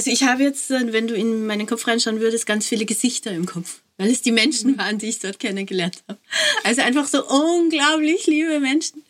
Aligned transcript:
Also 0.00 0.10
ich 0.12 0.22
habe 0.22 0.44
jetzt, 0.44 0.70
äh, 0.70 0.94
wenn 0.94 1.08
du 1.08 1.14
in 1.14 1.44
meinen 1.44 1.66
Kopf 1.66 1.86
reinschauen 1.86 2.20
würdest, 2.20 2.46
ganz 2.46 2.66
viele 2.66 2.86
Gesichter 2.86 3.32
im 3.32 3.44
Kopf, 3.44 3.82
weil 3.98 4.08
es 4.08 4.22
die 4.22 4.32
Menschen 4.32 4.78
waren, 4.78 4.96
die 4.96 5.10
ich 5.10 5.18
dort 5.18 5.38
kennengelernt 5.38 6.02
habe. 6.08 6.18
Also 6.64 6.80
einfach 6.80 7.06
so 7.06 7.22
unglaublich 7.28 8.26
liebe 8.26 8.60
Menschen, 8.60 9.02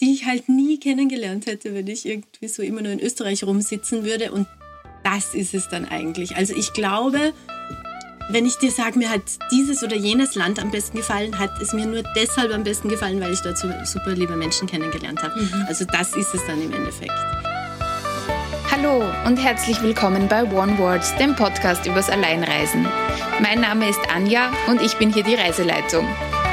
die 0.00 0.12
ich 0.12 0.24
halt 0.24 0.48
nie 0.48 0.80
kennengelernt 0.80 1.46
hätte, 1.46 1.72
wenn 1.72 1.86
ich 1.86 2.04
irgendwie 2.04 2.48
so 2.48 2.64
immer 2.64 2.82
nur 2.82 2.90
in 2.90 2.98
Österreich 2.98 3.44
rumsitzen 3.44 4.04
würde. 4.04 4.32
Und 4.32 4.48
das 5.04 5.36
ist 5.36 5.54
es 5.54 5.68
dann 5.68 5.84
eigentlich. 5.84 6.34
Also 6.34 6.52
ich 6.56 6.72
glaube, 6.72 7.32
wenn 8.28 8.44
ich 8.44 8.56
dir 8.56 8.72
sage, 8.72 8.98
mir 8.98 9.08
hat 9.08 9.22
dieses 9.52 9.84
oder 9.84 9.94
jenes 9.94 10.34
Land 10.34 10.58
am 10.58 10.72
besten 10.72 10.96
gefallen, 10.96 11.38
hat 11.38 11.62
es 11.62 11.72
mir 11.72 11.86
nur 11.86 12.02
deshalb 12.16 12.52
am 12.52 12.64
besten 12.64 12.88
gefallen, 12.88 13.20
weil 13.20 13.32
ich 13.32 13.40
dort 13.42 13.56
so 13.56 13.68
super 13.84 14.16
liebe 14.16 14.34
Menschen 14.34 14.66
kennengelernt 14.66 15.22
habe. 15.22 15.40
Mhm. 15.40 15.64
Also 15.68 15.84
das 15.84 16.16
ist 16.16 16.34
es 16.34 16.44
dann 16.48 16.60
im 16.60 16.72
Endeffekt. 16.72 17.12
Hallo 18.82 19.04
und 19.26 19.36
herzlich 19.36 19.80
willkommen 19.82 20.26
bei 20.26 20.42
One 20.42 20.76
Words, 20.78 21.14
dem 21.16 21.36
Podcast 21.36 21.86
übers 21.86 22.10
Alleinreisen. 22.10 22.84
Mein 23.40 23.60
Name 23.60 23.88
ist 23.88 24.00
Anja 24.12 24.50
und 24.68 24.82
ich 24.82 24.96
bin 24.96 25.12
hier 25.12 25.22
die 25.22 25.36
Reiseleitung. 25.36 26.08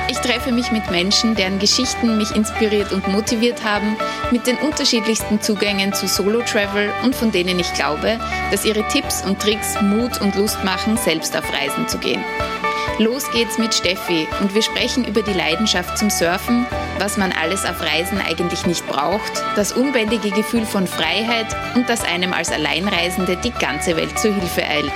Ich 0.09 0.17
treffe 0.19 0.51
mich 0.51 0.71
mit 0.71 0.91
Menschen, 0.91 1.33
deren 1.33 1.57
Geschichten 1.57 2.17
mich 2.17 2.35
inspiriert 2.35 2.91
und 2.91 3.07
motiviert 3.07 3.63
haben, 3.63 3.95
mit 4.29 4.45
den 4.45 4.57
unterschiedlichsten 4.57 5.41
Zugängen 5.41 5.91
zu 5.93 6.07
Solo-Travel 6.07 6.91
und 7.03 7.15
von 7.15 7.31
denen 7.31 7.59
ich 7.59 7.73
glaube, 7.73 8.19
dass 8.51 8.65
ihre 8.65 8.87
Tipps 8.89 9.23
und 9.25 9.39
Tricks 9.41 9.81
Mut 9.81 10.21
und 10.21 10.35
Lust 10.35 10.63
machen, 10.63 10.97
selbst 10.97 11.35
auf 11.35 11.51
Reisen 11.51 11.87
zu 11.87 11.97
gehen. 11.97 12.23
Los 12.99 13.31
geht's 13.31 13.57
mit 13.57 13.73
Steffi 13.73 14.27
und 14.41 14.53
wir 14.53 14.61
sprechen 14.61 15.05
über 15.05 15.21
die 15.21 15.31
Leidenschaft 15.31 15.97
zum 15.97 16.09
Surfen, 16.09 16.67
was 16.97 17.15
man 17.15 17.31
alles 17.31 17.63
auf 17.63 17.79
Reisen 17.81 18.19
eigentlich 18.19 18.65
nicht 18.65 18.85
braucht, 18.87 19.41
das 19.55 19.71
unbändige 19.71 20.31
Gefühl 20.31 20.65
von 20.65 20.85
Freiheit 20.85 21.47
und 21.75 21.87
das 21.87 22.03
einem 22.03 22.33
als 22.33 22.51
Alleinreisende 22.51 23.37
die 23.37 23.51
ganze 23.51 23.95
Welt 23.95 24.19
zu 24.19 24.33
Hilfe 24.33 24.63
eilt. 24.63 24.91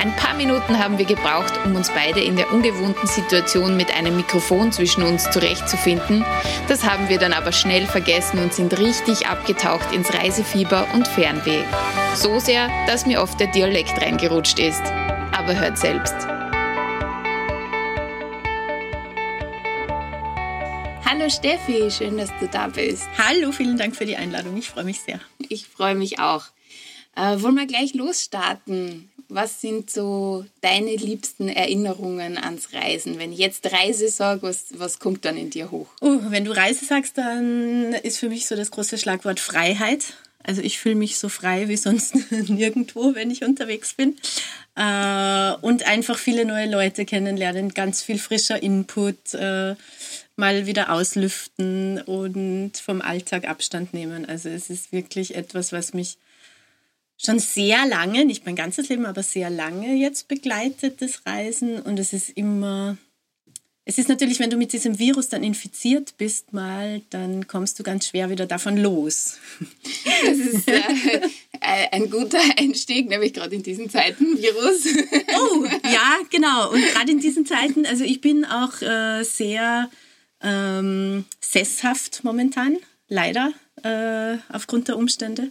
Ein 0.00 0.16
paar 0.16 0.32
Minuten 0.32 0.78
haben 0.78 0.96
wir 0.96 1.04
gebraucht, 1.04 1.52
um 1.66 1.76
uns 1.76 1.90
beide 1.90 2.20
in 2.20 2.36
der 2.36 2.50
ungewohnten 2.50 3.06
Situation 3.06 3.76
mit 3.76 3.94
einem 3.94 4.16
Mikrofon 4.16 4.72
zwischen 4.72 5.02
uns 5.02 5.30
zurechtzufinden. 5.30 6.24
Das 6.68 6.84
haben 6.84 7.10
wir 7.10 7.18
dann 7.18 7.34
aber 7.34 7.52
schnell 7.52 7.84
vergessen 7.84 8.38
und 8.38 8.54
sind 8.54 8.78
richtig 8.78 9.26
abgetaucht 9.26 9.92
ins 9.92 10.14
Reisefieber 10.14 10.86
und 10.94 11.06
Fernweh. 11.06 11.64
So 12.14 12.38
sehr, 12.38 12.70
dass 12.86 13.04
mir 13.04 13.20
oft 13.20 13.38
der 13.38 13.48
Dialekt 13.48 14.00
reingerutscht 14.00 14.58
ist. 14.58 14.84
Aber 15.32 15.54
hört 15.54 15.76
selbst. 15.76 16.35
Hallo 21.26 21.34
Steffi, 21.34 21.90
schön, 21.90 22.18
dass 22.18 22.30
du 22.38 22.46
da 22.46 22.68
bist. 22.68 23.02
Hallo, 23.18 23.50
vielen 23.50 23.76
Dank 23.76 23.96
für 23.96 24.06
die 24.06 24.14
Einladung. 24.14 24.56
Ich 24.56 24.68
freue 24.68 24.84
mich 24.84 25.00
sehr. 25.00 25.18
Ich 25.48 25.66
freue 25.66 25.96
mich 25.96 26.20
auch. 26.20 26.44
Äh, 27.16 27.42
wollen 27.42 27.56
wir 27.56 27.66
gleich 27.66 27.94
losstarten? 27.94 29.10
Was 29.28 29.60
sind 29.60 29.90
so 29.90 30.46
deine 30.60 30.94
liebsten 30.94 31.48
Erinnerungen 31.48 32.38
ans 32.38 32.72
Reisen? 32.72 33.18
Wenn 33.18 33.32
ich 33.32 33.40
jetzt 33.40 33.72
Reise 33.72 34.08
sage, 34.08 34.42
was, 34.42 34.66
was 34.76 35.00
kommt 35.00 35.24
dann 35.24 35.36
in 35.36 35.50
dir 35.50 35.72
hoch? 35.72 35.88
Oh, 36.00 36.20
wenn 36.28 36.44
du 36.44 36.52
Reise 36.52 36.84
sagst, 36.84 37.18
dann 37.18 37.92
ist 37.92 38.18
für 38.18 38.28
mich 38.28 38.46
so 38.46 38.54
das 38.54 38.70
große 38.70 38.96
Schlagwort 38.96 39.40
Freiheit. 39.40 40.14
Also 40.44 40.62
ich 40.62 40.78
fühle 40.78 40.94
mich 40.94 41.18
so 41.18 41.28
frei 41.28 41.66
wie 41.66 41.76
sonst 41.76 42.14
nirgendwo, 42.30 43.16
wenn 43.16 43.32
ich 43.32 43.42
unterwegs 43.42 43.94
bin. 43.94 44.16
Äh, 44.76 45.54
und 45.60 45.88
einfach 45.88 46.18
viele 46.18 46.44
neue 46.44 46.70
Leute 46.70 47.04
kennenlernen, 47.04 47.74
ganz 47.74 48.00
viel 48.00 48.20
frischer 48.20 48.62
Input. 48.62 49.34
Äh, 49.34 49.74
mal 50.36 50.66
wieder 50.66 50.92
auslüften 50.92 52.00
und 52.02 52.76
vom 52.76 53.00
Alltag 53.00 53.48
Abstand 53.48 53.94
nehmen. 53.94 54.26
Also 54.26 54.48
es 54.50 54.70
ist 54.70 54.92
wirklich 54.92 55.34
etwas, 55.34 55.72
was 55.72 55.94
mich 55.94 56.18
schon 57.18 57.38
sehr 57.38 57.86
lange, 57.86 58.24
nicht 58.24 58.44
mein 58.44 58.56
ganzes 58.56 58.90
Leben, 58.90 59.06
aber 59.06 59.22
sehr 59.22 59.48
lange 59.48 59.94
jetzt 59.94 60.28
begleitet, 60.28 61.00
das 61.00 61.24
Reisen. 61.24 61.80
Und 61.80 61.98
es 61.98 62.12
ist 62.12 62.28
immer, 62.30 62.98
es 63.86 63.96
ist 63.96 64.10
natürlich, 64.10 64.38
wenn 64.38 64.50
du 64.50 64.58
mit 64.58 64.74
diesem 64.74 64.98
Virus 64.98 65.30
dann 65.30 65.42
infiziert 65.42 66.18
bist, 66.18 66.52
mal, 66.52 67.00
dann 67.08 67.46
kommst 67.46 67.78
du 67.78 67.82
ganz 67.82 68.08
schwer 68.08 68.28
wieder 68.28 68.46
davon 68.46 68.76
los. 68.76 69.38
Das 70.24 70.38
ist 70.38 70.68
äh, 70.68 71.88
ein 71.92 72.10
guter 72.10 72.40
Einstieg, 72.56 73.08
nämlich 73.08 73.34
gerade 73.34 73.54
in 73.54 73.62
diesen 73.62 73.90
Zeiten 73.90 74.38
Virus. 74.38 74.86
Oh, 75.38 75.64
ja, 75.84 76.18
genau. 76.30 76.72
Und 76.72 76.80
gerade 76.80 77.12
in 77.12 77.20
diesen 77.20 77.44
Zeiten, 77.44 77.84
also 77.84 78.02
ich 78.02 78.20
bin 78.22 78.44
auch 78.46 78.80
äh, 78.80 79.22
sehr 79.24 79.90
ähm, 80.42 81.24
sesshaft 81.40 82.24
momentan, 82.24 82.76
leider, 83.08 83.52
äh, 83.82 84.36
aufgrund 84.52 84.88
der 84.88 84.96
Umstände. 84.96 85.50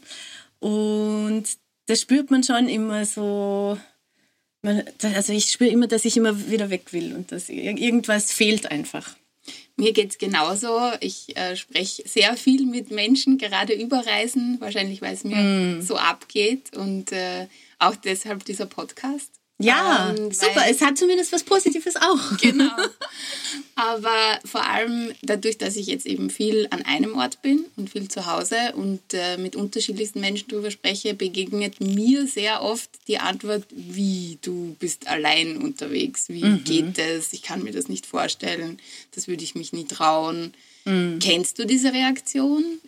Und 0.60 1.46
das 1.88 2.02
spürt 2.02 2.32
man 2.32 2.44
schon 2.44 2.68
immer 2.70 3.06
so. 3.06 3.78
Man, 4.62 4.84
also 5.02 5.32
ich 5.32 5.52
spüre 5.52 5.70
immer, 5.70 5.88
dass 5.88 6.06
ich 6.06 6.18
immer 6.18 6.50
wieder 6.50 6.72
weg 6.72 6.92
will 6.92 7.14
und 7.14 7.32
dass 7.32 7.50
irgendwas 7.50 8.32
fehlt 8.32 8.72
einfach. 8.72 9.16
Mir 9.78 9.94
geht 9.94 10.12
es 10.12 10.18
genauso. 10.18 10.80
Ich 11.02 11.38
äh, 11.38 11.56
spreche 11.56 12.08
sehr 12.08 12.36
viel 12.36 12.66
mit 12.66 12.90
Menschen, 12.90 13.38
gerade 13.38 13.74
über 13.74 14.06
Reisen, 14.06 14.60
wahrscheinlich 14.60 15.02
weil 15.02 15.14
es 15.14 15.24
mir 15.24 15.36
mm. 15.36 15.82
so 15.82 15.98
abgeht 15.98 16.76
und 16.76 17.12
äh, 17.12 17.48
auch 17.78 17.96
deshalb 17.96 18.46
dieser 18.46 18.66
Podcast. 18.66 19.32
Ja, 19.58 20.14
ähm, 20.16 20.32
super. 20.32 20.64
Es 20.70 20.82
hat 20.82 20.98
zumindest 20.98 21.32
was 21.32 21.44
Positives 21.44 21.96
auch. 21.96 22.38
Genau. 22.42 22.72
Aber 23.76 24.40
vor 24.46 24.66
allem 24.66 25.12
dadurch, 25.22 25.58
dass 25.58 25.76
ich 25.76 25.88
jetzt 25.88 26.06
eben 26.06 26.30
viel 26.30 26.68
an 26.70 26.84
einem 26.84 27.16
Ort 27.16 27.42
bin 27.42 27.66
und 27.76 27.90
viel 27.90 28.08
zu 28.08 28.26
Hause 28.26 28.74
und 28.76 29.02
äh, 29.14 29.38
mit 29.38 29.56
unterschiedlichsten 29.56 30.22
Menschen 30.22 30.48
darüber 30.50 30.72
spreche, 30.72 31.14
begegnet 31.14 31.82
mir 31.82 32.28
sehr 32.28 32.62
oft 32.62 32.90
die 33.08 33.18
Antwort, 33.18 33.66
wie 33.72 34.38
du 34.42 34.76
bist 34.80 35.08
allein 35.08 35.58
unterwegs. 35.58 36.30
Wie 36.30 36.44
mhm. 36.44 36.64
geht 36.64 37.00
es? 37.00 37.34
Ich 37.34 37.42
kann 37.42 37.64
mir 37.64 37.72
das 37.72 37.90
nicht 37.90 38.06
vorstellen. 38.06 38.80
Das 39.14 39.28
würde 39.28 39.44
ich 39.44 39.56
mich 39.56 39.74
nie 39.74 39.86
trauen. 39.86 40.54
Mhm. 40.86 41.20
Kennst 41.20 41.60
du 41.60 41.66
diese 41.66 41.92
Reaktion? 41.92 42.80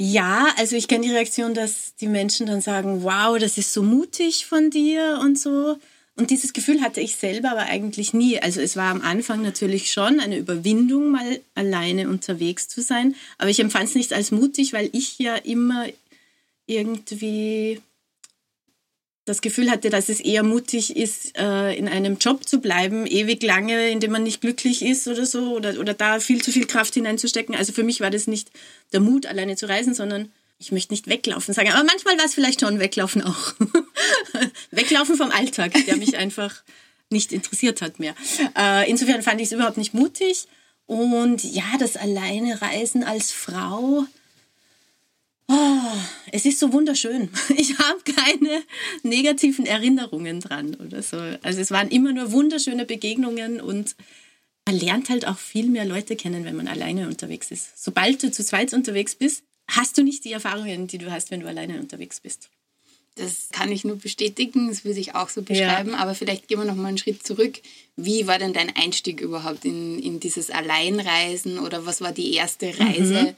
Ja, 0.00 0.54
also 0.56 0.76
ich 0.76 0.86
kenne 0.86 1.06
die 1.06 1.12
Reaktion, 1.12 1.54
dass 1.54 1.94
die 1.96 2.06
Menschen 2.06 2.46
dann 2.46 2.60
sagen, 2.60 3.02
wow, 3.02 3.36
das 3.36 3.58
ist 3.58 3.72
so 3.72 3.82
mutig 3.82 4.46
von 4.46 4.70
dir 4.70 5.18
und 5.20 5.36
so. 5.38 5.76
Und 6.14 6.30
dieses 6.30 6.52
Gefühl 6.52 6.80
hatte 6.82 7.00
ich 7.00 7.16
selber 7.16 7.50
aber 7.50 7.62
eigentlich 7.62 8.14
nie. 8.14 8.40
Also 8.40 8.60
es 8.60 8.76
war 8.76 8.90
am 8.92 9.02
Anfang 9.02 9.42
natürlich 9.42 9.90
schon 9.92 10.20
eine 10.20 10.36
Überwindung, 10.38 11.10
mal 11.10 11.40
alleine 11.56 12.08
unterwegs 12.08 12.68
zu 12.68 12.80
sein. 12.80 13.16
Aber 13.38 13.50
ich 13.50 13.58
empfand 13.58 13.88
es 13.88 13.94
nicht 13.96 14.12
als 14.12 14.30
mutig, 14.30 14.72
weil 14.72 14.88
ich 14.92 15.18
ja 15.18 15.34
immer 15.34 15.86
irgendwie 16.66 17.80
das 19.28 19.42
Gefühl 19.42 19.70
hatte, 19.70 19.90
dass 19.90 20.08
es 20.08 20.20
eher 20.20 20.42
mutig 20.42 20.96
ist, 20.96 21.36
äh, 21.38 21.74
in 21.74 21.88
einem 21.88 22.18
Job 22.18 22.48
zu 22.48 22.60
bleiben, 22.60 23.06
ewig 23.06 23.42
lange, 23.42 23.90
in 23.90 24.00
dem 24.00 24.12
man 24.12 24.22
nicht 24.22 24.40
glücklich 24.40 24.82
ist 24.82 25.06
oder 25.06 25.26
so, 25.26 25.54
oder, 25.54 25.78
oder 25.78 25.94
da 25.94 26.20
viel 26.20 26.42
zu 26.42 26.50
viel 26.50 26.66
Kraft 26.66 26.94
hineinzustecken. 26.94 27.54
Also 27.54 27.72
für 27.72 27.82
mich 27.82 28.00
war 28.00 28.10
das 28.10 28.26
nicht 28.26 28.50
der 28.92 29.00
Mut, 29.00 29.26
alleine 29.26 29.56
zu 29.56 29.68
reisen, 29.68 29.94
sondern 29.94 30.32
ich 30.58 30.72
möchte 30.72 30.92
nicht 30.92 31.06
weglaufen 31.06 31.54
sagen, 31.54 31.70
aber 31.70 31.84
manchmal 31.84 32.18
war 32.18 32.24
es 32.24 32.34
vielleicht 32.34 32.60
schon 32.60 32.80
weglaufen 32.80 33.22
auch. 33.22 33.54
weglaufen 34.70 35.16
vom 35.16 35.30
Alltag, 35.30 35.72
der 35.86 35.96
mich 35.96 36.16
einfach 36.16 36.62
nicht 37.10 37.32
interessiert 37.32 37.80
hat 37.80 38.00
mehr. 38.00 38.14
Äh, 38.56 38.90
insofern 38.90 39.22
fand 39.22 39.40
ich 39.40 39.46
es 39.46 39.52
überhaupt 39.52 39.76
nicht 39.76 39.94
mutig. 39.94 40.46
Und 40.86 41.44
ja, 41.44 41.64
das 41.78 41.96
alleine 41.96 42.60
Reisen 42.60 43.04
als 43.04 43.30
Frau, 43.30 44.04
Oh, 45.50 45.78
es 46.30 46.44
ist 46.44 46.58
so 46.58 46.72
wunderschön. 46.72 47.30
Ich 47.56 47.78
habe 47.78 48.00
keine 48.04 48.62
negativen 49.02 49.64
Erinnerungen 49.64 50.40
dran 50.40 50.74
oder 50.74 51.02
so. 51.02 51.16
Also 51.42 51.60
es 51.60 51.70
waren 51.70 51.88
immer 51.88 52.12
nur 52.12 52.32
wunderschöne 52.32 52.84
Begegnungen 52.84 53.60
und 53.60 53.96
man 54.66 54.78
lernt 54.78 55.08
halt 55.08 55.26
auch 55.26 55.38
viel 55.38 55.66
mehr 55.66 55.86
Leute 55.86 56.16
kennen, 56.16 56.44
wenn 56.44 56.56
man 56.56 56.68
alleine 56.68 57.08
unterwegs 57.08 57.50
ist. 57.50 57.82
Sobald 57.82 58.22
du 58.22 58.30
zu 58.30 58.44
zweit 58.44 58.74
unterwegs 58.74 59.14
bist, 59.14 59.42
hast 59.66 59.96
du 59.96 60.02
nicht 60.02 60.24
die 60.24 60.32
Erfahrungen, 60.32 60.86
die 60.86 60.98
du 60.98 61.10
hast, 61.10 61.30
wenn 61.30 61.40
du 61.40 61.48
alleine 61.48 61.80
unterwegs 61.80 62.20
bist. 62.20 62.50
Das 63.14 63.48
kann 63.50 63.72
ich 63.72 63.84
nur 63.84 63.96
bestätigen, 63.96 64.68
das 64.68 64.84
würde 64.84 65.00
ich 65.00 65.14
auch 65.14 65.28
so 65.28 65.42
beschreiben, 65.42 65.90
ja. 65.90 65.96
aber 65.96 66.14
vielleicht 66.14 66.46
gehen 66.46 66.58
wir 66.58 66.66
noch 66.66 66.76
mal 66.76 66.88
einen 66.88 66.98
Schritt 66.98 67.26
zurück. 67.26 67.60
Wie 67.96 68.28
war 68.28 68.38
denn 68.38 68.52
dein 68.52 68.76
Einstieg 68.76 69.20
überhaupt 69.20 69.64
in, 69.64 69.98
in 69.98 70.20
dieses 70.20 70.50
Alleinreisen 70.50 71.58
oder 71.58 71.84
was 71.84 72.00
war 72.00 72.12
die 72.12 72.34
erste 72.34 72.78
Reise, 72.78 73.22
mhm 73.22 73.34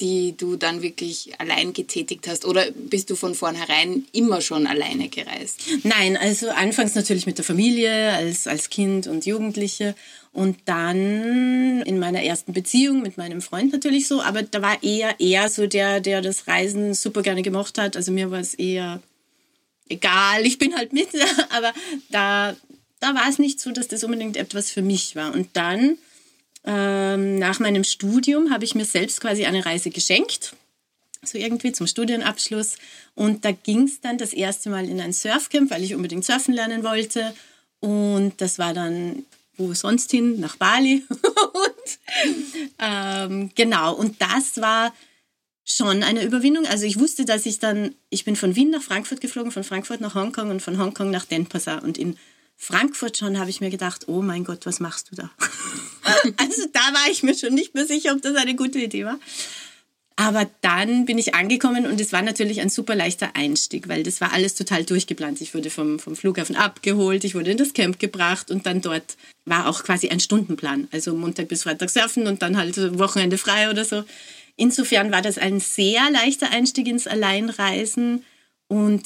die 0.00 0.36
du 0.36 0.56
dann 0.56 0.82
wirklich 0.82 1.32
allein 1.38 1.72
getätigt 1.72 2.26
hast? 2.26 2.44
Oder 2.44 2.70
bist 2.72 3.10
du 3.10 3.16
von 3.16 3.34
vornherein 3.34 4.04
immer 4.12 4.40
schon 4.40 4.66
alleine 4.66 5.08
gereist? 5.08 5.60
Nein, 5.84 6.16
also 6.16 6.50
anfangs 6.50 6.94
natürlich 6.94 7.26
mit 7.26 7.38
der 7.38 7.44
Familie, 7.44 8.12
als, 8.12 8.46
als 8.46 8.70
Kind 8.70 9.06
und 9.06 9.26
Jugendliche. 9.26 9.94
Und 10.32 10.58
dann 10.64 11.82
in 11.82 11.98
meiner 11.98 12.22
ersten 12.22 12.52
Beziehung 12.52 13.02
mit 13.02 13.18
meinem 13.18 13.42
Freund 13.42 13.72
natürlich 13.72 14.08
so. 14.08 14.22
Aber 14.22 14.42
da 14.42 14.62
war 14.62 14.82
eher 14.82 15.14
er 15.18 15.48
so 15.48 15.66
der, 15.66 16.00
der 16.00 16.22
das 16.22 16.48
Reisen 16.48 16.94
super 16.94 17.22
gerne 17.22 17.42
gemocht 17.42 17.78
hat. 17.78 17.96
Also 17.96 18.12
mir 18.12 18.30
war 18.30 18.40
es 18.40 18.54
eher 18.54 19.02
egal, 19.88 20.46
ich 20.46 20.58
bin 20.58 20.74
halt 20.74 20.92
mit. 20.92 21.08
Aber 21.50 21.72
da, 22.10 22.56
da 23.00 23.14
war 23.14 23.28
es 23.28 23.38
nicht 23.38 23.60
so, 23.60 23.70
dass 23.70 23.88
das 23.88 24.04
unbedingt 24.04 24.36
etwas 24.36 24.70
für 24.70 24.82
mich 24.82 25.14
war. 25.16 25.34
Und 25.34 25.50
dann 25.52 25.98
ähm, 26.64 27.38
nach 27.38 27.58
meinem 27.60 27.84
Studium 27.84 28.50
habe 28.50 28.64
ich 28.64 28.74
mir 28.74 28.84
selbst 28.84 29.20
quasi 29.20 29.44
eine 29.44 29.64
Reise 29.64 29.90
geschenkt. 29.90 30.54
so 31.24 31.38
irgendwie 31.38 31.72
zum 31.72 31.86
Studienabschluss. 31.86 32.76
Und 33.14 33.44
da 33.44 33.52
ging 33.52 33.84
es 33.84 34.00
dann 34.00 34.18
das 34.18 34.32
erste 34.32 34.70
Mal 34.70 34.88
in 34.88 35.00
ein 35.00 35.12
Surfcamp, 35.12 35.70
weil 35.70 35.84
ich 35.84 35.94
unbedingt 35.94 36.24
surfen 36.24 36.54
lernen 36.54 36.82
wollte. 36.82 37.34
Und 37.80 38.40
das 38.40 38.58
war 38.58 38.74
dann 38.74 39.24
wo 39.56 39.74
sonst 39.74 40.10
hin? 40.10 40.40
Nach 40.40 40.56
Bali. 40.56 41.04
und, 41.10 41.98
ähm, 42.78 43.50
genau, 43.54 43.94
und 43.94 44.20
das 44.20 44.60
war 44.60 44.92
schon 45.64 46.02
eine 46.02 46.24
Überwindung. 46.24 46.66
Also 46.66 46.84
ich 46.86 46.98
wusste, 46.98 47.24
dass 47.24 47.46
ich 47.46 47.58
dann, 47.58 47.94
ich 48.10 48.24
bin 48.24 48.36
von 48.36 48.56
Wien 48.56 48.70
nach 48.70 48.82
Frankfurt 48.82 49.20
geflogen, 49.20 49.52
von 49.52 49.64
Frankfurt 49.64 50.00
nach 50.00 50.14
Hongkong 50.14 50.50
und 50.50 50.60
von 50.60 50.78
Hongkong 50.78 51.10
nach 51.10 51.24
Denpasar. 51.24 51.82
Und 51.82 51.98
in 51.98 52.16
Frankfurt 52.56 53.18
schon 53.18 53.38
habe 53.38 53.50
ich 53.50 53.60
mir 53.60 53.70
gedacht, 53.70 54.08
oh 54.08 54.22
mein 54.22 54.44
Gott, 54.44 54.66
was 54.66 54.80
machst 54.80 55.10
du 55.10 55.16
da? 55.16 55.30
also 56.36 56.62
da 56.72 56.80
war 56.80 57.10
ich 57.10 57.22
mir 57.22 57.34
schon 57.34 57.54
nicht 57.54 57.74
mehr 57.74 57.86
sicher, 57.86 58.12
ob 58.12 58.22
das 58.22 58.36
eine 58.36 58.54
gute 58.54 58.78
Idee 58.78 59.04
war. 59.04 59.18
Aber 60.16 60.48
dann 60.60 61.06
bin 61.06 61.18
ich 61.18 61.34
angekommen 61.34 61.86
und 61.86 62.00
es 62.00 62.12
war 62.12 62.22
natürlich 62.22 62.60
ein 62.60 62.68
super 62.68 62.94
leichter 62.94 63.34
Einstieg, 63.34 63.88
weil 63.88 64.02
das 64.02 64.20
war 64.20 64.32
alles 64.32 64.54
total 64.54 64.84
durchgeplant. 64.84 65.40
Ich 65.40 65.54
wurde 65.54 65.70
vom, 65.70 65.98
vom 65.98 66.16
Flughafen 66.16 66.54
abgeholt, 66.54 67.24
ich 67.24 67.34
wurde 67.34 67.52
in 67.52 67.56
das 67.56 67.72
Camp 67.72 67.98
gebracht 67.98 68.50
und 68.50 68.66
dann 68.66 68.82
dort 68.82 69.16
war 69.46 69.68
auch 69.68 69.82
quasi 69.82 70.10
ein 70.10 70.20
Stundenplan. 70.20 70.88
Also 70.92 71.14
Montag 71.14 71.48
bis 71.48 71.62
Freitag 71.62 71.90
surfen 71.90 72.26
und 72.26 72.42
dann 72.42 72.56
halt 72.56 72.76
Wochenende 72.98 73.38
frei 73.38 73.70
oder 73.70 73.84
so. 73.84 74.04
Insofern 74.56 75.10
war 75.12 75.22
das 75.22 75.38
ein 75.38 75.60
sehr 75.60 76.10
leichter 76.10 76.50
Einstieg 76.50 76.86
ins 76.88 77.06
Alleinreisen 77.06 78.24
und 78.68 79.02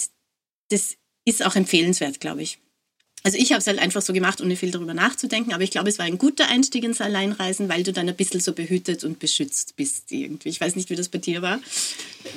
das 0.71 0.97
ist 1.25 1.45
auch 1.47 1.55
empfehlenswert, 1.55 2.21
glaube 2.21 2.43
ich. 2.43 2.59
Also 3.27 3.39
ich 3.39 3.51
habe 3.51 3.59
es 3.59 3.67
halt 3.67 3.81
einfach 3.81 4.03
so 4.03 4.13
gemacht, 4.13 4.41
ohne 4.41 4.55
viel 4.55 4.71
darüber 4.71 4.95
nachzudenken, 4.95 5.53
aber 5.53 5.65
ich 5.65 5.73
glaube, 5.73 5.89
es 5.89 5.99
war 5.99 6.07
ein 6.07 6.17
guter 6.17 6.47
Einstieg 6.47 6.85
ins 6.85 7.01
Alleinreisen, 7.01 7.69
weil 7.69 7.83
du 7.83 7.93
dann 7.93 8.09
ein 8.09 8.15
bisschen 8.15 8.39
so 8.39 8.53
behütet 8.53 9.03
und 9.03 9.19
beschützt 9.19 9.75
bist 9.75 10.13
irgendwie. 10.13 10.49
Ich 10.49 10.61
weiß 10.61 10.77
nicht, 10.77 10.91
wie 10.91 10.95
das 10.95 11.09
bei 11.09 11.19
dir 11.19 11.43
war. 11.43 11.59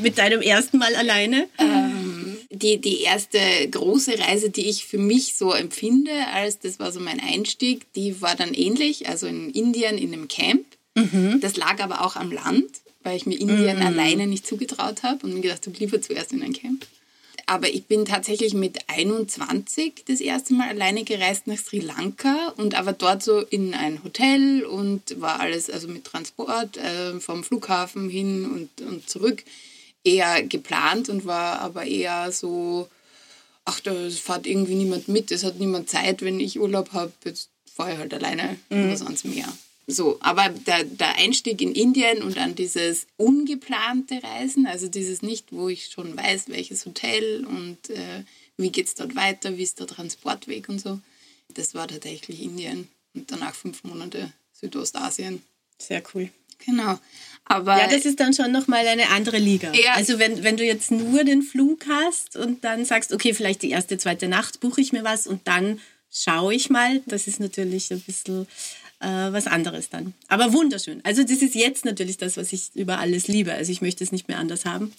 Mit 0.02 0.18
deinem 0.18 0.42
ersten 0.42 0.80
Mal 0.80 0.96
alleine. 0.96 1.48
Ähm, 1.60 2.38
die, 2.50 2.82
die 2.82 3.02
erste 3.02 3.38
große 3.70 4.18
Reise, 4.18 4.50
die 4.50 4.68
ich 4.68 4.86
für 4.86 4.98
mich 4.98 5.36
so 5.38 5.54
empfinde, 5.54 6.10
als 6.34 6.58
das 6.58 6.80
war 6.80 6.92
so 6.92 7.00
mein 7.00 7.20
Einstieg, 7.20 7.86
die 7.94 8.20
war 8.20 8.36
dann 8.36 8.56
ähnlich, 8.56 9.08
also 9.08 9.28
in 9.28 9.52
Indien 9.52 9.96
in 9.96 10.12
einem 10.12 10.28
Camp. 10.28 10.66
Mhm. 10.96 11.40
Das 11.40 11.56
lag 11.56 11.80
aber 11.84 12.04
auch 12.04 12.16
am 12.16 12.32
Land, 12.32 12.66
weil 13.04 13.16
ich 13.16 13.28
mir 13.28 13.40
Indien 13.40 13.78
mhm. 13.78 13.86
alleine 13.86 14.26
nicht 14.26 14.48
zugetraut 14.48 15.04
habe 15.04 15.24
und 15.28 15.36
mir 15.36 15.42
gedacht 15.42 15.68
habe, 15.68 15.78
lieber 15.78 16.02
zuerst 16.02 16.32
in 16.32 16.42
ein 16.42 16.54
Camp. 16.54 16.88
Aber 17.50 17.68
ich 17.68 17.88
bin 17.88 18.06
tatsächlich 18.06 18.54
mit 18.54 18.78
21 18.86 20.04
das 20.08 20.22
erste 20.22 20.54
Mal 20.54 20.70
alleine 20.70 21.04
gereist 21.04 21.48
nach 21.48 21.58
Sri 21.58 21.80
Lanka 21.80 22.54
und 22.58 22.76
aber 22.76 22.94
dort 22.94 23.24
so 23.24 23.40
in 23.40 23.74
ein 23.74 24.04
Hotel 24.04 24.64
und 24.64 25.20
war 25.20 25.40
alles 25.40 25.68
also 25.68 25.88
mit 25.88 26.04
Transport 26.04 26.78
äh, 26.78 27.20
vom 27.20 27.44
Flughafen 27.44 28.08
hin 28.08 28.46
und, 28.46 28.88
und 28.88 29.10
zurück 29.10 29.44
eher 30.04 30.44
geplant 30.44 31.10
und 31.10 31.26
war 31.26 31.60
aber 31.62 31.86
eher 31.86 32.32
so, 32.32 32.88
ach, 33.66 33.80
da 33.80 33.94
fährt 34.12 34.46
irgendwie 34.46 34.76
niemand 34.76 35.08
mit, 35.08 35.32
es 35.32 35.44
hat 35.44 35.58
niemand 35.58 35.90
Zeit, 35.90 36.22
wenn 36.22 36.40
ich 36.40 36.60
Urlaub 36.60 36.94
habe, 36.94 37.12
jetzt 37.26 37.50
fahre 37.74 37.94
ich 37.94 37.98
halt 37.98 38.14
alleine 38.14 38.58
mhm. 38.70 38.92
was 38.92 39.02
ans 39.02 39.24
Meer. 39.24 39.52
So, 39.92 40.18
aber 40.22 40.50
der, 40.50 40.84
der 40.84 41.16
Einstieg 41.16 41.62
in 41.62 41.74
Indien 41.74 42.22
und 42.22 42.38
dann 42.38 42.54
dieses 42.54 43.08
ungeplante 43.18 44.22
Reisen, 44.22 44.68
also 44.68 44.88
dieses 44.88 45.24
nicht, 45.24 45.52
wo 45.52 45.68
ich 45.68 45.88
schon 45.88 46.16
weiß, 46.16 46.50
welches 46.50 46.86
Hotel 46.86 47.44
und 47.46 47.90
äh, 47.90 48.24
wie 48.58 48.72
geht 48.72 48.86
es 48.86 48.94
dort 48.94 49.16
weiter, 49.16 49.58
wie 49.58 49.64
ist 49.64 49.80
der 49.80 49.88
Transportweg 49.88 50.70
und 50.70 50.80
so, 50.80 51.00
das 51.56 51.74
war 51.74 51.88
tatsächlich 51.88 52.44
Indien 52.44 52.88
und 53.16 53.32
danach 53.32 53.56
fünf 53.56 53.84
Monate 53.84 54.32
Südostasien. 54.54 55.42
Sehr 55.80 56.04
cool. 56.14 56.30
Genau. 56.66 57.00
Aber 57.46 57.78
ja, 57.78 57.88
das 57.88 58.06
ist 58.06 58.20
dann 58.20 58.34
schon 58.34 58.52
nochmal 58.52 58.86
eine 58.86 59.10
andere 59.10 59.40
Liga. 59.40 59.74
Ja. 59.74 59.94
Also 59.94 60.20
wenn, 60.20 60.44
wenn 60.44 60.58
du 60.58 60.64
jetzt 60.64 60.92
nur 60.92 61.24
den 61.24 61.42
Flug 61.42 61.88
hast 61.88 62.36
und 62.36 62.64
dann 62.64 62.86
sagst, 62.86 63.12
okay, 63.12 63.34
vielleicht 63.34 63.64
die 63.64 63.72
erste, 63.72 63.98
zweite 63.98 64.28
Nacht 64.28 64.60
buche 64.60 64.82
ich 64.82 64.92
mir 64.92 65.04
was 65.04 65.26
und 65.26 65.48
dann 65.48 65.80
schaue 66.12 66.54
ich 66.54 66.70
mal, 66.70 67.02
das 67.08 67.28
ist 67.28 67.40
natürlich 67.40 67.92
ein 67.92 68.02
bisschen 68.02 68.46
äh, 69.00 69.08
was 69.08 69.48
anderes 69.48 69.90
dann. 69.90 70.14
Aber 70.28 70.54
wunderschön. 70.54 71.02
Also 71.04 71.24
das 71.24 71.42
ist 71.42 71.56
jetzt 71.56 71.86
natürlich 71.86 72.18
das, 72.18 72.38
was 72.38 72.54
ich 72.54 72.72
über 72.76 73.00
alles 73.00 73.28
liebe. 73.28 73.54
Also 73.54 73.72
ich 73.72 73.82
möchte 73.82 74.04
es 74.04 74.12
nicht 74.12 74.28
mehr 74.28 74.40
anders 74.40 74.66
haben. 74.66 74.94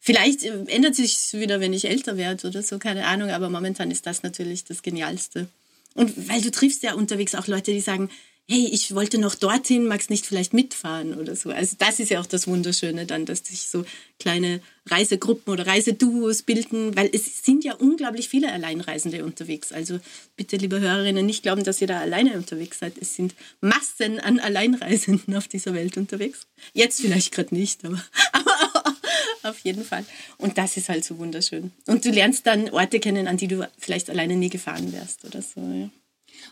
Vielleicht 0.00 0.42
äh, 0.42 0.64
ändert 0.66 0.94
sich 0.94 1.32
wieder, 1.32 1.60
wenn 1.60 1.72
ich 1.72 1.86
älter 1.86 2.16
werde 2.16 2.46
oder 2.46 2.62
so, 2.62 2.78
keine 2.78 3.06
Ahnung. 3.06 3.30
Aber 3.30 3.48
momentan 3.50 3.90
ist 3.90 4.06
das 4.06 4.22
natürlich 4.22 4.64
das 4.64 4.82
Genialste. 4.82 5.48
Und 5.94 6.28
weil 6.28 6.40
du 6.40 6.50
triffst 6.50 6.82
ja 6.82 6.94
unterwegs 6.94 7.34
auch 7.34 7.46
Leute, 7.46 7.72
die 7.72 7.80
sagen, 7.80 8.10
hey, 8.46 8.68
ich 8.70 8.94
wollte 8.94 9.18
noch 9.18 9.34
dorthin, 9.34 9.86
magst 9.86 10.10
nicht 10.10 10.26
vielleicht 10.26 10.52
mitfahren 10.52 11.14
oder 11.14 11.34
so. 11.34 11.50
Also 11.50 11.76
das 11.78 11.98
ist 11.98 12.10
ja 12.10 12.20
auch 12.20 12.26
das 12.26 12.46
Wunderschöne 12.46 13.06
dann, 13.06 13.24
dass 13.24 13.38
sich 13.38 13.70
so 13.70 13.86
kleine 14.20 14.60
Reisegruppen 14.86 15.50
oder 15.50 15.66
Reiseduos 15.66 16.42
bilden, 16.42 16.94
weil 16.94 17.08
es 17.10 17.42
sind 17.42 17.64
ja 17.64 17.74
unglaublich 17.74 18.28
viele 18.28 18.52
Alleinreisende 18.52 19.24
unterwegs. 19.24 19.72
Also 19.72 19.98
bitte, 20.36 20.56
liebe 20.56 20.78
Hörerinnen, 20.78 21.24
nicht 21.24 21.42
glauben, 21.42 21.64
dass 21.64 21.80
ihr 21.80 21.86
da 21.86 22.00
alleine 22.00 22.34
unterwegs 22.34 22.80
seid. 22.80 22.98
Es 23.00 23.14
sind 23.14 23.34
Massen 23.62 24.20
an 24.20 24.38
Alleinreisenden 24.38 25.34
auf 25.36 25.48
dieser 25.48 25.72
Welt 25.72 25.96
unterwegs. 25.96 26.46
Jetzt 26.74 27.00
vielleicht 27.00 27.32
gerade 27.32 27.54
nicht, 27.54 27.82
aber, 27.84 28.04
aber 28.32 28.94
auf 29.42 29.58
jeden 29.60 29.84
Fall. 29.84 30.04
Und 30.36 30.58
das 30.58 30.76
ist 30.76 30.90
halt 30.90 31.04
so 31.04 31.16
wunderschön. 31.16 31.72
Und 31.86 32.04
du 32.04 32.10
lernst 32.10 32.46
dann 32.46 32.68
Orte 32.68 33.00
kennen, 33.00 33.26
an 33.26 33.38
die 33.38 33.48
du 33.48 33.66
vielleicht 33.78 34.10
alleine 34.10 34.36
nie 34.36 34.50
gefahren 34.50 34.92
wärst 34.92 35.24
oder 35.24 35.40
so. 35.40 35.60
Ja. 35.60 35.88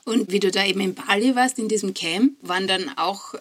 Und 0.05 0.31
wie 0.31 0.41
du 0.41 0.51
da 0.51 0.65
eben 0.65 0.81
in 0.81 0.95
Bali 0.95 1.35
warst, 1.35 1.59
in 1.59 1.69
diesem 1.69 1.95
Camp, 1.95 2.37
waren 2.43 2.67
dann 2.67 2.91
auch 2.97 3.35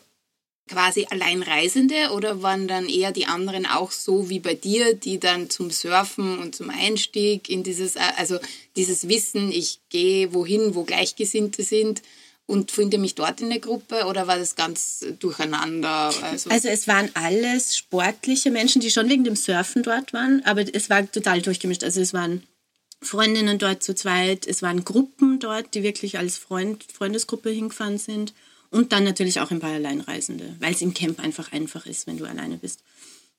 quasi 0.71 1.05
Alleinreisende 1.09 2.11
oder 2.15 2.41
waren 2.41 2.67
dann 2.67 2.87
eher 2.87 3.11
die 3.11 3.25
anderen 3.25 3.65
auch 3.65 3.91
so 3.91 4.29
wie 4.29 4.39
bei 4.39 4.53
dir, 4.53 4.93
die 4.93 5.19
dann 5.19 5.49
zum 5.49 5.69
Surfen 5.69 6.39
und 6.39 6.55
zum 6.55 6.69
Einstieg 6.69 7.49
in 7.49 7.63
dieses, 7.63 7.97
also 7.97 8.39
dieses 8.75 9.07
Wissen, 9.09 9.51
ich 9.51 9.79
gehe 9.89 10.33
wohin, 10.33 10.73
wo 10.73 10.83
Gleichgesinnte 10.83 11.63
sind 11.63 12.01
und 12.45 12.71
finde 12.71 12.97
mich 12.97 13.15
dort 13.15 13.41
in 13.41 13.49
der 13.49 13.59
Gruppe 13.59 14.05
oder 14.05 14.27
war 14.27 14.37
das 14.37 14.55
ganz 14.55 15.05
durcheinander? 15.19 16.13
Also, 16.21 16.49
also 16.49 16.67
es 16.69 16.87
waren 16.87 17.09
alles 17.13 17.77
sportliche 17.77 18.51
Menschen, 18.51 18.81
die 18.81 18.91
schon 18.91 19.09
wegen 19.09 19.23
dem 19.23 19.35
Surfen 19.35 19.83
dort 19.83 20.13
waren, 20.13 20.43
aber 20.45 20.63
es 20.73 20.89
war 20.89 21.09
total 21.09 21.41
durchgemischt. 21.41 21.83
Also 21.83 22.01
es 22.01 22.13
waren 22.13 22.43
Freundinnen 23.01 23.57
dort 23.57 23.83
zu 23.83 23.95
zweit. 23.95 24.45
Es 24.47 24.61
waren 24.61 24.85
Gruppen 24.85 25.39
dort, 25.39 25.73
die 25.73 25.83
wirklich 25.83 26.17
als 26.17 26.37
Freund, 26.37 26.85
Freundesgruppe 26.91 27.49
hingefahren 27.49 27.97
sind. 27.97 28.33
Und 28.69 28.93
dann 28.93 29.03
natürlich 29.03 29.41
auch 29.41 29.51
ein 29.51 29.59
paar 29.59 29.73
Alleinreisende, 29.73 30.55
weil 30.59 30.73
es 30.73 30.81
im 30.81 30.93
Camp 30.93 31.19
einfach 31.19 31.51
einfach 31.51 31.85
ist, 31.85 32.07
wenn 32.07 32.17
du 32.17 32.25
alleine 32.25 32.57
bist. 32.57 32.79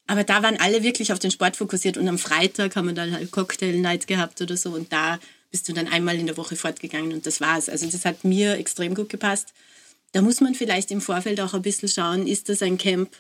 Aber 0.07 0.25
da 0.25 0.43
waren 0.43 0.61
alle 0.61 0.83
wirklich 0.83 1.13
auf 1.13 1.19
den 1.19 1.31
Sport 1.31 1.57
fokussiert 1.57 1.97
und 1.97 2.07
am 2.07 2.19
Freitag 2.19 2.77
haben 2.77 2.89
wir 2.89 2.95
dann 2.95 3.13
halt 3.13 3.31
Cocktail 3.31 3.79
Night 3.79 4.07
gehabt 4.07 4.43
oder 4.43 4.57
so 4.57 4.71
und 4.71 4.93
da 4.93 5.19
bist 5.51 5.69
du 5.69 5.73
dann 5.73 5.89
einmal 5.89 6.19
in 6.19 6.27
der 6.27 6.37
Woche 6.37 6.57
fortgegangen 6.57 7.13
und 7.13 7.25
das 7.25 7.41
war's. 7.41 7.69
Also 7.69 7.87
das 7.87 8.05
hat 8.05 8.25
mir 8.25 8.59
extrem 8.59 8.95
gut 8.95 9.09
gepasst. 9.09 9.55
Da 10.13 10.21
muss 10.21 10.41
man 10.41 10.55
vielleicht 10.55 10.91
im 10.91 11.01
Vorfeld 11.01 11.41
auch 11.41 11.55
ein 11.55 11.63
bisschen 11.63 11.89
schauen, 11.89 12.27
ist 12.27 12.49
das 12.49 12.63
ein 12.63 12.77
Camp, 12.77 13.11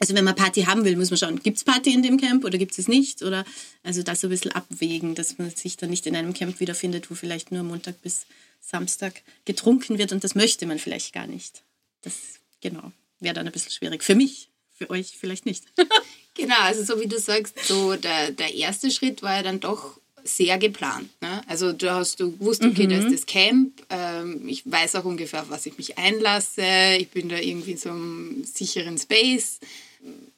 also 0.00 0.14
wenn 0.14 0.24
man 0.24 0.34
Party 0.34 0.62
haben 0.62 0.84
will, 0.84 0.96
muss 0.96 1.10
man 1.10 1.18
schauen, 1.18 1.42
gibt 1.42 1.58
es 1.58 1.64
Party 1.64 1.92
in 1.92 2.02
dem 2.02 2.18
Camp 2.18 2.44
oder 2.44 2.56
gibt 2.56 2.72
es 2.72 2.78
es 2.78 2.88
nicht? 2.88 3.22
Oder 3.22 3.44
also 3.82 4.02
das 4.02 4.22
so 4.22 4.26
ein 4.26 4.30
bisschen 4.30 4.50
abwägen, 4.52 5.14
dass 5.14 5.38
man 5.38 5.50
sich 5.50 5.76
dann 5.76 5.90
nicht 5.90 6.06
in 6.06 6.16
einem 6.16 6.32
Camp 6.32 6.58
wiederfindet, 6.58 7.10
wo 7.10 7.14
vielleicht 7.14 7.52
nur 7.52 7.62
Montag 7.62 8.00
bis 8.02 8.26
Samstag 8.60 9.22
getrunken 9.44 9.98
wird 9.98 10.12
und 10.12 10.24
das 10.24 10.34
möchte 10.34 10.66
man 10.66 10.78
vielleicht 10.78 11.12
gar 11.12 11.26
nicht. 11.26 11.62
Das, 12.00 12.14
genau, 12.62 12.92
wäre 13.20 13.34
dann 13.34 13.46
ein 13.46 13.52
bisschen 13.52 13.72
schwierig. 13.72 14.02
Für 14.02 14.14
mich, 14.14 14.48
für 14.74 14.88
euch 14.88 15.18
vielleicht 15.18 15.44
nicht. 15.44 15.64
genau, 16.34 16.60
also 16.60 16.82
so 16.82 17.00
wie 17.00 17.08
du 17.08 17.18
sagst, 17.18 17.58
so 17.62 17.94
der, 17.94 18.30
der 18.30 18.54
erste 18.54 18.90
Schritt 18.90 19.22
war 19.22 19.36
ja 19.36 19.42
dann 19.42 19.60
doch 19.60 20.00
sehr 20.24 20.56
geplant. 20.56 21.10
Ne? 21.20 21.42
Also 21.46 21.72
du 21.72 21.92
hast 21.92 22.20
du 22.20 22.32
gewusst, 22.32 22.64
okay, 22.64 22.84
mhm. 22.84 22.90
da 22.90 22.96
ist 22.96 23.08
mhm. 23.08 23.12
das 23.12 23.26
Camp, 23.26 23.82
ähm, 23.90 24.48
ich 24.48 24.62
weiß 24.70 24.96
auch 24.96 25.04
ungefähr, 25.04 25.42
auf 25.42 25.50
was 25.50 25.66
ich 25.66 25.76
mich 25.76 25.98
einlasse, 25.98 26.96
ich 26.98 27.10
bin 27.10 27.28
da 27.28 27.36
irgendwie 27.36 27.72
in 27.72 27.78
so 27.78 27.90
einem 27.90 28.44
sicheren 28.44 28.96
Space 28.96 29.60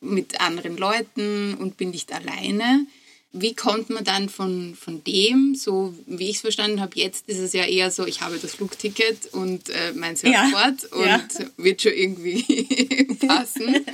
mit 0.00 0.40
anderen 0.40 0.76
Leuten 0.76 1.54
und 1.54 1.76
bin 1.76 1.90
nicht 1.90 2.12
alleine. 2.12 2.87
Wie 3.35 3.54
kommt 3.54 3.88
man 3.88 4.04
dann 4.04 4.28
von, 4.28 4.75
von 4.75 5.02
dem, 5.04 5.54
so 5.54 5.95
wie 6.07 6.28
ich 6.28 6.37
es 6.37 6.40
verstanden 6.42 6.81
habe, 6.81 6.99
jetzt 6.99 7.28
ist 7.28 7.38
es 7.38 7.54
ja 7.54 7.64
eher 7.64 7.90
so, 7.90 8.07
ich 8.07 8.21
habe 8.21 8.38
das 8.38 8.54
Flugticket 8.54 9.33
und 9.33 9.71
äh, 9.71 9.92
mein 9.95 10.16
Surfboard 10.16 10.83
ja, 10.83 10.97
und 10.99 11.07
ja. 11.07 11.47
wird 11.57 11.81
schon 11.81 11.95
irgendwie 11.95 12.42
passen. 13.26 13.76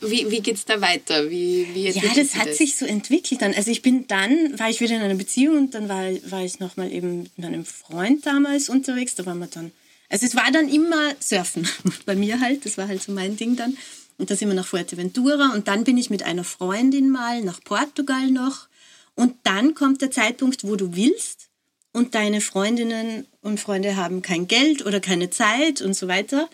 wie 0.00 0.30
wie 0.30 0.40
geht 0.40 0.56
es 0.56 0.64
da 0.64 0.80
weiter? 0.80 1.28
Wie, 1.28 1.66
wie 1.74 1.88
ja, 1.88 2.02
das 2.14 2.36
hat 2.36 2.48
das? 2.48 2.58
sich 2.58 2.76
so 2.76 2.86
entwickelt 2.86 3.42
dann. 3.42 3.52
Also 3.52 3.70
ich 3.72 3.82
bin 3.82 4.06
dann, 4.06 4.58
war 4.58 4.70
ich 4.70 4.80
wieder 4.80 4.94
in 4.94 5.02
einer 5.02 5.16
Beziehung 5.16 5.56
und 5.56 5.74
dann 5.74 5.88
war, 5.88 6.04
war 6.30 6.44
ich 6.44 6.60
nochmal 6.60 6.92
eben 6.92 7.22
mit 7.22 7.38
meinem 7.38 7.64
Freund 7.64 8.24
damals 8.24 8.68
unterwegs. 8.68 9.16
Da 9.16 9.26
waren 9.26 9.38
wir 9.38 9.48
dann, 9.48 9.72
also 10.08 10.24
es 10.24 10.36
war 10.36 10.50
dann 10.52 10.68
immer 10.68 11.14
Surfen 11.18 11.68
bei 12.06 12.14
mir 12.14 12.40
halt, 12.40 12.64
das 12.64 12.78
war 12.78 12.88
halt 12.88 13.02
so 13.02 13.10
mein 13.12 13.36
Ding 13.36 13.56
dann. 13.56 13.76
Und 14.20 14.30
da 14.30 14.36
sind 14.36 14.48
wir 14.48 14.54
nach 14.54 14.66
Fuerteventura 14.66 15.52
und 15.54 15.66
dann 15.66 15.84
bin 15.84 15.96
ich 15.96 16.10
mit 16.10 16.22
einer 16.22 16.44
Freundin 16.44 17.08
mal 17.08 17.42
nach 17.42 17.64
Portugal 17.64 18.30
noch. 18.30 18.68
Und 19.14 19.34
dann 19.44 19.74
kommt 19.74 20.02
der 20.02 20.10
Zeitpunkt, 20.10 20.62
wo 20.62 20.76
du 20.76 20.94
willst 20.94 21.48
und 21.92 22.14
deine 22.14 22.40
Freundinnen 22.40 23.26
und 23.40 23.58
Freunde 23.58 23.96
haben 23.96 24.22
kein 24.22 24.46
Geld 24.46 24.84
oder 24.84 25.00
keine 25.00 25.30
Zeit 25.30 25.80
und 25.80 25.94
so 25.94 26.06
weiter. 26.06 26.48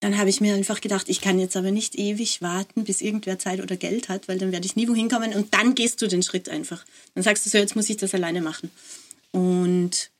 dann 0.00 0.18
habe 0.18 0.28
ich 0.28 0.42
mir 0.42 0.54
einfach 0.54 0.82
gedacht, 0.82 1.08
ich 1.08 1.22
kann 1.22 1.38
jetzt 1.38 1.56
aber 1.56 1.70
nicht 1.70 1.94
ewig 1.94 2.42
warten, 2.42 2.84
bis 2.84 3.00
irgendwer 3.00 3.38
Zeit 3.38 3.62
oder 3.62 3.76
Geld 3.76 4.10
hat, 4.10 4.28
weil 4.28 4.38
dann 4.38 4.52
werde 4.52 4.66
ich 4.66 4.76
nie 4.76 4.86
wohin 4.86 5.08
kommen. 5.08 5.32
Und 5.32 5.54
dann 5.54 5.74
gehst 5.74 6.02
du 6.02 6.06
den 6.06 6.22
Schritt 6.22 6.50
einfach. 6.50 6.84
Dann 7.14 7.24
sagst 7.24 7.46
du 7.46 7.50
so, 7.50 7.56
jetzt 7.56 7.74
muss 7.74 7.88
ich 7.88 7.96
das 7.96 8.12
alleine 8.12 8.42
machen. 8.42 8.70
Und 9.30 10.10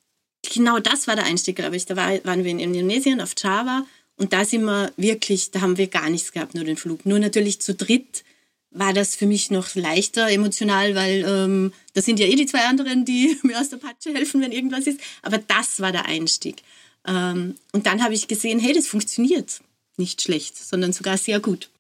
genau 0.55 0.79
das 0.79 1.07
war 1.07 1.17
der 1.17 1.27
Einstieg, 1.27 1.57
glaube 1.57 1.77
ich. 1.77 1.85
Da 1.85 1.97
war, 1.97 2.13
waren 2.25 2.45
wir 2.45 2.51
in 2.51 2.61
Indonesien 2.61 3.21
auf 3.21 3.35
Java 3.37 3.85
und 4.17 4.33
da 4.33 4.45
sind 4.45 4.65
wir 4.65 4.93
wirklich, 4.97 5.51
da 5.51 5.61
haben 5.61 5.77
wir 5.77 5.89
gar 5.89 6.09
nichts 6.09 6.33
gehabt, 6.33 6.55
nur 6.55 6.65
den 6.65 6.77
Flug. 6.77 7.05
Nur 7.05 7.19
natürlich 7.19 7.61
zu 7.61 7.75
dritt 7.75 8.25
war 8.71 8.93
das 8.93 9.15
für 9.15 9.27
mich 9.27 9.51
noch 9.51 9.75
leichter 9.75 10.29
emotional, 10.31 10.95
weil 10.95 11.25
ähm, 11.27 11.73
da 11.95 12.03
sind 12.03 12.19
ja 12.19 12.27
eh 12.27 12.35
die 12.35 12.47
zwei 12.47 12.67
anderen, 12.67 13.05
die 13.05 13.39
mir 13.43 13.61
aus 13.61 13.71
der 13.71 13.77
Patsche 13.79 14.13
helfen, 14.13 14.41
wenn 14.41 14.53
irgendwas 14.53 14.87
ist. 14.87 15.01
Aber 15.23 15.39
das 15.39 15.81
war 15.81 15.93
der 15.93 16.07
Einstieg. 16.07 16.63
Ähm, 17.07 17.57
und 17.73 17.87
dann 17.87 18.03
habe 18.03 18.15
ich 18.15 18.29
gesehen, 18.29 18.59
hey, 18.59 18.73
das 18.73 18.87
funktioniert 18.87 19.61
nicht 19.97 20.23
schlecht, 20.23 20.57
sondern 20.57 20.93
sogar 20.93 21.19
sehr 21.19 21.41
gut. 21.41 21.71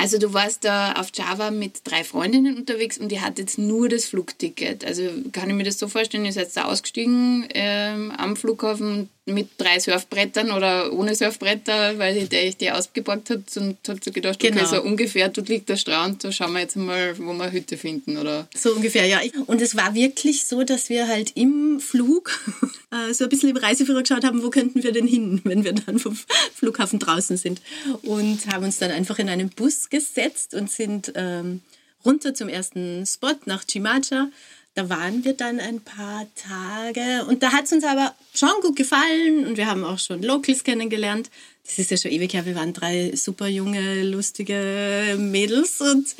Also 0.00 0.18
du 0.18 0.32
warst 0.32 0.62
da 0.62 0.92
auf 0.92 1.10
Java 1.12 1.50
mit 1.50 1.80
drei 1.82 2.04
Freundinnen 2.04 2.56
unterwegs 2.56 2.98
und 2.98 3.10
ihr 3.10 3.20
hattet 3.20 3.58
nur 3.58 3.88
das 3.88 4.06
Flugticket. 4.06 4.84
Also 4.84 5.02
kann 5.32 5.50
ich 5.50 5.56
mir 5.56 5.64
das 5.64 5.78
so 5.78 5.88
vorstellen, 5.88 6.24
ihr 6.24 6.32
seid 6.32 6.56
da 6.56 6.66
ausgestiegen 6.66 7.48
ähm, 7.50 8.12
am 8.12 8.36
Flughafen 8.36 9.08
mit 9.32 9.50
drei 9.58 9.78
Surfbrettern 9.78 10.50
oder 10.50 10.92
ohne 10.92 11.14
Surfbretter, 11.14 11.98
weil 11.98 12.26
der 12.26 12.46
ich 12.46 12.56
die 12.56 12.70
ausgeborgt 12.70 13.30
hat 13.30 13.56
und 13.56 13.76
hat 13.86 14.04
so 14.04 14.10
gedacht, 14.10 14.38
genau. 14.38 14.62
okay, 14.62 14.66
so 14.66 14.82
ungefähr, 14.82 15.28
dort 15.28 15.48
liegt 15.48 15.68
der 15.68 15.76
Strand, 15.76 16.24
da 16.24 16.32
schauen 16.32 16.52
wir 16.52 16.60
jetzt 16.60 16.76
mal, 16.76 17.18
wo 17.18 17.32
wir 17.32 17.52
Hütte 17.52 17.76
finden, 17.76 18.16
oder? 18.16 18.48
So 18.56 18.74
ungefähr, 18.74 19.06
ja. 19.06 19.20
Und 19.46 19.60
es 19.60 19.76
war 19.76 19.94
wirklich 19.94 20.46
so, 20.46 20.64
dass 20.64 20.88
wir 20.88 21.08
halt 21.08 21.32
im 21.36 21.80
Flug 21.80 22.38
äh, 22.90 23.12
so 23.12 23.24
ein 23.24 23.30
bisschen 23.30 23.50
im 23.50 23.56
Reiseführer 23.56 24.02
geschaut 24.02 24.24
haben, 24.24 24.42
wo 24.42 24.50
könnten 24.50 24.82
wir 24.82 24.92
denn 24.92 25.06
hin, 25.06 25.40
wenn 25.44 25.64
wir 25.64 25.72
dann 25.72 25.98
vom 25.98 26.16
Flughafen 26.54 26.98
draußen 26.98 27.36
sind. 27.36 27.60
Und 28.02 28.46
haben 28.52 28.64
uns 28.64 28.78
dann 28.78 28.90
einfach 28.90 29.18
in 29.18 29.28
einen 29.28 29.50
Bus 29.50 29.90
gesetzt 29.90 30.54
und 30.54 30.70
sind 30.70 31.12
ähm, 31.14 31.62
runter 32.04 32.34
zum 32.34 32.48
ersten 32.48 33.06
Spot 33.06 33.34
nach 33.46 33.64
Chimacha 33.68 34.28
da 34.78 34.88
waren 34.88 35.24
wir 35.24 35.32
dann 35.32 35.58
ein 35.58 35.80
paar 35.80 36.24
Tage 36.36 37.24
und 37.26 37.42
da 37.42 37.50
hat 37.50 37.64
es 37.64 37.72
uns 37.72 37.82
aber 37.82 38.14
schon 38.32 38.52
gut 38.62 38.76
gefallen 38.76 39.44
und 39.44 39.56
wir 39.56 39.66
haben 39.66 39.82
auch 39.82 39.98
schon 39.98 40.22
Locals 40.22 40.62
kennengelernt. 40.62 41.30
Das 41.64 41.80
ist 41.80 41.90
ja 41.90 41.96
schon 41.96 42.12
ewig 42.12 42.32
her, 42.32 42.46
wir 42.46 42.54
waren 42.54 42.72
drei 42.72 43.10
super 43.16 43.48
junge, 43.48 44.04
lustige 44.04 45.16
Mädels 45.18 45.80
und 45.80 46.14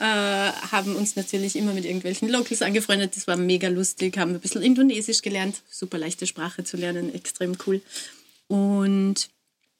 äh, 0.00 0.02
haben 0.02 0.96
uns 0.96 1.14
natürlich 1.14 1.54
immer 1.54 1.72
mit 1.72 1.84
irgendwelchen 1.84 2.28
Locals 2.28 2.62
angefreundet. 2.62 3.14
Das 3.14 3.28
war 3.28 3.36
mega 3.36 3.68
lustig, 3.68 4.18
haben 4.18 4.34
ein 4.34 4.40
bisschen 4.40 4.62
Indonesisch 4.62 5.22
gelernt, 5.22 5.62
super 5.70 5.96
leichte 5.96 6.26
Sprache 6.26 6.64
zu 6.64 6.76
lernen, 6.76 7.14
extrem 7.14 7.56
cool. 7.64 7.80
Und 8.48 9.28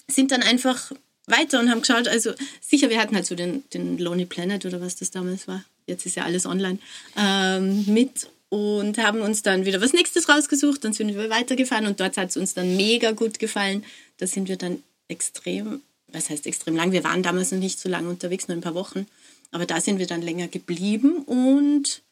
sind 0.06 0.30
dann 0.30 0.44
einfach 0.44 0.92
weiter 1.26 1.58
und 1.58 1.68
haben 1.68 1.80
geschaut, 1.80 2.06
also 2.06 2.32
sicher, 2.60 2.90
wir 2.90 3.00
hatten 3.00 3.16
halt 3.16 3.26
so 3.26 3.34
den, 3.34 3.64
den 3.75 3.99
Lonely 3.99 4.26
Planet 4.26 4.66
oder 4.66 4.80
was 4.80 4.94
das 4.94 5.10
damals 5.10 5.49
war 5.49 5.64
jetzt 5.90 6.06
ist 6.06 6.16
ja 6.16 6.25
alles 6.25 6.47
online, 6.47 6.78
ähm, 7.16 7.85
mit 7.87 8.28
und 8.49 8.99
haben 8.99 9.20
uns 9.20 9.42
dann 9.42 9.64
wieder 9.64 9.80
was 9.80 9.92
Nächstes 9.92 10.28
rausgesucht. 10.28 10.85
Dann 10.85 10.92
sind 10.92 11.14
wir 11.14 11.30
weitergefahren 11.30 11.87
und 11.87 12.00
dort 12.00 12.16
hat 12.16 12.30
es 12.30 12.37
uns 12.37 12.54
dann 12.54 12.76
mega 12.76 13.12
gut 13.12 13.38
gefallen. 13.38 13.85
Da 14.18 14.26
sind 14.26 14.49
wir 14.49 14.56
dann 14.56 14.82
extrem, 15.09 15.82
was 16.09 16.30
heißt 16.30 16.47
extrem 16.47 16.75
lang? 16.75 16.92
Wir 16.92 17.04
waren 17.04 17.23
damals 17.23 17.52
noch 17.52 17.59
nicht 17.59 17.78
so 17.78 17.88
lange 17.88 18.09
unterwegs, 18.09 18.49
nur 18.49 18.56
ein 18.56 18.62
paar 18.62 18.75
Wochen. 18.75 19.06
Aber 19.52 19.66
da 19.66 19.80
sind 19.80 19.99
wir 19.99 20.06
dann 20.06 20.23
länger 20.23 20.49
geblieben 20.49 21.18
und 21.25 22.02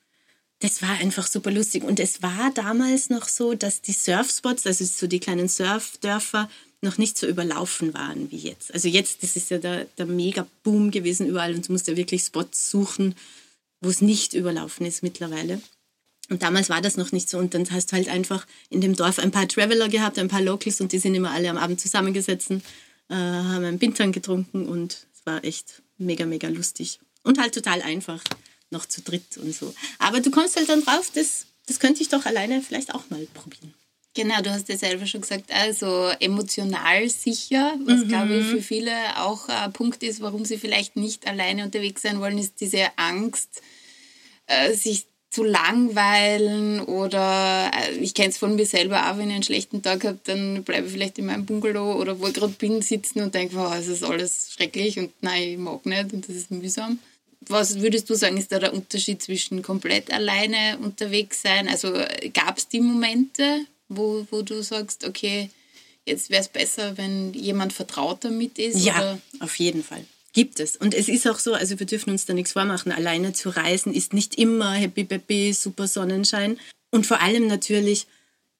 das 0.60 0.82
war 0.82 0.90
einfach 0.90 1.26
super 1.26 1.50
lustig. 1.50 1.84
Und 1.84 2.00
es 2.00 2.22
war 2.22 2.52
damals 2.54 3.10
noch 3.10 3.28
so, 3.28 3.54
dass 3.54 3.80
die 3.80 3.92
Surfspots, 3.92 4.66
also 4.66 4.84
so 4.84 5.06
die 5.06 5.20
kleinen 5.20 5.48
Surfdörfer, 5.48 6.48
noch 6.80 6.98
nicht 6.98 7.18
so 7.18 7.26
überlaufen 7.26 7.92
waren 7.94 8.30
wie 8.30 8.36
jetzt. 8.36 8.72
Also 8.72 8.86
jetzt, 8.86 9.24
das 9.24 9.34
ist 9.34 9.50
ja 9.50 9.58
der, 9.58 9.86
der 9.98 10.06
Mega-Boom 10.06 10.92
gewesen 10.92 11.26
überall 11.26 11.54
und 11.54 11.66
du 11.66 11.72
musst 11.72 11.88
ja 11.88 11.96
wirklich 11.96 12.22
Spots 12.22 12.70
suchen, 12.70 13.16
wo 13.80 13.88
es 13.88 14.00
nicht 14.00 14.34
überlaufen 14.34 14.86
ist 14.86 15.02
mittlerweile. 15.02 15.60
Und 16.30 16.42
damals 16.42 16.68
war 16.68 16.82
das 16.82 16.96
noch 16.96 17.12
nicht 17.12 17.30
so. 17.30 17.38
Und 17.38 17.54
dann 17.54 17.70
hast 17.70 17.92
du 17.92 17.96
halt 17.96 18.08
einfach 18.08 18.46
in 18.68 18.80
dem 18.80 18.94
Dorf 18.94 19.18
ein 19.18 19.30
paar 19.30 19.48
Traveler 19.48 19.88
gehabt, 19.88 20.18
ein 20.18 20.28
paar 20.28 20.42
Locals 20.42 20.80
und 20.80 20.92
die 20.92 20.98
sind 20.98 21.14
immer 21.14 21.30
alle 21.30 21.48
am 21.48 21.56
Abend 21.56 21.80
zusammengesetzt, 21.80 22.50
äh, 22.50 22.60
haben 23.08 23.64
einen 23.64 23.78
Bintern 23.78 24.12
getrunken 24.12 24.68
und 24.68 25.06
es 25.14 25.24
war 25.24 25.42
echt 25.44 25.82
mega, 25.96 26.26
mega 26.26 26.48
lustig. 26.48 27.00
Und 27.22 27.38
halt 27.38 27.54
total 27.54 27.82
einfach, 27.82 28.22
noch 28.70 28.86
zu 28.86 29.00
dritt 29.00 29.38
und 29.38 29.54
so. 29.54 29.74
Aber 29.98 30.20
du 30.20 30.30
kommst 30.30 30.56
halt 30.56 30.68
dann 30.68 30.82
drauf, 30.82 31.10
das, 31.14 31.46
das 31.66 31.80
könnte 31.80 32.02
ich 32.02 32.08
doch 32.08 32.26
alleine 32.26 32.62
vielleicht 32.62 32.94
auch 32.94 33.08
mal 33.10 33.26
probieren. 33.32 33.74
Genau, 34.14 34.40
du 34.42 34.50
hast 34.50 34.68
ja 34.68 34.76
selber 34.76 35.06
schon 35.06 35.20
gesagt, 35.20 35.52
also 35.52 36.10
emotional 36.18 37.08
sicher, 37.08 37.74
was 37.84 38.04
mhm. 38.04 38.08
glaube 38.08 38.34
ich 38.36 38.46
für 38.46 38.62
viele 38.62 38.92
auch 39.16 39.48
ein 39.48 39.72
Punkt 39.72 40.02
ist, 40.02 40.20
warum 40.20 40.44
sie 40.44 40.58
vielleicht 40.58 40.96
nicht 40.96 41.26
alleine 41.26 41.64
unterwegs 41.64 42.02
sein 42.02 42.20
wollen, 42.20 42.38
ist 42.38 42.60
diese 42.60 42.86
Angst, 42.96 43.62
äh, 44.46 44.72
sich 44.72 45.06
zu 45.30 45.44
langweilen 45.44 46.80
oder 46.80 47.70
äh, 47.74 47.94
ich 47.96 48.14
kenne 48.14 48.30
es 48.30 48.38
von 48.38 48.56
mir 48.56 48.66
selber 48.66 49.10
auch, 49.10 49.18
wenn 49.18 49.28
ich 49.28 49.34
einen 49.34 49.42
schlechten 49.42 49.82
Tag 49.82 50.04
habe, 50.04 50.18
dann 50.24 50.64
bleibe 50.64 50.86
ich 50.86 50.92
vielleicht 50.92 51.18
in 51.18 51.26
meinem 51.26 51.44
Bungalow 51.44 52.00
oder 52.00 52.18
wo 52.18 52.28
ich 52.28 52.34
gerade 52.34 52.54
bin 52.54 52.80
sitzen 52.80 53.20
und 53.20 53.34
denke, 53.34 53.54
wow, 53.56 53.74
es 53.78 53.88
ist 53.88 54.02
alles 54.02 54.52
schrecklich 54.54 54.98
und 54.98 55.12
nein, 55.20 55.50
ich 55.50 55.58
mag 55.58 55.84
nicht 55.84 56.12
und 56.12 56.28
das 56.28 56.34
ist 56.34 56.50
mühsam. 56.50 56.98
Was 57.40 57.80
würdest 57.80 58.10
du 58.10 58.14
sagen, 58.14 58.36
ist 58.36 58.52
da 58.52 58.58
der 58.58 58.74
Unterschied 58.74 59.22
zwischen 59.22 59.62
komplett 59.62 60.12
alleine 60.12 60.78
unterwegs 60.78 61.42
sein? 61.42 61.68
Also 61.68 61.92
gab 62.34 62.58
es 62.58 62.68
die 62.68 62.80
Momente, 62.80 63.64
wo, 63.88 64.26
wo 64.30 64.42
du 64.42 64.62
sagst, 64.62 65.04
okay, 65.04 65.50
jetzt 66.06 66.30
wäre 66.30 66.42
es 66.42 66.48
besser, 66.48 66.96
wenn 66.96 67.32
jemand 67.34 67.72
vertraut 67.72 68.24
damit 68.24 68.58
ist? 68.58 68.84
Ja, 68.84 68.96
oder? 68.96 69.18
auf 69.40 69.58
jeden 69.58 69.82
Fall. 69.82 70.04
Gibt 70.32 70.60
es. 70.60 70.76
Und 70.76 70.94
es 70.94 71.08
ist 71.08 71.26
auch 71.26 71.38
so, 71.38 71.54
also 71.54 71.78
wir 71.78 71.86
dürfen 71.86 72.10
uns 72.10 72.26
da 72.26 72.34
nichts 72.34 72.52
vormachen. 72.52 72.92
Alleine 72.92 73.32
zu 73.32 73.48
reisen 73.48 73.94
ist 73.94 74.12
nicht 74.12 74.36
immer 74.36 74.72
happy, 74.72 75.06
happy, 75.08 75.52
super 75.52 75.86
Sonnenschein. 75.86 76.58
Und 76.90 77.06
vor 77.06 77.20
allem 77.20 77.46
natürlich 77.46 78.06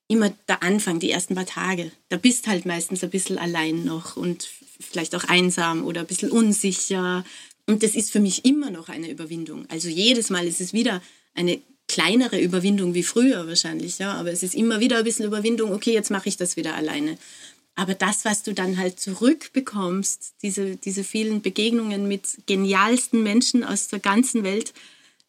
immer 0.09 0.33
der 0.49 0.63
Anfang, 0.63 0.99
die 0.99 1.11
ersten 1.11 1.35
paar 1.35 1.47
Tage. 1.47 1.93
Da 2.09 2.17
bist 2.17 2.49
halt 2.49 2.65
meistens 2.65 3.05
ein 3.05 3.11
bisschen 3.11 3.39
allein 3.39 3.85
noch 3.85 4.17
und 4.17 4.49
vielleicht 4.81 5.15
auch 5.15 5.25
einsam 5.25 5.85
oder 5.85 6.01
ein 6.01 6.07
bisschen 6.07 6.31
unsicher. 6.31 7.25
Und 7.67 7.83
das 7.83 7.95
ist 7.95 8.11
für 8.11 8.21
mich 8.21 8.45
immer 8.47 8.71
noch 8.71 8.89
eine 8.89 9.11
Überwindung. 9.11 9.67
Also 9.69 9.89
jedes 9.89 10.31
Mal 10.31 10.47
ist 10.47 10.61
es 10.61 10.73
wieder 10.73 11.03
eine 11.35 11.61
kleinere 11.89 12.41
Überwindung 12.41 12.95
wie 12.95 13.03
früher 13.03 13.47
wahrscheinlich, 13.47 13.99
ja, 13.99 14.13
aber 14.13 14.31
es 14.31 14.43
ist 14.43 14.55
immer 14.55 14.81
wieder 14.81 14.99
ein 14.99 15.05
bisschen 15.05 15.25
Überwindung, 15.27 15.73
okay, 15.73 15.93
jetzt 15.93 16.11
mache 16.11 16.29
ich 16.29 16.37
das 16.37 16.57
wieder 16.57 16.75
alleine. 16.75 17.19
Aber 17.75 17.95
das, 17.95 18.25
was 18.25 18.43
du 18.43 18.53
dann 18.53 18.77
halt 18.77 18.99
zurückbekommst, 18.99 20.35
diese, 20.43 20.77
diese 20.77 21.05
vielen 21.05 21.43
Begegnungen 21.43 22.09
mit 22.09 22.23
genialsten 22.47 23.23
Menschen 23.23 23.63
aus 23.63 23.89
der 23.89 24.01
ganzen 24.01 24.43
Welt, 24.43 24.75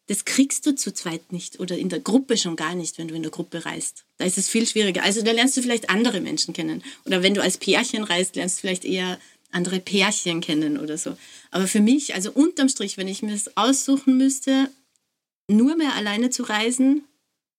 das 0.08 0.24
kriegst 0.24 0.66
du 0.66 0.74
zu 0.74 0.92
zweit 0.92 1.32
nicht 1.32 1.60
oder 1.60 1.78
in 1.78 1.88
der 1.88 2.00
Gruppe 2.00 2.36
schon 2.36 2.56
gar 2.56 2.74
nicht, 2.74 2.98
wenn 2.98 3.06
du 3.06 3.14
in 3.14 3.22
der 3.22 3.30
Gruppe 3.30 3.64
reist. 3.64 4.04
Da 4.18 4.24
ist 4.24 4.36
es 4.36 4.48
viel 4.48 4.66
schwieriger. 4.66 5.04
Also 5.04 5.22
da 5.22 5.30
lernst 5.30 5.56
du 5.56 5.62
vielleicht 5.62 5.88
andere 5.88 6.20
Menschen 6.20 6.52
kennen. 6.52 6.82
Oder 7.04 7.22
wenn 7.22 7.34
du 7.34 7.40
als 7.40 7.58
Pärchen 7.58 8.02
reist, 8.02 8.34
lernst 8.34 8.58
du 8.58 8.60
vielleicht 8.62 8.84
eher 8.84 9.20
andere 9.52 9.78
Pärchen 9.78 10.40
kennen 10.40 10.76
oder 10.78 10.98
so. 10.98 11.16
Aber 11.52 11.68
für 11.68 11.80
mich, 11.80 12.14
also 12.14 12.32
unterm 12.32 12.68
Strich, 12.68 12.96
wenn 12.96 13.06
ich 13.06 13.22
mir 13.22 13.30
das 13.30 13.56
aussuchen 13.56 14.16
müsste, 14.16 14.68
nur 15.50 15.76
mehr 15.76 15.94
alleine 15.94 16.30
zu 16.30 16.42
reisen, 16.42 17.04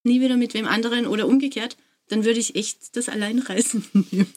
nie 0.04 0.22
wieder 0.22 0.38
mit 0.38 0.54
wem 0.54 0.66
anderen 0.66 1.08
oder 1.08 1.28
umgekehrt, 1.28 1.78
dann 2.08 2.26
würde 2.26 2.40
ich 2.40 2.56
echt 2.56 2.96
das 2.96 3.10
Alleinreisen 3.10 3.86
nehmen. 4.12 4.34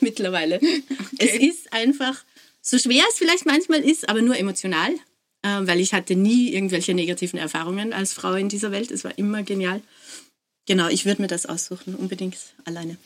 Mittlerweile. 0.00 0.56
Okay. 0.56 1.16
Es 1.18 1.34
ist 1.34 1.72
einfach, 1.72 2.24
so 2.60 2.78
schwer 2.78 3.04
es 3.08 3.18
vielleicht 3.18 3.46
manchmal 3.46 3.80
ist, 3.80 4.08
aber 4.08 4.22
nur 4.22 4.36
emotional, 4.36 4.92
äh, 5.42 5.60
weil 5.62 5.80
ich 5.80 5.94
hatte 5.94 6.16
nie 6.16 6.52
irgendwelche 6.52 6.94
negativen 6.94 7.38
Erfahrungen 7.38 7.92
als 7.92 8.12
Frau 8.12 8.34
in 8.34 8.48
dieser 8.48 8.72
Welt. 8.72 8.90
Es 8.90 9.04
war 9.04 9.16
immer 9.18 9.42
genial. 9.42 9.82
Genau, 10.66 10.88
ich 10.88 11.04
würde 11.04 11.22
mir 11.22 11.28
das 11.28 11.46
aussuchen, 11.46 11.94
unbedingt 11.94 12.36
alleine. 12.64 12.96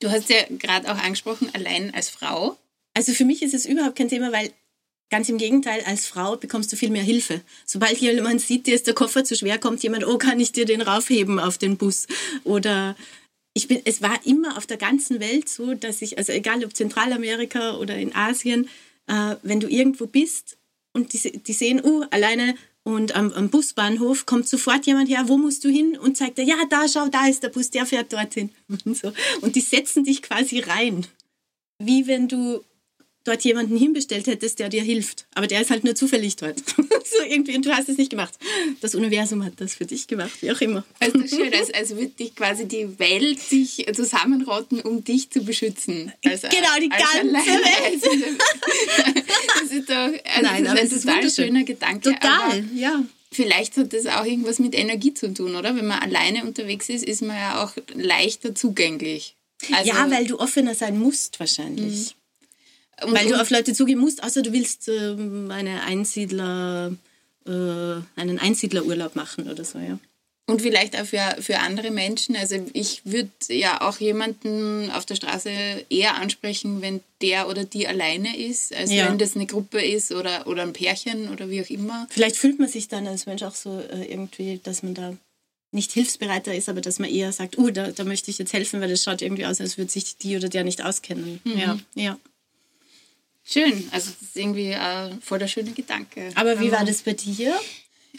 Du 0.00 0.10
hast 0.10 0.28
ja 0.28 0.36
gerade 0.50 0.92
auch 0.92 0.98
angesprochen, 0.98 1.50
allein 1.54 1.92
als 1.94 2.08
Frau. 2.08 2.56
Also 2.94 3.12
für 3.12 3.24
mich 3.24 3.42
ist 3.42 3.54
es 3.54 3.66
überhaupt 3.66 3.96
kein 3.96 4.08
Thema, 4.08 4.32
weil 4.32 4.52
Ganz 5.10 5.28
im 5.30 5.38
Gegenteil, 5.38 5.82
als 5.86 6.06
Frau 6.06 6.36
bekommst 6.36 6.70
du 6.70 6.76
viel 6.76 6.90
mehr 6.90 7.02
Hilfe. 7.02 7.40
Sobald 7.64 7.96
jemand 7.98 8.42
sieht, 8.42 8.66
dir 8.66 8.74
ist 8.74 8.86
der 8.86 8.94
Koffer 8.94 9.24
zu 9.24 9.36
schwer, 9.36 9.58
kommt 9.58 9.82
jemand, 9.82 10.06
oh, 10.06 10.18
kann 10.18 10.38
ich 10.38 10.52
dir 10.52 10.66
den 10.66 10.82
raufheben 10.82 11.38
auf 11.38 11.56
den 11.56 11.78
Bus? 11.78 12.06
Oder 12.44 12.94
ich 13.54 13.68
bin, 13.68 13.80
es 13.84 14.02
war 14.02 14.20
immer 14.26 14.58
auf 14.58 14.66
der 14.66 14.76
ganzen 14.76 15.18
Welt 15.18 15.48
so, 15.48 15.74
dass 15.74 16.02
ich, 16.02 16.18
also 16.18 16.32
egal 16.32 16.62
ob 16.64 16.76
Zentralamerika 16.76 17.76
oder 17.76 17.96
in 17.96 18.14
Asien, 18.14 18.68
äh, 19.06 19.36
wenn 19.42 19.60
du 19.60 19.68
irgendwo 19.68 20.06
bist 20.06 20.58
und 20.92 21.12
die, 21.12 21.42
die 21.42 21.52
sehen, 21.52 21.80
oh, 21.82 22.04
alleine 22.10 22.54
und 22.84 23.16
am, 23.16 23.32
am, 23.32 23.50
Busbahnhof 23.50 24.26
kommt 24.26 24.48
sofort 24.48 24.86
jemand 24.86 25.10
her, 25.10 25.24
wo 25.26 25.36
musst 25.36 25.64
du 25.64 25.68
hin? 25.68 25.98
Und 25.98 26.16
zeigt 26.16 26.38
er, 26.38 26.44
ja, 26.44 26.56
da, 26.70 26.88
schau, 26.88 27.08
da 27.08 27.26
ist 27.26 27.42
der 27.42 27.50
Bus, 27.50 27.70
der 27.70 27.84
fährt 27.84 28.12
dorthin. 28.12 28.50
Und, 28.68 28.96
so. 28.96 29.12
und 29.42 29.56
die 29.56 29.60
setzen 29.60 30.04
dich 30.04 30.22
quasi 30.22 30.60
rein. 30.60 31.06
Wie 31.78 32.06
wenn 32.06 32.28
du 32.28 32.64
dort 33.24 33.44
jemanden 33.44 33.76
hinbestellt 33.76 34.26
hättest, 34.26 34.58
der 34.58 34.68
dir 34.68 34.82
hilft. 34.82 35.26
Aber 35.34 35.46
der 35.46 35.60
ist 35.60 35.70
halt 35.70 35.84
nur 35.84 35.94
zufällig 35.94 36.36
dort. 36.36 36.58
so 36.68 37.22
irgendwie, 37.26 37.56
und 37.56 37.66
du 37.66 37.74
hast 37.74 37.88
es 37.88 37.98
nicht 37.98 38.10
gemacht. 38.10 38.34
Das 38.80 38.94
Universum 38.94 39.44
hat 39.44 39.54
das 39.58 39.74
für 39.74 39.86
dich 39.86 40.06
gemacht, 40.06 40.40
wie 40.40 40.50
auch 40.50 40.60
immer. 40.60 40.84
Also 41.00 41.26
schön, 41.26 41.52
als, 41.58 41.72
als 41.72 41.90
würde 41.90 42.08
dich 42.08 42.34
quasi 42.34 42.66
die 42.66 42.98
Welt 42.98 43.40
sich 43.40 43.86
zusammenrotten, 43.94 44.80
um 44.80 45.04
dich 45.04 45.30
zu 45.30 45.42
beschützen. 45.42 46.12
Also, 46.24 46.48
genau, 46.48 46.68
die 46.80 46.88
ganze 46.88 47.32
Welt. 47.32 48.02
das 49.60 49.70
ist 49.70 49.88
doch 49.88 49.94
also 49.94 50.42
Nein, 50.42 50.64
das 50.64 50.92
ist 50.92 51.06
ein 51.06 51.20
total 51.20 51.30
schöner 51.30 51.64
Gedanke. 51.64 52.10
Total, 52.10 52.64
ja. 52.74 53.02
Vielleicht 53.30 53.76
hat 53.76 53.92
das 53.92 54.06
auch 54.06 54.24
irgendwas 54.24 54.58
mit 54.58 54.74
Energie 54.74 55.12
zu 55.12 55.32
tun, 55.34 55.54
oder? 55.54 55.76
Wenn 55.76 55.86
man 55.86 55.98
alleine 55.98 56.44
unterwegs 56.44 56.88
ist, 56.88 57.04
ist 57.04 57.20
man 57.20 57.36
ja 57.36 57.62
auch 57.62 57.72
leichter 57.94 58.54
zugänglich. 58.54 59.36
Also, 59.72 59.90
ja, 59.90 60.10
weil 60.10 60.26
du 60.26 60.38
offener 60.38 60.74
sein 60.74 60.98
musst 60.98 61.38
wahrscheinlich. 61.40 62.14
Mhm. 62.14 62.17
Weil 63.02 63.28
du 63.28 63.40
auf 63.40 63.50
Leute 63.50 63.72
zugehen 63.72 63.98
musst, 63.98 64.22
außer 64.22 64.42
du 64.42 64.52
willst 64.52 64.88
äh, 64.88 65.16
eine 65.50 65.82
Einsiedler, 65.82 66.92
äh, 67.46 67.50
einen 68.16 68.38
Einsiedlerurlaub 68.38 69.16
machen 69.16 69.50
oder 69.50 69.64
so, 69.64 69.78
ja. 69.78 69.98
Und 70.48 70.62
vielleicht 70.62 70.98
auch 70.98 71.04
für, 71.04 71.36
für 71.40 71.58
andere 71.58 71.90
Menschen. 71.90 72.34
Also 72.34 72.56
ich 72.72 73.02
würde 73.04 73.28
ja 73.50 73.82
auch 73.82 73.98
jemanden 73.98 74.90
auf 74.90 75.04
der 75.04 75.16
Straße 75.16 75.50
eher 75.90 76.16
ansprechen, 76.16 76.80
wenn 76.80 77.02
der 77.20 77.50
oder 77.50 77.64
die 77.64 77.86
alleine 77.86 78.34
ist, 78.34 78.74
als 78.74 78.90
ja. 78.90 79.06
wenn 79.06 79.18
das 79.18 79.36
eine 79.36 79.44
Gruppe 79.44 79.84
ist 79.84 80.10
oder, 80.10 80.46
oder 80.46 80.62
ein 80.62 80.72
Pärchen 80.72 81.28
oder 81.28 81.50
wie 81.50 81.60
auch 81.60 81.68
immer. 81.68 82.06
Vielleicht 82.08 82.36
fühlt 82.36 82.58
man 82.58 82.68
sich 82.68 82.88
dann 82.88 83.06
als 83.06 83.26
Mensch 83.26 83.42
auch 83.42 83.54
so 83.54 83.78
äh, 83.78 84.10
irgendwie, 84.10 84.58
dass 84.62 84.82
man 84.82 84.94
da 84.94 85.14
nicht 85.70 85.92
hilfsbereiter 85.92 86.54
ist, 86.54 86.70
aber 86.70 86.80
dass 86.80 86.98
man 86.98 87.10
eher 87.10 87.30
sagt, 87.30 87.58
oh, 87.58 87.68
da, 87.68 87.90
da 87.90 88.04
möchte 88.04 88.30
ich 88.30 88.38
jetzt 88.38 88.54
helfen, 88.54 88.80
weil 88.80 88.90
es 88.90 89.04
schaut 89.04 89.20
irgendwie 89.20 89.44
aus, 89.44 89.60
als 89.60 89.76
würde 89.76 89.90
sich 89.90 90.16
die 90.16 90.34
oder 90.34 90.48
der 90.48 90.64
nicht 90.64 90.82
auskennen. 90.82 91.40
Mhm. 91.44 91.58
Ja, 91.58 91.78
ja. 91.94 92.18
Schön, 93.50 93.88
also 93.92 94.10
das 94.10 94.28
ist 94.28 94.36
irgendwie 94.36 94.72
äh, 94.72 95.10
voll 95.22 95.38
der 95.38 95.48
schöne 95.48 95.72
Gedanke. 95.72 96.30
Aber 96.34 96.60
wie 96.60 96.70
war 96.70 96.84
das 96.84 97.00
bei 97.00 97.14
dir? 97.14 97.58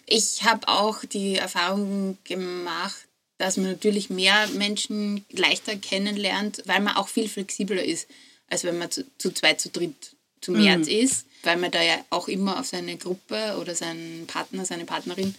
Ich 0.08 0.44
habe 0.44 0.68
auch 0.68 1.06
die 1.06 1.36
Erfahrung 1.36 2.18
gemacht, 2.24 3.08
dass 3.38 3.58
man 3.58 3.72
natürlich 3.72 4.10
mehr 4.10 4.48
Menschen 4.56 5.24
leichter 5.30 5.76
kennenlernt, 5.76 6.64
weil 6.66 6.82
man 6.82 6.96
auch 6.96 7.08
viel 7.10 7.30
flexibler 7.30 7.84
ist, 7.84 8.08
als 8.48 8.64
wenn 8.64 8.80
man 8.80 8.90
zu, 8.90 9.06
zu 9.20 9.32
zweit, 9.32 9.62
zu 9.62 9.70
dritt, 9.70 10.16
zu 10.42 10.52
mehr 10.52 10.80
mhm. 10.80 10.88
ist, 10.88 11.28
weil 11.44 11.58
man 11.58 11.70
da 11.70 11.84
ja 11.84 12.04
auch 12.10 12.28
immer 12.28 12.60
auf 12.60 12.66
seine 12.66 12.98
Gruppe 12.98 13.58
oder 13.62 13.76
seinen 13.76 14.26
Partner, 14.26 14.66
seine 14.66 14.86
Partnerin 14.86 15.36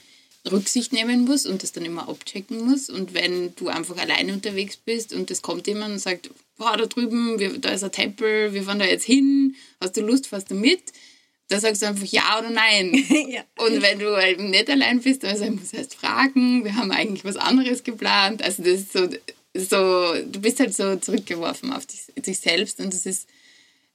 Rücksicht 0.50 0.92
nehmen 0.92 1.25
muss 1.25 1.44
und 1.44 1.62
das 1.62 1.73
dann 1.73 1.85
immer 1.85 2.09
abchecken 2.09 2.64
muss. 2.64 2.88
Und 2.88 3.12
wenn 3.14 3.54
du 3.56 3.68
einfach 3.68 3.99
alleine 3.99 4.32
unterwegs 4.32 4.76
bist 4.76 5.12
und 5.12 5.30
es 5.30 5.42
kommt 5.42 5.66
jemand 5.66 5.92
und 5.92 5.99
sagt, 5.99 6.30
boah, 6.56 6.76
da 6.76 6.87
drüben, 6.87 7.38
wir, 7.38 7.59
da 7.59 7.70
ist 7.70 7.85
ein 7.85 7.92
Tempel, 7.92 8.54
wir 8.54 8.62
fahren 8.62 8.78
da 8.78 8.87
jetzt 8.87 9.04
hin, 9.04 9.54
hast 9.80 9.97
du 9.97 10.00
Lust, 10.00 10.26
fährst 10.26 10.50
du 10.50 10.54
mit? 10.54 10.80
Da 11.49 11.59
sagst 11.59 11.82
du 11.82 11.87
einfach 11.87 12.06
ja 12.06 12.38
oder 12.38 12.50
nein. 12.50 12.94
ja. 13.28 13.42
Und 13.59 13.82
wenn 13.82 13.99
du 13.99 14.16
halt 14.16 14.40
nicht 14.40 14.70
allein 14.70 15.00
bist, 15.00 15.25
dann 15.25 15.30
also, 15.30 15.50
musst 15.50 15.73
du 15.73 15.78
erst 15.78 15.94
fragen, 15.94 16.64
wir 16.64 16.76
haben 16.76 16.92
eigentlich 16.92 17.25
was 17.25 17.37
anderes 17.37 17.82
geplant. 17.82 18.42
Also 18.42 18.62
das 18.62 18.80
ist 18.80 18.92
so, 18.92 19.09
so 19.54 20.14
du 20.25 20.40
bist 20.40 20.61
halt 20.61 20.75
so 20.75 20.97
zurückgeworfen 20.97 21.73
auf 21.73 21.87
dich, 21.87 22.02
dich 22.16 22.38
selbst 22.38 22.80
und 22.80 22.94
das 22.94 23.04
ist 23.04 23.28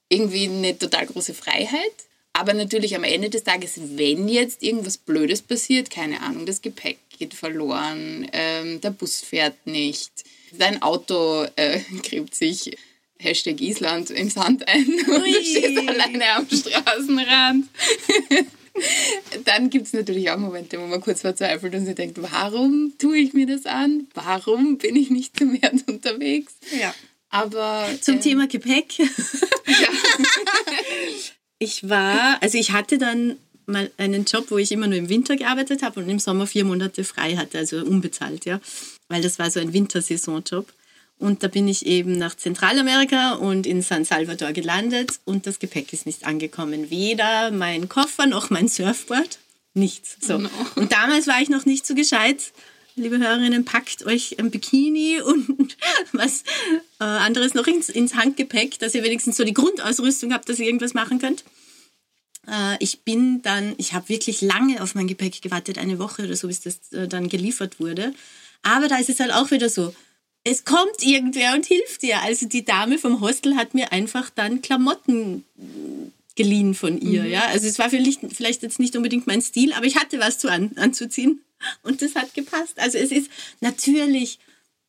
irgendwie 0.09 0.47
eine 0.47 0.77
total 0.77 1.07
große 1.07 1.33
Freiheit. 1.33 1.93
Aber 2.37 2.53
natürlich 2.53 2.97
am 2.97 3.05
Ende 3.05 3.29
des 3.29 3.45
Tages, 3.45 3.79
wenn 3.95 4.27
jetzt 4.27 4.61
irgendwas 4.61 4.97
Blödes 4.97 5.41
passiert, 5.41 5.89
keine 5.89 6.19
Ahnung, 6.21 6.45
das 6.45 6.61
Gepäck 6.61 6.97
geht 7.17 7.33
verloren, 7.33 8.27
ähm, 8.33 8.81
der 8.81 8.89
Bus 8.89 9.21
fährt 9.21 9.65
nicht, 9.65 10.11
dein 10.51 10.81
Auto 10.81 11.45
äh, 11.55 11.79
gräbt 12.03 12.35
sich 12.35 12.77
Hashtag 13.19 13.61
Island 13.61 14.09
im 14.09 14.29
Sand 14.29 14.67
ein 14.67 14.85
und 15.07 15.25
du 15.25 15.43
stehst 15.45 15.77
alleine 15.87 16.31
am 16.33 16.45
Straßenrand. 16.49 17.67
Dann 19.45 19.69
gibt 19.69 19.87
es 19.87 19.93
natürlich 19.93 20.29
auch 20.29 20.37
Momente, 20.37 20.77
wo 20.77 20.87
man 20.87 20.99
kurz 20.99 21.21
verzweifelt 21.21 21.73
und 21.73 21.85
sich 21.85 21.95
denkt, 21.95 22.21
warum 22.21 22.91
tue 22.97 23.17
ich 23.17 23.31
mir 23.31 23.47
das 23.47 23.65
an? 23.65 24.09
Warum 24.13 24.77
bin 24.77 24.97
ich 24.97 25.09
nicht 25.09 25.39
zum 25.39 25.53
Meer 25.53 25.71
unterwegs? 25.87 26.55
Ja. 26.77 26.93
Aber 27.29 27.87
zum 28.01 28.17
äh, 28.17 28.19
Thema 28.19 28.47
Gepäck. 28.47 28.99
ja. 28.99 29.05
Ich 31.65 31.89
war, 31.89 32.41
also 32.41 32.57
ich 32.57 32.71
hatte 32.71 32.97
dann 32.97 33.35
mal 33.65 33.91
einen 33.97 34.25
Job, 34.25 34.45
wo 34.49 34.57
ich 34.57 34.71
immer 34.71 34.87
nur 34.87 34.97
im 34.97 35.09
Winter 35.09 35.35
gearbeitet 35.35 35.81
habe 35.83 35.99
und 35.99 36.09
im 36.09 36.19
Sommer 36.19 36.47
vier 36.47 36.63
Monate 36.63 37.03
frei 37.03 37.35
hatte, 37.35 37.57
also 37.57 37.77
unbezahlt, 37.77 38.45
ja, 38.45 38.61
weil 39.09 39.21
das 39.21 39.39
war 39.39 39.51
so 39.51 39.59
ein 39.59 39.73
Wintersaisonjob. 39.73 40.71
Und 41.17 41.43
da 41.43 41.47
bin 41.47 41.67
ich 41.69 41.85
eben 41.85 42.11
nach 42.17 42.35
Zentralamerika 42.35 43.33
und 43.35 43.65
in 43.65 43.81
San 43.81 44.03
Salvador 44.03 44.51
gelandet 44.51 45.19
und 45.23 45.47
das 45.47 45.59
Gepäck 45.59 45.93
ist 45.93 46.05
nicht 46.05 46.25
angekommen. 46.25 46.89
Weder 46.89 47.51
mein 47.51 47.87
Koffer 47.87 48.25
noch 48.25 48.49
mein 48.49 48.67
Surfboard. 48.67 49.39
Nichts. 49.73 50.17
So. 50.19 50.37
No. 50.37 50.49
Und 50.75 50.91
damals 50.91 51.27
war 51.27 51.41
ich 51.41 51.49
noch 51.49 51.65
nicht 51.65 51.87
so 51.87 51.95
gescheit. 51.95 52.51
Liebe 52.97 53.17
Hörerinnen, 53.19 53.65
packt 53.65 54.05
euch 54.05 54.39
ein 54.39 54.51
Bikini 54.51 55.19
und 55.21 55.75
was 56.13 56.43
äh, 57.01 57.03
anderes 57.03 57.53
noch 57.53 57.67
ins, 57.67 57.89
ins 57.89 58.15
Handgepäck, 58.15 58.79
dass 58.79 58.95
ihr 58.95 59.03
wenigstens 59.03 59.35
so 59.35 59.43
die 59.43 59.53
Grundausrüstung 59.53 60.33
habt, 60.33 60.47
dass 60.47 60.59
ihr 60.59 60.65
irgendwas 60.65 60.93
machen 60.93 61.19
könnt. 61.19 61.43
Äh, 62.47 62.77
ich 62.79 63.01
bin 63.01 63.41
dann, 63.41 63.75
ich 63.77 63.93
habe 63.93 64.07
wirklich 64.07 64.41
lange 64.41 64.81
auf 64.81 64.95
mein 64.95 65.07
Gepäck 65.07 65.41
gewartet, 65.41 65.77
eine 65.77 65.99
Woche 65.99 66.23
oder 66.23 66.37
so, 66.37 66.47
bis 66.47 66.61
das 66.61 66.93
äh, 66.93 67.09
dann 67.09 67.27
geliefert 67.27 67.81
wurde. 67.81 68.13
Aber 68.63 68.87
da 68.87 68.97
ist 68.97 69.09
es 69.09 69.19
halt 69.19 69.33
auch 69.33 69.51
wieder 69.51 69.69
so, 69.69 69.93
es 70.45 70.63
kommt 70.63 71.01
irgendwer 71.01 71.53
und 71.53 71.65
hilft 71.65 72.01
dir. 72.01 72.21
Also 72.21 72.47
die 72.47 72.63
Dame 72.63 72.97
vom 72.97 73.19
Hostel 73.19 73.57
hat 73.57 73.73
mir 73.73 73.91
einfach 73.91 74.29
dann 74.29 74.61
Klamotten 74.61 75.43
geliehen 76.35 76.75
von 76.75 76.97
ihr. 76.97 77.23
Mhm. 77.23 77.29
Ja, 77.29 77.47
also 77.47 77.67
es 77.67 77.77
war 77.77 77.89
vielleicht, 77.89 78.21
vielleicht 78.31 78.63
jetzt 78.63 78.79
nicht 78.79 78.95
unbedingt 78.95 79.27
mein 79.27 79.41
Stil, 79.41 79.73
aber 79.73 79.85
ich 79.85 79.97
hatte 79.97 80.19
was 80.19 80.37
zu 80.37 80.49
an, 80.49 80.71
anzuziehen 80.77 81.41
und 81.83 82.01
das 82.01 82.15
hat 82.15 82.33
gepasst. 82.33 82.79
Also 82.79 82.97
es 82.97 83.11
ist 83.11 83.29
natürlich 83.61 84.39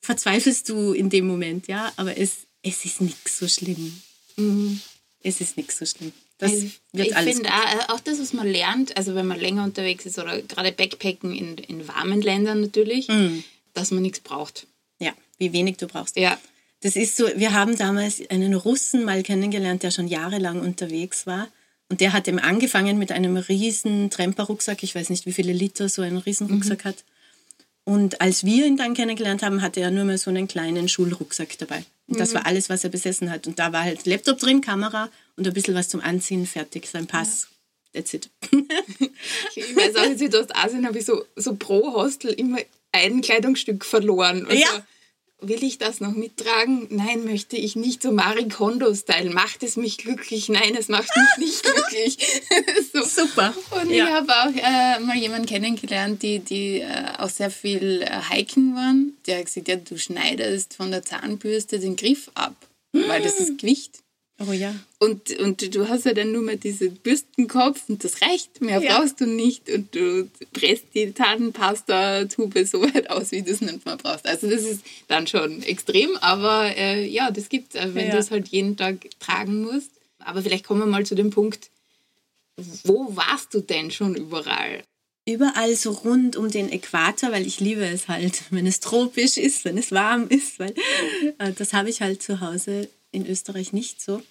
verzweifelst 0.00 0.68
du 0.68 0.92
in 0.92 1.10
dem 1.10 1.26
Moment, 1.26 1.66
ja, 1.68 1.92
aber 1.96 2.16
es, 2.16 2.46
es 2.62 2.84
ist 2.84 3.00
nichts 3.00 3.38
so 3.38 3.48
schlimm. 3.48 4.00
Mhm. 4.36 4.80
Es 5.22 5.40
ist 5.40 5.56
nichts 5.56 5.78
so 5.78 5.86
schlimm. 5.86 6.12
Das 6.38 6.52
also 6.52 6.70
wird 6.92 7.08
ich 7.08 7.16
finde 7.16 7.48
auch, 7.48 7.88
auch, 7.94 8.00
das, 8.00 8.20
was 8.20 8.32
man 8.34 8.46
lernt, 8.46 8.96
also 8.96 9.14
wenn 9.14 9.26
man 9.26 9.40
länger 9.40 9.64
unterwegs 9.64 10.04
ist 10.04 10.18
oder 10.18 10.42
gerade 10.42 10.70
Backpacken 10.70 11.34
in, 11.34 11.56
in 11.56 11.88
warmen 11.88 12.20
Ländern 12.20 12.60
natürlich, 12.60 13.08
mhm. 13.08 13.42
dass 13.72 13.90
man 13.90 14.02
nichts 14.02 14.20
braucht 14.20 14.66
wie 15.38 15.52
wenig 15.52 15.76
du 15.76 15.86
brauchst. 15.86 16.16
Ja. 16.16 16.38
Das 16.82 16.96
ist 16.96 17.16
so, 17.16 17.26
wir 17.36 17.52
haben 17.52 17.76
damals 17.76 18.22
einen 18.30 18.54
Russen 18.54 19.04
mal 19.04 19.22
kennengelernt, 19.22 19.82
der 19.82 19.90
schon 19.90 20.08
jahrelang 20.08 20.60
unterwegs 20.60 21.26
war. 21.26 21.48
Und 21.88 22.00
der 22.00 22.12
hat 22.12 22.26
eben 22.26 22.38
angefangen 22.38 22.98
mit 22.98 23.12
einem 23.12 23.36
riesen 23.36 24.10
Tremper-Rucksack. 24.10 24.82
Ich 24.82 24.94
weiß 24.94 25.10
nicht, 25.10 25.26
wie 25.26 25.32
viele 25.32 25.52
Liter 25.52 25.88
so 25.88 26.02
ein 26.02 26.16
riesen 26.16 26.48
Rucksack 26.48 26.84
mhm. 26.84 26.88
hat. 26.88 27.04
Und 27.84 28.20
als 28.20 28.44
wir 28.44 28.66
ihn 28.66 28.76
dann 28.76 28.94
kennengelernt 28.94 29.42
haben, 29.42 29.62
hatte 29.62 29.80
er 29.80 29.92
nur 29.92 30.04
mal 30.04 30.18
so 30.18 30.30
einen 30.30 30.48
kleinen 30.48 30.88
Schulrucksack 30.88 31.56
dabei. 31.58 31.84
Und 32.08 32.18
das 32.18 32.30
mhm. 32.30 32.34
war 32.36 32.46
alles, 32.46 32.68
was 32.68 32.82
er 32.82 32.90
besessen 32.90 33.30
hat. 33.30 33.46
Und 33.46 33.60
da 33.60 33.72
war 33.72 33.84
halt 33.84 34.06
Laptop 34.06 34.38
drin, 34.38 34.60
Kamera 34.60 35.08
und 35.36 35.46
ein 35.46 35.52
bisschen 35.52 35.74
was 35.74 35.88
zum 35.88 36.00
Anziehen, 36.00 36.46
fertig, 36.46 36.88
sein 36.88 37.06
Pass. 37.06 37.48
Ja. 37.92 38.00
That's 38.00 38.12
it. 38.12 38.28
ich 39.54 39.76
weiß 39.76 39.94
auch, 39.96 40.04
in 40.04 40.18
Südostasien 40.18 40.86
habe 40.86 40.98
ich 40.98 41.04
so, 41.04 41.24
so 41.36 41.54
pro 41.54 41.94
Hostel 41.94 42.32
immer 42.32 42.58
ein 42.90 43.20
Kleidungsstück 43.20 43.84
verloren. 43.84 44.44
Also 44.46 44.60
ja 44.60 44.84
will 45.40 45.62
ich 45.62 45.78
das 45.78 46.00
noch 46.00 46.12
mittragen? 46.12 46.86
Nein, 46.90 47.24
möchte 47.24 47.56
ich 47.56 47.76
nicht 47.76 48.02
so 48.02 48.12
Marie 48.12 48.48
Kondo-Style. 48.48 49.30
Macht 49.30 49.62
es 49.62 49.76
mich 49.76 49.98
glücklich? 49.98 50.48
Nein, 50.48 50.74
es 50.76 50.88
macht 50.88 51.10
mich 51.16 51.38
nicht 51.38 51.62
glücklich. 51.62 52.18
so. 52.92 53.02
Super. 53.02 53.54
Und 53.70 53.90
ja. 53.90 54.04
ich 54.04 54.10
habe 54.10 54.32
auch 54.32 54.54
äh, 54.54 55.00
mal 55.00 55.16
jemanden 55.16 55.46
kennengelernt, 55.46 56.22
die, 56.22 56.38
die 56.38 56.80
äh, 56.80 57.18
auch 57.18 57.28
sehr 57.28 57.50
viel 57.50 58.02
äh, 58.02 58.20
hiken 58.30 58.74
waren. 58.74 59.16
Der 59.26 59.38
hat 59.38 59.46
gesagt, 59.46 59.68
ja, 59.68 59.76
du 59.76 59.98
schneidest 59.98 60.74
von 60.74 60.90
der 60.90 61.02
Zahnbürste 61.02 61.78
den 61.78 61.96
Griff 61.96 62.30
ab, 62.34 62.54
weil 62.92 63.22
das 63.22 63.38
ist 63.38 63.58
Gewicht. 63.58 64.02
Oh 64.38 64.52
ja. 64.52 64.74
Und, 64.98 65.30
und 65.38 65.74
du 65.74 65.88
hast 65.88 66.04
ja 66.04 66.12
dann 66.12 66.32
nur 66.32 66.42
mal 66.42 66.58
diesen 66.58 66.94
Bürstenkopf 66.96 67.84
und 67.88 68.04
das 68.04 68.20
reicht, 68.20 68.60
mehr 68.60 68.82
ja. 68.82 68.98
brauchst 68.98 69.20
du 69.20 69.26
nicht 69.26 69.70
und 69.70 69.94
du 69.94 70.28
presst 70.52 70.84
die 70.94 71.14
Zahnpasta-Tube 71.14 72.66
so 72.66 72.82
weit 72.82 73.08
aus, 73.08 73.30
wie 73.30 73.42
du 73.42 73.52
es 73.52 73.62
nicht 73.62 73.86
mehr 73.86 73.96
brauchst. 73.96 74.26
Also 74.26 74.50
das 74.50 74.62
ist 74.62 74.82
dann 75.08 75.26
schon 75.26 75.62
extrem, 75.62 76.16
aber 76.20 76.76
äh, 76.76 77.06
ja, 77.06 77.30
das 77.30 77.48
gibt 77.48 77.74
es, 77.74 77.80
äh, 77.80 77.94
wenn 77.94 78.08
ja. 78.08 78.12
du 78.12 78.18
es 78.18 78.30
halt 78.30 78.48
jeden 78.48 78.76
Tag 78.76 79.08
tragen 79.20 79.62
musst. 79.62 79.90
Aber 80.18 80.42
vielleicht 80.42 80.66
kommen 80.66 80.80
wir 80.80 80.86
mal 80.86 81.06
zu 81.06 81.14
dem 81.14 81.30
Punkt, 81.30 81.70
wo 82.84 83.16
warst 83.16 83.54
du 83.54 83.60
denn 83.60 83.90
schon 83.90 84.14
überall? 84.16 84.82
Überall 85.26 85.74
so 85.76 85.92
rund 85.92 86.36
um 86.36 86.50
den 86.50 86.70
Äquator, 86.70 87.32
weil 87.32 87.46
ich 87.46 87.58
liebe 87.58 87.84
es 87.84 88.08
halt, 88.08 88.42
wenn 88.50 88.66
es 88.66 88.80
tropisch 88.80 89.38
ist, 89.38 89.64
wenn 89.64 89.78
es 89.78 89.92
warm 89.92 90.28
ist, 90.28 90.58
weil 90.58 90.74
äh, 91.38 91.52
das 91.52 91.72
habe 91.72 91.88
ich 91.88 92.02
halt 92.02 92.22
zu 92.22 92.40
Hause 92.40 92.90
in 93.16 93.26
Österreich 93.26 93.72
nicht 93.72 94.00
so, 94.00 94.22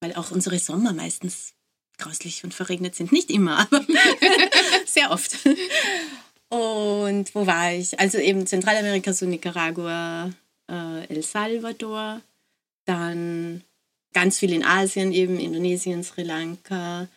weil 0.00 0.14
auch 0.14 0.30
unsere 0.30 0.58
Sommer 0.58 0.92
meistens 0.92 1.52
grauslich 1.98 2.42
und 2.42 2.52
verregnet 2.52 2.96
sind. 2.96 3.12
Nicht 3.12 3.30
immer, 3.30 3.58
aber 3.58 3.84
sehr 4.86 5.10
oft. 5.10 5.36
Und 6.48 7.34
wo 7.34 7.46
war 7.46 7.72
ich? 7.72 7.98
Also 8.00 8.18
eben 8.18 8.46
Zentralamerika, 8.46 9.12
so 9.12 9.26
Nicaragua, 9.26 10.30
äh, 10.68 11.04
El 11.06 11.22
Salvador, 11.22 12.20
dann 12.84 13.62
ganz 14.12 14.38
viel 14.38 14.52
in 14.52 14.64
Asien, 14.64 15.12
eben 15.12 15.38
Indonesien, 15.38 16.02
Sri 16.02 16.22
Lanka, 16.22 17.08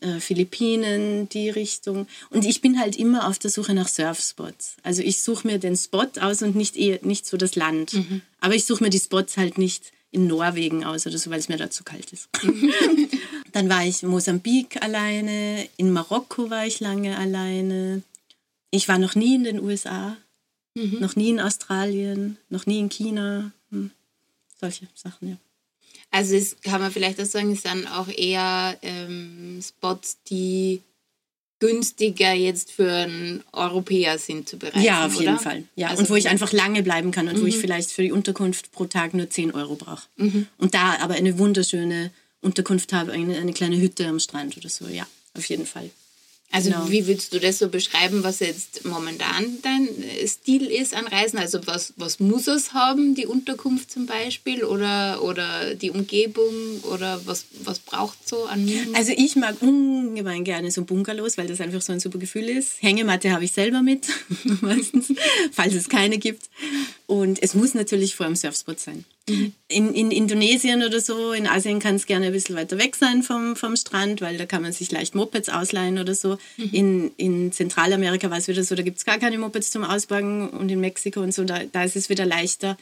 äh, 0.00 0.20
Philippinen, 0.20 1.28
die 1.28 1.50
Richtung. 1.50 2.06
Und 2.30 2.44
ich 2.44 2.60
bin 2.60 2.78
halt 2.78 2.96
immer 2.96 3.28
auf 3.28 3.38
der 3.38 3.50
Suche 3.50 3.74
nach 3.74 3.88
Surfspots. 3.88 4.76
Also 4.82 5.02
ich 5.02 5.22
suche 5.22 5.46
mir 5.46 5.58
den 5.58 5.76
Spot 5.76 6.06
aus 6.20 6.42
und 6.42 6.54
nicht, 6.54 6.76
eher, 6.76 6.98
nicht 7.02 7.26
so 7.26 7.36
das 7.36 7.56
Land. 7.56 7.94
Mhm. 7.94 8.22
Aber 8.40 8.54
ich 8.54 8.64
suche 8.64 8.84
mir 8.84 8.90
die 8.90 9.00
Spots 9.00 9.36
halt 9.36 9.58
nicht 9.58 9.92
in 10.14 10.28
Norwegen 10.28 10.84
aus 10.84 11.06
oder 11.06 11.18
so, 11.18 11.30
weil 11.30 11.40
es 11.40 11.48
mir 11.48 11.56
da 11.56 11.70
zu 11.70 11.82
kalt 11.82 12.12
ist. 12.12 12.28
Dann 13.52 13.68
war 13.68 13.84
ich 13.84 14.02
in 14.02 14.08
Mosambik 14.08 14.80
alleine, 14.80 15.68
in 15.76 15.92
Marokko 15.92 16.50
war 16.50 16.66
ich 16.66 16.80
lange 16.80 17.18
alleine. 17.18 18.02
Ich 18.70 18.88
war 18.88 18.98
noch 18.98 19.16
nie 19.16 19.34
in 19.34 19.44
den 19.44 19.60
USA, 19.60 20.16
mhm. 20.74 20.98
noch 21.00 21.16
nie 21.16 21.30
in 21.30 21.40
Australien, 21.40 22.38
noch 22.48 22.66
nie 22.66 22.78
in 22.78 22.88
China. 22.88 23.52
Hm. 23.70 23.90
Solche 24.60 24.88
Sachen, 24.94 25.30
ja. 25.30 25.36
Also 26.10 26.36
es 26.36 26.60
kann 26.60 26.80
man 26.80 26.92
vielleicht 26.92 27.20
auch 27.20 27.26
sagen, 27.26 27.52
es 27.52 27.62
sind 27.62 27.88
auch 27.88 28.08
eher 28.08 28.78
ähm, 28.82 29.60
Spots, 29.60 30.18
die 30.30 30.80
günstiger 31.64 32.32
jetzt 32.34 32.72
für 32.72 32.90
einen 32.90 33.42
Europäer 33.52 34.18
sind 34.18 34.48
zu 34.48 34.58
bereisen. 34.58 34.82
Ja, 34.82 35.06
auf 35.06 35.14
jeden 35.14 35.38
Fall. 35.38 35.64
Ja, 35.76 35.88
also 35.88 36.02
und 36.02 36.10
wo 36.10 36.16
ich 36.16 36.28
einfach 36.28 36.52
lange 36.52 36.82
bleiben 36.82 37.10
kann 37.10 37.28
und 37.28 37.38
mhm. 37.38 37.42
wo 37.42 37.46
ich 37.46 37.56
mhm. 37.56 37.60
vielleicht 37.60 37.90
für 37.90 38.02
die 38.02 38.12
Unterkunft 38.12 38.70
pro 38.72 38.84
Tag 38.84 39.14
nur 39.14 39.30
10 39.30 39.52
Euro 39.52 39.74
brauche. 39.76 40.02
Mhm. 40.16 40.46
Und 40.58 40.74
da 40.74 40.96
aber 41.00 41.14
eine 41.14 41.38
wunderschöne 41.38 42.10
Unterkunft 42.42 42.92
habe, 42.92 43.12
eine, 43.12 43.38
eine 43.38 43.54
kleine 43.54 43.80
Hütte 43.80 44.06
am 44.06 44.20
Strand 44.20 44.56
oder 44.58 44.68
so. 44.68 44.86
Ja, 44.88 45.06
auf 45.34 45.46
jeden 45.46 45.64
Fall. 45.64 45.90
Also 46.50 46.70
genau. 46.70 46.88
wie 46.88 47.06
würdest 47.08 47.34
du 47.34 47.40
das 47.40 47.58
so 47.58 47.68
beschreiben, 47.68 48.22
was 48.22 48.38
jetzt 48.38 48.84
momentan 48.84 49.58
dein 49.62 49.88
Stil 50.24 50.66
ist 50.66 50.94
an 50.94 51.08
Reisen? 51.08 51.36
Also 51.38 51.66
was, 51.66 51.94
was 51.96 52.20
muss 52.20 52.46
es 52.46 52.72
haben, 52.72 53.16
die 53.16 53.26
Unterkunft 53.26 53.90
zum 53.90 54.06
Beispiel 54.06 54.62
oder, 54.62 55.22
oder 55.24 55.74
die 55.74 55.90
Umgebung 55.90 56.54
oder 56.92 57.20
was, 57.26 57.46
was 57.64 57.80
braucht 57.80 58.28
so 58.28 58.44
an 58.44 58.70
Also 58.94 59.12
ich 59.16 59.34
mag 59.34 59.60
ungemein 59.62 60.44
gerne 60.44 60.70
so 60.70 60.84
Bungalows, 60.84 61.36
weil 61.38 61.48
das 61.48 61.60
einfach 61.60 61.82
so 61.82 61.92
ein 61.92 61.98
super 61.98 62.18
Gefühl 62.18 62.48
ist. 62.48 62.80
Hängematte 62.80 63.32
habe 63.32 63.44
ich 63.44 63.52
selber 63.52 63.82
mit, 63.82 64.06
meistens, 64.60 65.12
falls 65.50 65.74
es 65.74 65.88
keine 65.88 66.18
gibt. 66.18 66.48
Und 67.06 67.42
es 67.42 67.54
muss 67.54 67.74
natürlich 67.74 68.14
vor 68.14 68.24
einem 68.24 68.36
Surfspot 68.36 68.80
sein. 68.80 69.04
Mhm. 69.28 69.52
In, 69.68 69.94
in 69.94 70.10
Indonesien 70.10 70.82
oder 70.82 71.00
so, 71.00 71.32
in 71.32 71.46
Asien 71.46 71.78
kann 71.78 71.96
es 71.96 72.06
gerne 72.06 72.26
ein 72.26 72.32
bisschen 72.32 72.56
weiter 72.56 72.78
weg 72.78 72.96
sein 72.96 73.22
vom, 73.22 73.56
vom 73.56 73.76
Strand, 73.76 74.22
weil 74.22 74.38
da 74.38 74.46
kann 74.46 74.62
man 74.62 74.72
sich 74.72 74.90
leicht 74.90 75.14
Mopeds 75.14 75.50
ausleihen 75.50 75.98
oder 75.98 76.14
so. 76.14 76.38
Mhm. 76.56 76.68
In, 76.72 77.10
in 77.16 77.52
Zentralamerika 77.52 78.30
war 78.30 78.38
es 78.38 78.48
wieder 78.48 78.64
so, 78.64 78.74
da 78.74 78.82
gibt 78.82 78.98
es 78.98 79.04
gar 79.04 79.18
keine 79.18 79.38
Mopeds 79.38 79.70
zum 79.70 79.84
Ausbauen 79.84 80.48
und 80.48 80.70
in 80.70 80.80
Mexiko 80.80 81.20
und 81.20 81.34
so, 81.34 81.44
da, 81.44 81.62
da 81.64 81.84
ist 81.84 81.96
es 81.96 82.08
wieder 82.08 82.24
leichter, 82.24 82.78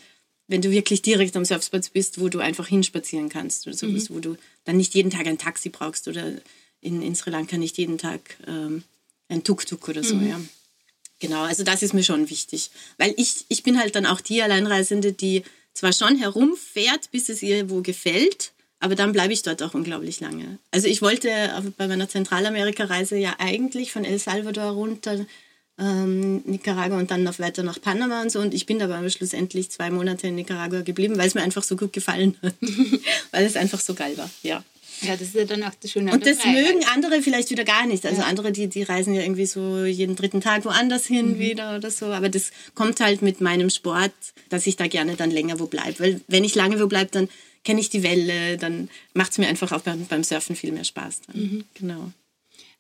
wenn 0.47 0.63
du 0.63 0.71
wirklich 0.71 1.03
direkt 1.03 1.37
am 1.37 1.45
Surfspot 1.45 1.93
bist, 1.93 2.21
wo 2.21 2.29
du 2.29 2.39
einfach 2.39 2.69
hinspazieren 2.69 3.29
kannst 3.29 3.67
oder 3.67 3.77
sowas, 3.77 4.09
mhm. 4.09 4.15
wo 4.15 4.21
du 4.21 4.37
dann 4.65 4.77
nicht 4.77 4.95
jeden 4.95 5.11
Tag 5.11 5.27
ein 5.27 5.39
Taxi 5.39 5.69
brauchst 5.69 6.07
oder 6.07 6.33
in, 6.81 7.03
in 7.03 7.15
Sri 7.17 7.31
Lanka 7.31 7.57
nicht 7.57 7.79
jeden 7.79 7.99
Tag 7.99 8.37
ähm, 8.47 8.85
ein 9.29 9.43
Tuk-Tuk 9.43 9.89
oder 9.89 10.05
so, 10.05 10.15
mhm. 10.15 10.29
ja. 10.29 10.41
Genau, 11.23 11.45
also 11.45 11.63
das 11.63 11.85
ist 11.85 11.95
mir 11.95 12.03
schon 12.03 12.31
wichtig. 12.31 12.73
Weil 12.99 13.15
ich, 13.17 13.45
ich 13.49 13.63
bin 13.63 13.79
halt 13.79 13.95
dann 13.95 14.07
auch 14.07 14.21
die 14.21 14.43
Alleinreisende, 14.43 15.13
die 15.13 15.45
zwar 15.73 15.93
schon 15.93 16.17
herumfährt, 16.17 17.13
bis 17.13 17.29
es 17.29 17.45
ihr 17.45 17.71
wo 17.71 17.81
gefällt, 17.81 18.51
aber 18.81 18.97
dann 18.97 19.13
bleibe 19.13 19.33
ich 19.33 19.43
dort 19.43 19.63
auch 19.63 19.73
unglaublich 19.73 20.19
lange. 20.19 20.59
Also 20.73 20.89
ich 20.89 21.01
wollte 21.01 21.29
bei 21.79 21.87
meiner 21.87 22.09
Zentralamerika-Reise 22.09 23.17
ja 23.19 23.37
eigentlich 23.39 23.93
von 23.93 24.05
El 24.05 24.19
Salvador 24.19 24.73
runter 24.73 25.25
ähm, 25.79 26.43
Nicaragua 26.45 26.99
und 26.99 27.13
dann 27.13 27.23
noch 27.23 27.39
weiter 27.39 27.63
nach 27.63 27.81
Panama 27.81 28.21
und 28.23 28.33
so. 28.33 28.41
Und 28.41 28.53
ich 28.53 28.67
bin 28.67 28.81
dabei 28.81 29.09
schlussendlich 29.09 29.71
zwei 29.71 29.91
Monate 29.91 30.27
in 30.27 30.35
Nicaragua 30.35 30.81
geblieben, 30.81 31.19
weil 31.19 31.29
es 31.29 31.35
mir 31.35 31.43
einfach 31.43 31.63
so 31.63 31.77
gut 31.77 31.93
gefallen 31.93 32.37
hat. 32.43 32.55
weil 33.31 33.45
es 33.45 33.55
einfach 33.55 33.81
so 33.81 33.95
geil 33.95 34.19
war, 34.19 34.29
ja. 34.43 34.65
Ja, 35.03 35.13
das 35.13 35.29
ist 35.29 35.35
ja 35.35 35.45
dann 35.45 35.63
auch 35.65 35.75
das 35.81 35.91
Schöne. 35.91 36.13
Und 36.13 36.27
das 36.27 36.41
Freiheit. 36.41 36.75
mögen 36.75 36.85
andere 36.87 37.23
vielleicht 37.23 37.51
wieder 37.51 37.65
gar 37.65 37.87
nicht. 37.87 38.07
Also 38.07 38.23
ja. 38.23 38.27
andere, 38.27 38.53
die, 38.53 38.69
die 38.69 38.83
reisen 38.83 39.15
ja 39.15 39.23
irgendwie 39.23 39.47
so 39.47 39.85
jeden 39.85 40.17
dritten 40.17 40.41
Tag 40.41 40.65
woanders 40.65 41.07
hin 41.07 41.33
mhm. 41.33 41.39
wieder 41.39 41.77
oder 41.77 41.91
so. 41.91 42.07
Aber 42.07 42.29
das 42.29 42.51
kommt 42.75 43.01
halt 43.01 43.23
mit 43.23 43.41
meinem 43.41 43.71
Sport, 43.71 44.13
dass 44.49 44.67
ich 44.67 44.77
da 44.77 44.87
gerne 44.87 45.17
dann 45.17 45.31
länger 45.31 45.59
wo 45.59 45.67
bleibe. 45.67 46.01
Weil 46.01 46.21
wenn 46.29 46.45
ich 46.45 46.55
lange 46.55 46.81
wo 46.81 46.87
bleibe, 46.87 47.11
dann 47.11 47.29
kenne 47.65 47.81
ich 47.81 47.91
die 47.91 48.03
Welle, 48.03 48.57
dann 48.57 48.89
macht 49.15 49.33
es 49.33 49.39
mir 49.39 49.49
einfach 49.49 49.73
auch 49.73 49.81
beim, 49.81 50.07
beim 50.07 50.25
Surfen 50.25 50.57
viel 50.57 50.73
mehr 50.73 50.85
Spaß. 50.85 51.23
Mhm. 51.33 51.65
Genau. 51.75 52.13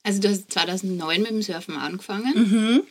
Also 0.02 0.20
du 0.20 0.28
hast 0.28 0.50
2009 0.52 1.22
mit 1.22 1.30
dem 1.30 1.42
Surfen 1.42 1.76
angefangen. 1.76 2.32
Mhm. 2.35 2.82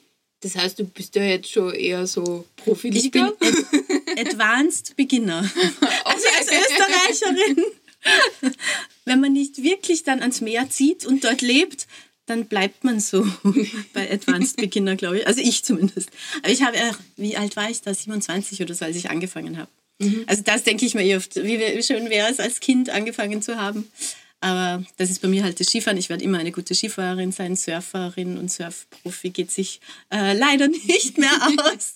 Das 0.41 0.55
heißt, 0.55 0.79
du 0.79 0.85
bist 0.85 1.15
ja 1.15 1.23
jetzt 1.23 1.51
schon 1.51 1.73
eher 1.73 2.07
so 2.07 2.45
Profiliga. 2.55 3.31
Ich 3.39 3.39
bin 3.39 4.17
Advanced 4.17 4.95
Beginner. 4.95 5.49
Also 6.03 6.27
als 6.37 6.47
Österreicherin 6.47 7.63
wenn 9.05 9.19
man 9.19 9.33
nicht 9.33 9.63
wirklich 9.63 10.03
dann 10.03 10.21
ans 10.21 10.41
Meer 10.41 10.69
zieht 10.69 11.05
und 11.05 11.23
dort 11.23 11.41
lebt, 11.41 11.87
dann 12.25 12.45
bleibt 12.45 12.83
man 12.83 12.99
so 12.99 13.25
bei 13.93 14.11
Advanced 14.11 14.57
Beginner, 14.57 14.95
glaube 14.95 15.19
ich. 15.19 15.27
Also 15.27 15.41
ich 15.41 15.63
zumindest. 15.63 16.09
Aber 16.41 16.51
ich 16.51 16.63
habe, 16.63 16.77
wie 17.17 17.35
alt 17.35 17.55
war 17.55 17.69
ich 17.69 17.81
da? 17.81 17.93
27 17.93 18.61
oder 18.61 18.73
so, 18.73 18.85
als 18.85 18.95
ich 18.95 19.09
angefangen 19.09 19.57
habe. 19.57 19.69
Mhm. 19.99 20.23
Also 20.27 20.41
das 20.43 20.63
denke 20.63 20.85
ich 20.85 20.93
mir 20.93 21.17
oft, 21.17 21.35
wie 21.35 21.83
schön 21.83 22.09
wäre 22.09 22.29
es, 22.29 22.39
als 22.39 22.59
Kind 22.59 22.89
angefangen 22.89 23.41
zu 23.41 23.57
haben. 23.57 23.91
Aber 24.39 24.83
das 24.97 25.11
ist 25.11 25.21
bei 25.21 25.27
mir 25.27 25.43
halt 25.43 25.59
das 25.59 25.67
Skifahren. 25.67 25.97
Ich 25.97 26.09
werde 26.09 26.23
immer 26.23 26.39
eine 26.39 26.51
gute 26.51 26.73
Skifahrerin 26.73 27.31
sein. 27.31 27.55
Surferin 27.55 28.37
und 28.37 28.51
Surfprofi 28.51 29.29
geht 29.29 29.51
sich 29.51 29.81
äh, 30.11 30.33
leider 30.33 30.67
nicht 30.67 31.17
mehr 31.17 31.31
aus. 31.57 31.95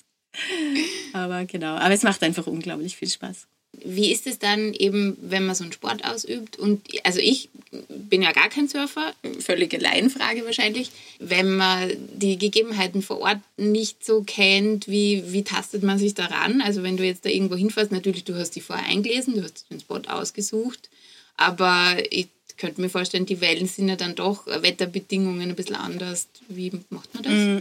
Aber 1.14 1.46
genau. 1.46 1.76
Aber 1.76 1.94
es 1.94 2.04
macht 2.04 2.22
einfach 2.22 2.46
unglaublich 2.46 2.98
viel 2.98 3.10
Spaß 3.10 3.48
wie 3.84 4.12
ist 4.12 4.28
es 4.28 4.40
dann 4.40 4.74
eben, 4.74 5.18
wenn 5.22 5.46
man 5.46 5.56
so 5.56 5.64
einen 5.64 5.74
Sport 5.74 6.06
ausübt? 6.06 6.58
Und 6.58 6.82
also 7.04 7.20
ich 7.20 7.50
bin 7.90 8.22
ja 8.22 8.32
gar 8.32 8.50
kein 8.50 8.68
Surfer, 8.68 9.14
völlige 9.40 9.78
Laienfrage 9.78 10.46
wahrscheinlich. 10.46 10.92
Wenn 11.20 11.56
man 11.56 11.92
die 12.14 12.38
Gegebenheiten 12.38 13.02
vor 13.02 13.20
Ort 13.20 13.40
nicht 13.58 14.06
so 14.06 14.24
kennt, 14.24 14.88
wie, 14.88 15.24
wie 15.28 15.44
tastet 15.44 15.84
man 15.84 16.00
sich 16.00 16.14
daran? 16.14 16.62
Also 16.62 16.84
wenn 16.84 16.98
du 16.98 17.04
jetzt 17.04 17.26
da 17.26 17.30
irgendwo 17.30 17.56
hinfährst, 17.56 17.92
natürlich, 17.92 18.24
du 18.24 18.36
hast 18.36 18.52
die 18.52 18.62
vorher 18.62 18.86
eingelesen, 18.86 19.36
du 19.36 19.44
hast 19.44 19.66
den 19.70 19.80
Spot 19.80 20.02
ausgesucht, 20.08 20.90
aber 21.38 21.98
ich 22.10 22.28
könnte 22.58 22.82
mir 22.82 22.90
vorstellen, 22.90 23.26
die 23.26 23.42
Wellen 23.42 23.68
sind 23.68 23.90
ja 23.90 23.96
dann 23.96 24.16
doch 24.16 24.48
Wetterbedingungen 24.48 25.50
ein 25.50 25.56
bisschen 25.56 25.76
anders. 25.76 26.28
Wie 26.48 26.72
macht 26.90 27.14
man 27.14 27.24
das? 27.24 27.34
Mm, 27.34 27.58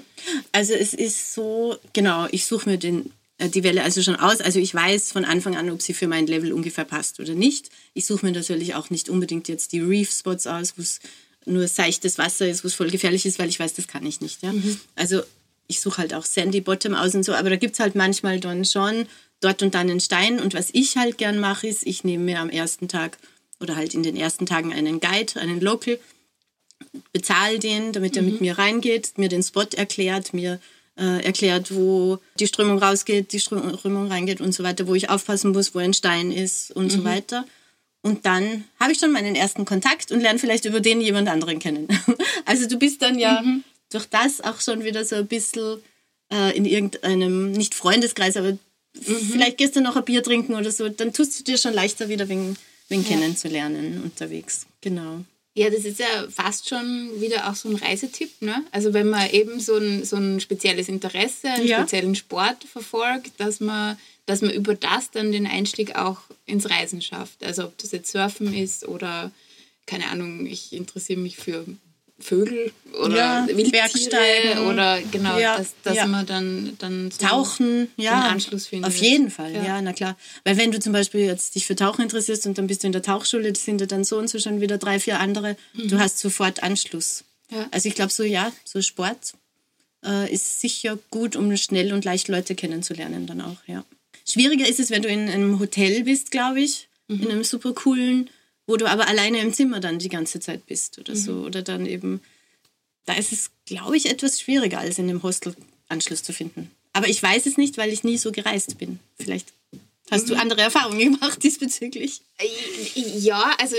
also 0.52 0.74
es 0.74 0.94
ist 0.94 1.34
so, 1.34 1.76
genau, 1.92 2.28
ich 2.30 2.46
suche 2.46 2.70
mir 2.70 2.78
den 2.78 3.10
die 3.40 3.64
Welle 3.64 3.82
also 3.82 4.02
schon 4.02 4.16
aus. 4.16 4.40
Also 4.40 4.58
ich 4.58 4.74
weiß 4.74 5.12
von 5.12 5.24
Anfang 5.24 5.56
an, 5.56 5.70
ob 5.70 5.82
sie 5.82 5.94
für 5.94 6.06
mein 6.06 6.26
Level 6.26 6.52
ungefähr 6.52 6.84
passt 6.84 7.20
oder 7.20 7.34
nicht. 7.34 7.70
Ich 7.92 8.06
suche 8.06 8.26
mir 8.26 8.32
natürlich 8.32 8.74
auch 8.74 8.90
nicht 8.90 9.08
unbedingt 9.08 9.48
jetzt 9.48 9.72
die 9.72 9.80
Reef-Spots 9.80 10.46
aus, 10.46 10.74
wo 10.76 10.82
es 10.82 11.00
nur 11.44 11.66
seichtes 11.68 12.16
Wasser 12.18 12.48
ist, 12.48 12.64
wo 12.64 12.68
es 12.68 12.74
voll 12.74 12.90
gefährlich 12.90 13.26
ist, 13.26 13.38
weil 13.38 13.48
ich 13.48 13.60
weiß, 13.60 13.74
das 13.74 13.88
kann 13.88 14.06
ich 14.06 14.20
nicht. 14.20 14.42
Ja? 14.42 14.52
Mhm. 14.52 14.80
Also 14.94 15.22
ich 15.66 15.80
suche 15.80 15.98
halt 15.98 16.14
auch 16.14 16.24
Sandy 16.24 16.60
Bottom 16.60 16.94
aus 16.94 17.14
und 17.14 17.24
so, 17.24 17.34
aber 17.34 17.50
da 17.50 17.56
gibt 17.56 17.74
es 17.74 17.80
halt 17.80 17.94
manchmal 17.94 18.40
dann 18.40 18.64
schon 18.64 19.06
dort 19.40 19.62
und 19.62 19.74
dann 19.74 19.90
einen 19.90 20.00
Stein. 20.00 20.40
Und 20.40 20.54
was 20.54 20.68
ich 20.72 20.96
halt 20.96 21.18
gern 21.18 21.38
mache, 21.38 21.66
ist, 21.66 21.86
ich 21.86 22.04
nehme 22.04 22.24
mir 22.24 22.40
am 22.40 22.50
ersten 22.50 22.88
Tag 22.88 23.18
oder 23.60 23.76
halt 23.76 23.94
in 23.94 24.02
den 24.02 24.16
ersten 24.16 24.46
Tagen 24.46 24.72
einen 24.72 25.00
Guide, 25.00 25.40
einen 25.40 25.60
Local, 25.60 25.98
bezahle 27.12 27.58
den, 27.58 27.92
damit 27.92 28.16
er 28.16 28.22
mhm. 28.22 28.32
mit 28.32 28.40
mir 28.40 28.58
reingeht, 28.58 29.18
mir 29.18 29.28
den 29.28 29.42
Spot 29.42 29.66
erklärt, 29.74 30.34
mir 30.34 30.60
äh, 30.96 31.24
erklärt, 31.24 31.74
wo 31.74 32.18
die 32.38 32.46
Strömung 32.46 32.78
rausgeht, 32.78 33.32
die 33.32 33.40
Strömung 33.40 34.08
reingeht 34.08 34.40
und 34.40 34.52
so 34.52 34.62
weiter, 34.62 34.86
wo 34.86 34.94
ich 34.94 35.10
aufpassen 35.10 35.52
muss, 35.52 35.74
wo 35.74 35.78
ein 35.78 35.94
Stein 35.94 36.30
ist 36.30 36.70
und 36.70 36.86
mhm. 36.86 36.90
so 36.90 37.04
weiter. 37.04 37.44
Und 38.02 38.26
dann 38.26 38.64
habe 38.78 38.92
ich 38.92 38.98
schon 38.98 39.12
meinen 39.12 39.34
ersten 39.34 39.64
Kontakt 39.64 40.12
und 40.12 40.20
lerne 40.20 40.38
vielleicht 40.38 40.66
über 40.66 40.80
den 40.80 41.00
jemand 41.00 41.28
anderen 41.28 41.58
kennen. 41.58 41.88
also 42.44 42.68
du 42.68 42.78
bist 42.78 43.02
dann 43.02 43.18
ja 43.18 43.40
mhm. 43.40 43.64
durch 43.90 44.06
das 44.06 44.40
auch 44.42 44.60
schon 44.60 44.84
wieder 44.84 45.04
so 45.04 45.16
ein 45.16 45.26
bisschen 45.26 45.78
äh, 46.30 46.56
in 46.56 46.66
irgendeinem, 46.66 47.52
nicht 47.52 47.74
Freundeskreis, 47.74 48.36
aber 48.36 48.52
mhm. 48.52 48.58
vielleicht 49.32 49.58
gehst 49.58 49.76
du 49.76 49.80
noch 49.80 49.96
ein 49.96 50.04
Bier 50.04 50.22
trinken 50.22 50.54
oder 50.54 50.70
so, 50.70 50.88
dann 50.88 51.12
tust 51.12 51.40
du 51.40 51.44
dir 51.44 51.56
schon 51.56 51.72
leichter 51.72 52.08
wieder 52.08 52.28
wen, 52.28 52.56
wen 52.88 53.02
ja. 53.02 53.08
kennenzulernen 53.08 54.02
unterwegs. 54.04 54.66
Genau. 54.80 55.24
Ja, 55.56 55.70
das 55.70 55.84
ist 55.84 56.00
ja 56.00 56.28
fast 56.28 56.68
schon 56.68 57.20
wieder 57.20 57.48
auch 57.48 57.54
so 57.54 57.68
ein 57.68 57.76
Reisetipp. 57.76 58.42
Ne? 58.42 58.64
Also 58.72 58.92
wenn 58.92 59.08
man 59.08 59.30
eben 59.30 59.60
so 59.60 59.76
ein, 59.76 60.04
so 60.04 60.16
ein 60.16 60.40
spezielles 60.40 60.88
Interesse, 60.88 61.48
einen 61.48 61.66
ja. 61.68 61.78
speziellen 61.78 62.16
Sport 62.16 62.64
verfolgt, 62.64 63.32
dass 63.38 63.60
man, 63.60 63.96
dass 64.26 64.40
man 64.40 64.50
über 64.50 64.74
das 64.74 65.12
dann 65.12 65.30
den 65.30 65.46
Einstieg 65.46 65.94
auch 65.94 66.18
ins 66.44 66.68
Reisen 66.68 67.00
schafft. 67.00 67.44
Also 67.44 67.64
ob 67.64 67.78
das 67.78 67.92
jetzt 67.92 68.10
Surfen 68.10 68.52
ist 68.52 68.88
oder, 68.88 69.30
keine 69.86 70.08
Ahnung, 70.08 70.44
ich 70.44 70.72
interessiere 70.72 71.20
mich 71.20 71.36
für 71.36 71.64
Vögel 72.18 72.72
oder 73.02 73.16
ja, 73.16 73.46
Wildtiere 73.48 74.62
oder 74.68 75.00
genau, 75.10 75.36
ja, 75.36 75.58
dass, 75.58 75.74
dass 75.82 75.96
ja. 75.96 76.06
man 76.06 76.24
dann, 76.24 76.76
dann 76.78 77.10
so 77.10 77.26
Tauchen, 77.26 77.88
ja, 77.96 78.28
Anschluss 78.28 78.68
findet. 78.68 78.88
Auf 78.88 78.96
jeden 78.96 79.30
Fall, 79.30 79.52
ja. 79.52 79.64
ja. 79.64 79.82
na 79.82 79.92
klar. 79.92 80.16
Weil 80.44 80.56
wenn 80.56 80.70
du 80.70 80.78
zum 80.78 80.92
Beispiel 80.92 81.22
jetzt 81.22 81.56
dich 81.56 81.66
für 81.66 81.74
Tauchen 81.74 82.02
interessierst 82.02 82.46
und 82.46 82.56
dann 82.56 82.68
bist 82.68 82.82
du 82.82 82.86
in 82.86 82.92
der 82.92 83.02
Tauchschule, 83.02 83.52
das 83.52 83.64
sind 83.64 83.80
ja 83.80 83.86
dann 83.86 84.04
so 84.04 84.18
und 84.18 84.28
so 84.28 84.38
schon 84.38 84.60
wieder 84.60 84.78
drei, 84.78 85.00
vier 85.00 85.18
andere, 85.18 85.56
mhm. 85.72 85.88
du 85.88 85.98
hast 85.98 86.18
sofort 86.18 86.62
Anschluss. 86.62 87.24
Also 87.70 87.88
ich 87.88 87.94
glaube 87.94 88.12
so, 88.12 88.24
ja, 88.24 88.52
so 88.64 88.82
Sport 88.82 89.34
äh, 90.04 90.32
ist 90.32 90.60
sicher 90.60 90.98
gut, 91.10 91.36
um 91.36 91.56
schnell 91.56 91.92
und 91.92 92.04
leicht 92.04 92.28
Leute 92.28 92.54
kennenzulernen 92.54 93.26
dann 93.26 93.40
auch, 93.40 93.58
ja. 93.66 93.84
Schwieriger 94.26 94.66
ist 94.66 94.80
es, 94.80 94.90
wenn 94.90 95.02
du 95.02 95.08
in 95.08 95.28
einem 95.28 95.58
Hotel 95.60 96.04
bist, 96.04 96.30
glaube 96.30 96.60
ich 96.60 96.88
mhm. 97.08 97.22
in 97.22 97.30
einem 97.30 97.44
super 97.44 97.72
coolen, 97.74 98.30
wo 98.66 98.76
du 98.76 98.86
aber 98.86 99.08
alleine 99.08 99.40
im 99.40 99.52
Zimmer 99.52 99.80
dann 99.80 99.98
die 99.98 100.08
ganze 100.08 100.40
Zeit 100.40 100.66
bist 100.66 100.98
oder 100.98 101.14
mhm. 101.14 101.18
so. 101.18 101.32
Oder 101.40 101.62
dann 101.62 101.86
eben, 101.86 102.20
da 103.06 103.14
ist 103.14 103.32
es, 103.32 103.50
glaube 103.66 103.96
ich, 103.96 104.10
etwas 104.10 104.40
schwieriger, 104.40 104.78
als 104.78 104.98
in 104.98 105.08
dem 105.08 105.22
Hostel 105.22 105.54
Anschluss 105.88 106.22
zu 106.22 106.32
finden. 106.32 106.70
Aber 106.92 107.08
ich 107.08 107.22
weiß 107.22 107.46
es 107.46 107.56
nicht, 107.56 107.76
weil 107.76 107.92
ich 107.92 108.04
nie 108.04 108.18
so 108.18 108.32
gereist 108.32 108.78
bin. 108.78 109.00
Vielleicht 109.18 109.52
Hast 110.10 110.28
du 110.28 110.34
mhm. 110.34 110.40
andere 110.40 110.60
Erfahrungen 110.60 111.14
gemacht 111.14 111.38
diesbezüglich? 111.42 112.20
Ja, 112.94 113.56
also 113.58 113.76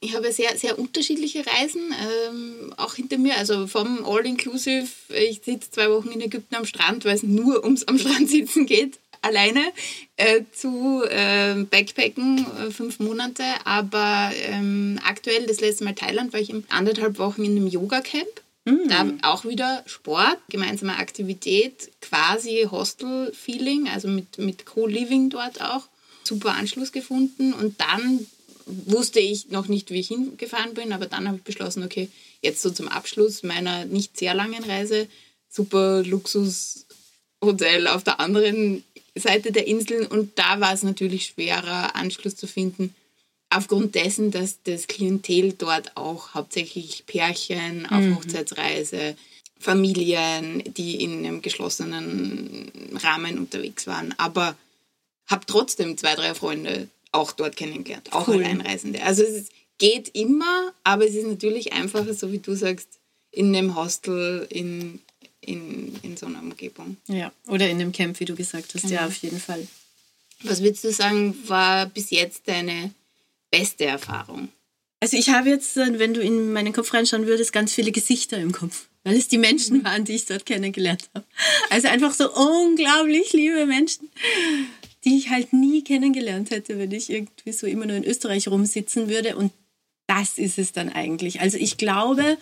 ich 0.00 0.14
habe 0.14 0.32
sehr, 0.32 0.56
sehr 0.56 0.78
unterschiedliche 0.78 1.44
Reisen 1.46 1.94
ähm, 2.26 2.74
auch 2.76 2.94
hinter 2.94 3.18
mir. 3.18 3.36
Also 3.36 3.66
vom 3.66 4.04
All-Inclusive, 4.06 4.88
ich 5.10 5.42
sitze 5.44 5.70
zwei 5.70 5.90
Wochen 5.90 6.10
in 6.10 6.22
Ägypten 6.22 6.54
am 6.54 6.64
Strand, 6.64 7.04
weil 7.04 7.16
es 7.16 7.22
nur 7.22 7.62
ums 7.62 7.84
am 7.84 7.98
Strand 7.98 8.30
sitzen 8.30 8.64
geht, 8.64 8.98
alleine, 9.24 9.62
äh, 10.16 10.42
zu 10.52 11.02
äh, 11.08 11.54
Backpacken, 11.64 12.46
äh, 12.58 12.70
fünf 12.70 13.00
Monate. 13.00 13.44
Aber 13.64 14.30
ähm, 14.48 15.00
aktuell, 15.04 15.46
das 15.46 15.60
letzte 15.60 15.84
Mal 15.84 15.94
Thailand, 15.94 16.32
war 16.32 16.40
ich 16.40 16.50
in 16.50 16.64
anderthalb 16.68 17.18
Wochen 17.18 17.44
in 17.44 17.56
einem 17.56 17.66
Yoga-Camp. 17.66 18.42
Mhm. 18.64 18.88
Da 18.88 19.06
auch 19.22 19.44
wieder 19.44 19.82
Sport, 19.86 20.38
gemeinsame 20.48 20.96
Aktivität, 20.96 21.90
quasi 22.00 22.66
Hostel-Feeling, 22.70 23.88
also 23.88 24.08
mit, 24.08 24.38
mit 24.38 24.64
Co-Living 24.64 25.28
dort 25.28 25.60
auch. 25.60 25.88
Super 26.22 26.54
Anschluss 26.54 26.90
gefunden 26.90 27.52
und 27.52 27.78
dann 27.80 28.26
wusste 28.66 29.20
ich 29.20 29.50
noch 29.50 29.68
nicht, 29.68 29.90
wie 29.90 30.00
ich 30.00 30.08
hingefahren 30.08 30.72
bin, 30.72 30.92
aber 30.92 31.06
dann 31.06 31.26
habe 31.26 31.36
ich 31.36 31.42
beschlossen, 31.42 31.84
okay, 31.84 32.08
jetzt 32.40 32.62
so 32.62 32.70
zum 32.70 32.88
Abschluss 32.88 33.42
meiner 33.42 33.84
nicht 33.84 34.16
sehr 34.16 34.34
langen 34.34 34.64
Reise, 34.64 35.06
super 35.50 36.02
Luxus-Hotel 36.02 37.86
auf 37.86 38.04
der 38.04 38.20
anderen 38.20 38.82
Seite 39.16 39.52
der 39.52 39.66
Inseln 39.66 40.06
und 40.06 40.38
da 40.38 40.60
war 40.60 40.72
es 40.72 40.82
natürlich 40.82 41.26
schwerer, 41.26 41.94
Anschluss 41.94 42.36
zu 42.36 42.46
finden 42.46 42.94
aufgrund 43.54 43.94
dessen, 43.94 44.30
dass 44.30 44.58
das 44.64 44.86
Klientel 44.86 45.52
dort 45.52 45.96
auch 45.96 46.34
hauptsächlich 46.34 47.04
Pärchen 47.06 47.86
auf 47.86 48.00
mhm. 48.00 48.16
Hochzeitsreise, 48.16 49.16
Familien, 49.58 50.62
die 50.76 51.02
in 51.02 51.24
einem 51.24 51.40
geschlossenen 51.40 52.70
Rahmen 52.94 53.38
unterwegs 53.38 53.86
waren. 53.86 54.14
Aber 54.18 54.56
habe 55.26 55.46
trotzdem 55.46 55.96
zwei, 55.96 56.14
drei 56.14 56.34
Freunde 56.34 56.88
auch 57.12 57.32
dort 57.32 57.56
kennengelernt, 57.56 58.12
auch 58.12 58.28
cool. 58.28 58.36
Alleinreisende. 58.36 59.02
Also 59.02 59.22
es 59.22 59.48
geht 59.78 60.08
immer, 60.14 60.72
aber 60.82 61.06
es 61.06 61.14
ist 61.14 61.26
natürlich 61.26 61.72
einfacher, 61.72 62.12
so 62.12 62.32
wie 62.32 62.40
du 62.40 62.54
sagst, 62.54 62.88
in 63.30 63.54
einem 63.54 63.76
Hostel, 63.76 64.46
in, 64.50 65.00
in, 65.46 65.94
in 66.02 66.16
so 66.16 66.26
einer 66.26 66.40
Umgebung. 66.40 66.96
Ja, 67.06 67.32
oder 67.46 67.68
in 67.68 67.80
einem 67.80 67.92
Camp, 67.92 68.18
wie 68.20 68.24
du 68.24 68.34
gesagt 68.34 68.74
hast, 68.74 68.84
mhm. 68.84 68.92
ja, 68.92 69.06
auf 69.06 69.16
jeden 69.16 69.40
Fall. 69.40 69.66
Was 70.42 70.62
würdest 70.62 70.84
du 70.84 70.92
sagen, 70.92 71.36
war 71.46 71.86
bis 71.86 72.10
jetzt 72.10 72.48
deine 72.48 72.92
beste 73.50 73.84
Erfahrung? 73.84 74.48
Also 75.00 75.16
ich 75.16 75.28
habe 75.28 75.50
jetzt, 75.50 75.76
äh, 75.76 75.98
wenn 75.98 76.14
du 76.14 76.22
in 76.22 76.52
meinen 76.52 76.72
Kopf 76.72 76.94
reinschauen 76.94 77.26
würdest, 77.26 77.52
ganz 77.52 77.74
viele 77.74 77.92
Gesichter 77.92 78.38
im 78.38 78.52
Kopf, 78.52 78.86
weil 79.02 79.16
es 79.16 79.28
die 79.28 79.38
Menschen 79.38 79.78
mhm. 79.78 79.84
waren, 79.84 80.04
die 80.04 80.14
ich 80.14 80.26
dort 80.26 80.46
kennengelernt 80.46 81.10
habe. 81.14 81.26
Also 81.70 81.88
einfach 81.88 82.14
so 82.14 82.32
unglaublich 82.32 83.32
liebe 83.32 83.66
Menschen, 83.66 84.08
die 85.04 85.18
ich 85.18 85.28
halt 85.28 85.52
nie 85.52 85.84
kennengelernt 85.84 86.50
hätte, 86.50 86.78
wenn 86.78 86.90
ich 86.90 87.10
irgendwie 87.10 87.52
so 87.52 87.66
immer 87.66 87.86
nur 87.86 87.96
in 87.96 88.04
Österreich 88.04 88.48
rumsitzen 88.48 89.08
würde. 89.08 89.36
Und 89.36 89.52
das 90.06 90.38
ist 90.38 90.58
es 90.58 90.72
dann 90.72 90.88
eigentlich. 90.88 91.40
Also 91.40 91.58
ich 91.58 91.76
glaube, 91.76 92.38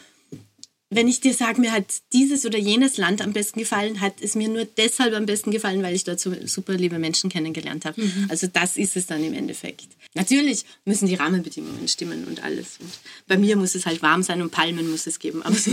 wenn 0.95 1.09
ich 1.09 1.21
dir 1.21 1.33
sage, 1.33 1.61
mir 1.61 1.73
hat 1.73 1.87
dieses 2.13 2.45
oder 2.45 2.59
jenes 2.59 2.99
Land 2.99 3.23
am 3.23 3.33
besten 3.33 3.59
gefallen, 3.61 4.01
hat 4.01 4.15
es 4.21 4.35
mir 4.35 4.49
nur 4.49 4.65
deshalb 4.65 5.15
am 5.15 5.25
besten 5.27 5.51
gefallen, 5.51 5.83
weil 5.83 5.95
ich 5.95 6.05
dort 6.05 6.21
so 6.21 6.35
super 6.47 6.75
liebe 6.75 6.99
Menschen 6.99 7.31
kennengelernt 7.31 7.87
habe. 7.87 8.03
Mhm. 8.03 8.27
Also 8.29 8.47
das 8.47 8.77
ist 8.77 8.97
es 8.97 9.07
dann 9.07 9.25
im 9.25 9.33
Endeffekt. 9.33 9.89
Natürlich 10.15 10.65
müssen 10.85 11.07
die 11.07 11.15
Rahmenbedingungen 11.15 11.89
stimmen 11.89 12.27
und 12.27 12.45
alles. 12.45 12.77
Und 12.79 12.91
bei 13.27 13.39
mir 13.39 13.57
muss 13.57 13.75
es 13.75 13.87
halt 13.87 14.03
warm 14.03 14.23
sein 14.23 14.43
und 14.43 14.51
Palmen 14.51 14.91
muss 14.91 15.07
es 15.07 15.19
geben. 15.19 15.43
Aber. 15.43 15.57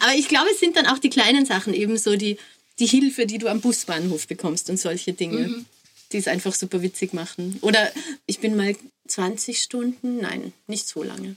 Aber 0.00 0.14
ich 0.14 0.28
glaube, 0.28 0.48
es 0.52 0.60
sind 0.60 0.76
dann 0.76 0.86
auch 0.86 0.98
die 0.98 1.10
kleinen 1.10 1.44
Sachen, 1.44 1.74
eben 1.74 1.96
so 1.96 2.14
die, 2.16 2.36
die 2.78 2.86
Hilfe, 2.86 3.26
die 3.26 3.38
du 3.38 3.48
am 3.48 3.60
Busbahnhof 3.60 4.28
bekommst 4.28 4.70
und 4.70 4.78
solche 4.78 5.12
Dinge. 5.12 5.48
Mhm. 5.48 5.66
Die 6.12 6.16
es 6.16 6.28
einfach 6.28 6.54
super 6.54 6.82
witzig 6.82 7.12
machen. 7.12 7.58
Oder 7.60 7.92
ich 8.26 8.38
bin 8.38 8.56
mal 8.56 8.74
20 9.08 9.58
Stunden, 9.58 10.18
nein, 10.18 10.54
nicht 10.66 10.88
so 10.88 11.02
lange 11.02 11.36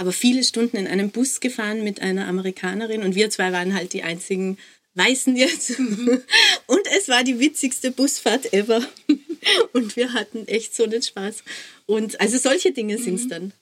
aber 0.00 0.12
viele 0.12 0.42
Stunden 0.44 0.78
in 0.78 0.86
einem 0.86 1.10
Bus 1.10 1.40
gefahren 1.40 1.84
mit 1.84 2.00
einer 2.00 2.26
Amerikanerin 2.26 3.02
und 3.02 3.14
wir 3.14 3.28
zwei 3.28 3.52
waren 3.52 3.74
halt 3.74 3.92
die 3.92 4.02
einzigen 4.02 4.56
Weißen 4.94 5.36
jetzt. 5.36 5.78
Und 5.78 6.86
es 6.96 7.08
war 7.08 7.22
die 7.22 7.38
witzigste 7.38 7.90
Busfahrt 7.90 8.52
ever. 8.54 8.82
Und 9.72 9.96
wir 9.96 10.12
hatten 10.12 10.48
echt 10.48 10.74
so 10.74 10.84
einen 10.84 11.00
Spaß. 11.00 11.44
Und 11.86 12.20
also 12.20 12.38
solche 12.38 12.72
Dinge 12.72 12.98
sind 12.98 13.14
es 13.14 13.24
mhm. 13.24 13.28
dann. 13.28 13.52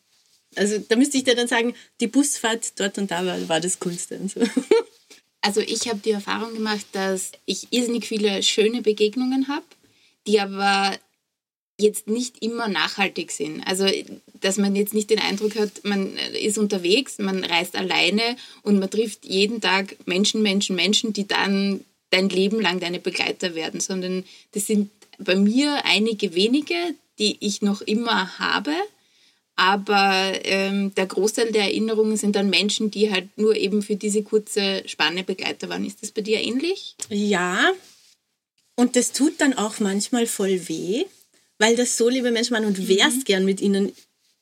Also 0.56 0.78
da 0.78 0.96
müsste 0.96 1.18
ich 1.18 1.24
dir 1.24 1.34
dann 1.34 1.48
sagen, 1.48 1.74
die 2.00 2.06
Busfahrt 2.06 2.80
dort 2.80 2.96
und 2.98 3.10
da 3.10 3.26
war, 3.26 3.48
war 3.48 3.60
das 3.60 3.78
Coolste. 3.80 4.18
So. 4.28 4.40
Also 5.40 5.60
ich 5.60 5.88
habe 5.88 6.00
die 6.04 6.10
Erfahrung 6.10 6.52
gemacht, 6.52 6.84
dass 6.92 7.30
ich 7.46 7.68
irrsinnig 7.70 8.06
viele 8.06 8.42
schöne 8.42 8.82
Begegnungen 8.82 9.46
habe, 9.46 9.64
die 10.26 10.40
aber 10.40 10.98
jetzt 11.78 12.08
nicht 12.08 12.42
immer 12.42 12.68
nachhaltig 12.68 13.30
sind. 13.30 13.62
Also, 13.66 13.86
dass 14.40 14.56
man 14.56 14.74
jetzt 14.74 14.94
nicht 14.94 15.10
den 15.10 15.20
Eindruck 15.20 15.56
hat, 15.56 15.84
man 15.84 16.16
ist 16.40 16.58
unterwegs, 16.58 17.18
man 17.18 17.44
reist 17.44 17.76
alleine 17.76 18.36
und 18.62 18.78
man 18.78 18.90
trifft 18.90 19.24
jeden 19.24 19.60
Tag 19.60 19.96
Menschen, 20.06 20.42
Menschen, 20.42 20.74
Menschen, 20.74 21.12
die 21.12 21.26
dann 21.26 21.84
dein 22.10 22.28
Leben 22.28 22.60
lang 22.60 22.80
deine 22.80 22.98
Begleiter 22.98 23.54
werden, 23.54 23.80
sondern 23.80 24.24
das 24.52 24.66
sind 24.66 24.90
bei 25.18 25.36
mir 25.36 25.84
einige 25.84 26.34
wenige, 26.34 26.74
die 27.18 27.36
ich 27.40 27.62
noch 27.62 27.80
immer 27.80 28.38
habe. 28.38 28.72
Aber 29.54 30.32
ähm, 30.44 30.94
der 30.94 31.06
Großteil 31.06 31.50
der 31.50 31.62
Erinnerungen 31.62 32.16
sind 32.16 32.36
dann 32.36 32.48
Menschen, 32.48 32.92
die 32.92 33.10
halt 33.10 33.36
nur 33.36 33.56
eben 33.56 33.82
für 33.82 33.96
diese 33.96 34.22
kurze 34.22 34.84
Spanne 34.86 35.24
Begleiter 35.24 35.68
waren. 35.68 35.84
Ist 35.84 36.00
das 36.00 36.12
bei 36.12 36.22
dir 36.22 36.40
ähnlich? 36.40 36.94
Ja. 37.08 37.72
Und 38.76 38.94
das 38.94 39.10
tut 39.10 39.40
dann 39.40 39.54
auch 39.54 39.80
manchmal 39.80 40.26
voll 40.26 40.68
weh 40.68 41.04
weil 41.58 41.76
das 41.76 41.96
so 41.96 42.08
liebe 42.08 42.30
Menschen 42.30 42.54
waren 42.54 42.64
und 42.64 42.88
wärst 42.88 43.18
mhm. 43.18 43.24
gern 43.24 43.44
mit 43.44 43.60
ihnen 43.60 43.92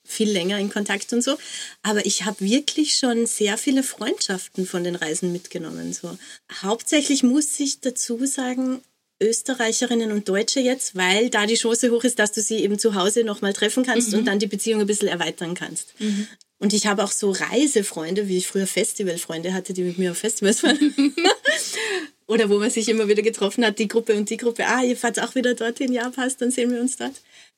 viel 0.04 0.30
länger 0.30 0.58
in 0.58 0.70
Kontakt 0.70 1.12
und 1.12 1.22
so. 1.22 1.36
Aber 1.82 2.06
ich 2.06 2.24
habe 2.24 2.40
wirklich 2.40 2.94
schon 2.94 3.26
sehr 3.26 3.58
viele 3.58 3.82
Freundschaften 3.82 4.66
von 4.66 4.84
den 4.84 4.94
Reisen 4.94 5.32
mitgenommen. 5.32 5.92
So. 5.92 6.16
Hauptsächlich 6.62 7.22
muss 7.22 7.58
ich 7.58 7.80
dazu 7.80 8.24
sagen, 8.24 8.82
Österreicherinnen 9.20 10.12
und 10.12 10.28
Deutsche 10.28 10.60
jetzt, 10.60 10.94
weil 10.94 11.30
da 11.30 11.46
die 11.46 11.54
Chance 11.54 11.90
hoch 11.90 12.04
ist, 12.04 12.18
dass 12.18 12.32
du 12.32 12.42
sie 12.42 12.58
eben 12.58 12.78
zu 12.78 12.94
Hause 12.94 13.24
nochmal 13.24 13.54
treffen 13.54 13.84
kannst 13.84 14.12
mhm. 14.12 14.18
und 14.18 14.24
dann 14.26 14.38
die 14.38 14.46
Beziehung 14.46 14.80
ein 14.80 14.86
bisschen 14.86 15.08
erweitern 15.08 15.54
kannst. 15.54 15.98
Mhm. 15.98 16.28
Und 16.58 16.72
ich 16.72 16.86
habe 16.86 17.04
auch 17.04 17.12
so 17.12 17.32
Reisefreunde, 17.32 18.28
wie 18.28 18.38
ich 18.38 18.46
früher 18.46 18.66
Festivalfreunde 18.66 19.52
hatte, 19.52 19.72
die 19.72 19.82
mit 19.82 19.98
mir 19.98 20.12
auf 20.12 20.18
Festivals 20.18 20.62
waren. 20.62 20.78
Oder 22.28 22.50
wo 22.50 22.58
man 22.58 22.70
sich 22.70 22.88
immer 22.88 23.08
wieder 23.08 23.22
getroffen 23.22 23.64
hat, 23.64 23.78
die 23.78 23.88
Gruppe 23.88 24.14
und 24.14 24.28
die 24.30 24.36
Gruppe. 24.36 24.66
Ah, 24.66 24.82
ihr 24.82 24.96
fahrt 24.96 25.20
auch 25.20 25.34
wieder 25.34 25.54
dorthin, 25.54 25.92
ja, 25.92 26.10
passt, 26.10 26.42
dann 26.42 26.50
sehen 26.50 26.72
wir 26.72 26.80
uns 26.80 26.96
dort. 26.96 27.14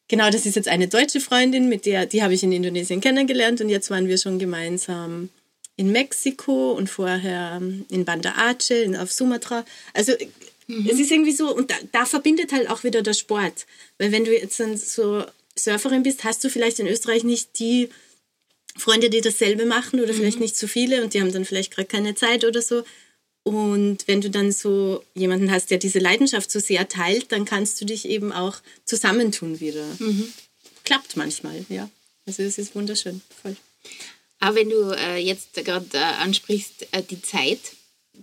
Genau, 0.09 0.31
das 0.31 0.47
ist 0.47 0.57
jetzt 0.57 0.69
eine 0.69 0.89
deutsche 0.89 1.21
Freundin, 1.21 1.69
mit 1.69 1.85
der, 1.87 2.07
die 2.07 2.23
habe 2.23 2.35
ich 2.35 2.43
in 2.43 2.53
Indonesien 2.53 3.01
kennengelernt 3.01 3.61
und 3.61 3.69
jetzt 3.69 3.91
waren 3.91 4.09
wir 4.09 4.19
schon 4.19 4.39
gemeinsam 4.39 5.29
in 5.77 5.93
Mexiko 5.93 6.73
und 6.73 6.89
vorher 6.89 7.63
in 7.89 8.05
Banda 8.05 8.35
Aceh, 8.37 8.97
auf 8.97 9.13
Sumatra. 9.13 9.65
Also 9.95 10.13
mhm. 10.67 10.89
es 10.91 10.99
ist 10.99 11.13
irgendwie 11.13 11.33
so, 11.33 11.55
und 11.55 11.71
da, 11.71 11.75
da, 11.93 12.05
verbindet 12.05 12.53
halt 12.53 12.69
auch 12.69 12.85
wieder 12.85 13.03
der 13.03 13.13
Sport. 13.13 13.67
Weil 13.99 14.11
wenn 14.11 14.25
du 14.25 14.37
jetzt 14.37 14.59
dann 14.59 14.77
so 14.77 15.25
Surferin 15.57 16.03
bist, 16.03 16.25
hast 16.25 16.43
du 16.43 16.51
vielleicht 16.51 16.81
in 16.81 16.89
Österreich 16.89 17.23
nicht 17.23 17.59
die 17.59 17.91
Freunde, 18.77 19.09
die 19.09 19.21
dasselbe 19.21 19.67
machen 19.67 20.01
oder 20.01 20.13
mhm. 20.13 20.17
vielleicht 20.17 20.41
nicht 20.41 20.57
so 20.57 20.67
viele 20.67 21.03
und 21.03 21.15
die 21.15 21.21
haben 21.21 21.33
dann 21.33 21.45
vielleicht 21.45 21.75
gerade 21.75 21.89
keine 21.89 22.15
Zeit 22.15 22.45
oder 22.45 22.61
so. 22.63 22.83
Und 23.49 24.07
wenn 24.07 24.21
du 24.21 24.29
dann 24.29 24.53
so 24.53 25.03
jemanden 25.15 25.51
hast, 25.51 25.71
der 25.71 25.79
diese 25.79 26.01
Leidenschaft 26.01 26.51
so 26.51 26.61
sehr 26.61 26.87
teilt, 26.87 27.33
dann 27.33 27.47
kannst 27.47 27.81
du 27.81 27.87
dich 27.87 28.07
eben 28.07 28.31
auch 28.31 28.57
zusammentun 28.85 29.61
wieder. 29.61 29.87
Mhm. 29.99 30.31
Klappt 30.85 31.17
manchmal, 31.17 31.65
ja. 31.71 31.89
Also 32.27 32.43
es 32.43 32.59
ist 32.59 32.75
wunderschön, 32.75 33.23
voll. 33.41 33.57
Aber 34.39 34.57
wenn 34.57 34.69
du 34.69 34.91
äh, 34.91 35.17
jetzt 35.17 35.55
gerade 35.65 35.87
äh, 35.95 35.99
ansprichst, 35.99 36.89
äh, 36.93 37.03
die 37.03 37.23
Zeit 37.23 37.59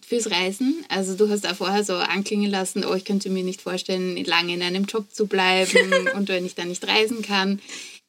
fürs 0.07 0.29
Reisen, 0.29 0.85
also 0.89 1.15
du 1.15 1.27
hast 1.27 1.47
auch 1.47 1.55
vorher 1.55 1.83
so 1.83 1.95
anklingen 1.95 2.51
lassen, 2.51 2.85
oh, 2.85 2.93
ich 2.93 3.03
könnte 3.03 3.31
mir 3.31 3.43
nicht 3.43 3.61
vorstellen, 3.61 4.23
lange 4.25 4.53
in 4.53 4.61
einem 4.61 4.85
Job 4.85 5.11
zu 5.11 5.25
bleiben 5.25 6.07
und 6.15 6.27
wenn 6.29 6.45
ich 6.45 6.53
dann 6.53 6.67
nicht 6.67 6.88
reisen 6.88 7.23
kann 7.23 7.59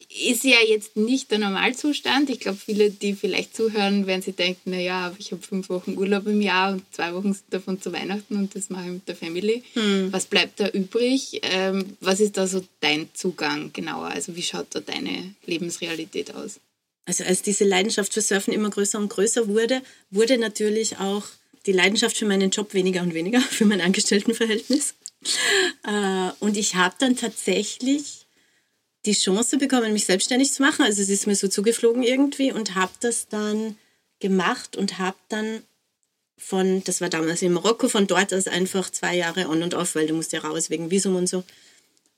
ist 0.09 0.43
ja 0.43 0.57
jetzt 0.65 0.95
nicht 0.95 1.31
der 1.31 1.39
Normalzustand. 1.39 2.29
Ich 2.29 2.39
glaube, 2.39 2.57
viele, 2.57 2.89
die 2.89 3.13
vielleicht 3.13 3.55
zuhören, 3.55 4.07
werden 4.07 4.21
sich 4.21 4.35
denken, 4.35 4.71
naja, 4.71 5.13
ich 5.19 5.31
habe 5.31 5.41
fünf 5.41 5.69
Wochen 5.69 5.97
Urlaub 5.97 6.27
im 6.27 6.41
Jahr 6.41 6.73
und 6.73 6.83
zwei 6.93 7.13
Wochen 7.13 7.37
davon 7.49 7.81
zu 7.81 7.91
Weihnachten 7.91 8.37
und 8.37 8.55
das 8.55 8.69
mache 8.69 8.85
ich 8.85 8.91
mit 8.93 9.07
der 9.07 9.15
Family. 9.15 9.63
Hm. 9.73 10.11
Was 10.11 10.25
bleibt 10.25 10.59
da 10.59 10.69
übrig? 10.69 11.41
Ähm, 11.43 11.97
was 11.99 12.21
ist 12.21 12.37
da 12.37 12.47
so 12.47 12.63
dein 12.79 13.09
Zugang 13.13 13.73
genauer? 13.73 14.07
Also 14.07 14.35
wie 14.35 14.43
schaut 14.43 14.67
da 14.69 14.79
deine 14.79 15.35
Lebensrealität 15.45 16.33
aus? 16.33 16.59
Also 17.05 17.23
als 17.23 17.41
diese 17.41 17.63
Leidenschaft 17.63 18.13
für 18.13 18.21
Surfen 18.21 18.53
immer 18.53 18.69
größer 18.69 18.99
und 18.99 19.09
größer 19.09 19.47
wurde, 19.47 19.81
wurde 20.09 20.37
natürlich 20.37 20.97
auch 20.97 21.23
die 21.65 21.73
Leidenschaft 21.73 22.17
für 22.17 22.25
meinen 22.25 22.49
Job 22.49 22.73
weniger 22.73 23.01
und 23.01 23.13
weniger, 23.13 23.41
für 23.49 23.65
mein 23.65 23.81
Angestelltenverhältnis. 23.81 24.93
Äh, 25.85 26.29
und 26.39 26.55
ich 26.55 26.75
habe 26.75 26.95
dann 26.99 27.17
tatsächlich 27.17 28.26
die 29.07 29.13
Chance 29.13 29.57
bekommen, 29.57 29.93
mich 29.93 30.05
selbstständig 30.05 30.53
zu 30.53 30.61
machen. 30.61 30.83
Also 30.83 31.01
es 31.01 31.09
ist 31.09 31.25
mir 31.27 31.35
so 31.35 31.47
zugeflogen 31.47 32.03
irgendwie 32.03 32.51
und 32.51 32.75
habe 32.75 32.91
das 32.99 33.27
dann 33.29 33.77
gemacht 34.19 34.75
und 34.75 34.99
habe 34.99 35.17
dann 35.29 35.63
von, 36.37 36.83
das 36.83 37.01
war 37.01 37.09
damals 37.09 37.41
in 37.41 37.53
Marokko, 37.53 37.89
von 37.89 38.05
dort 38.05 38.33
aus 38.33 38.47
einfach 38.47 38.91
zwei 38.91 39.15
Jahre 39.15 39.47
on 39.47 39.63
und 39.63 39.73
off, 39.73 39.95
weil 39.95 40.07
du 40.07 40.13
musst 40.13 40.33
ja 40.33 40.41
raus 40.41 40.69
wegen 40.69 40.91
Visum 40.91 41.15
und 41.15 41.27
so, 41.27 41.43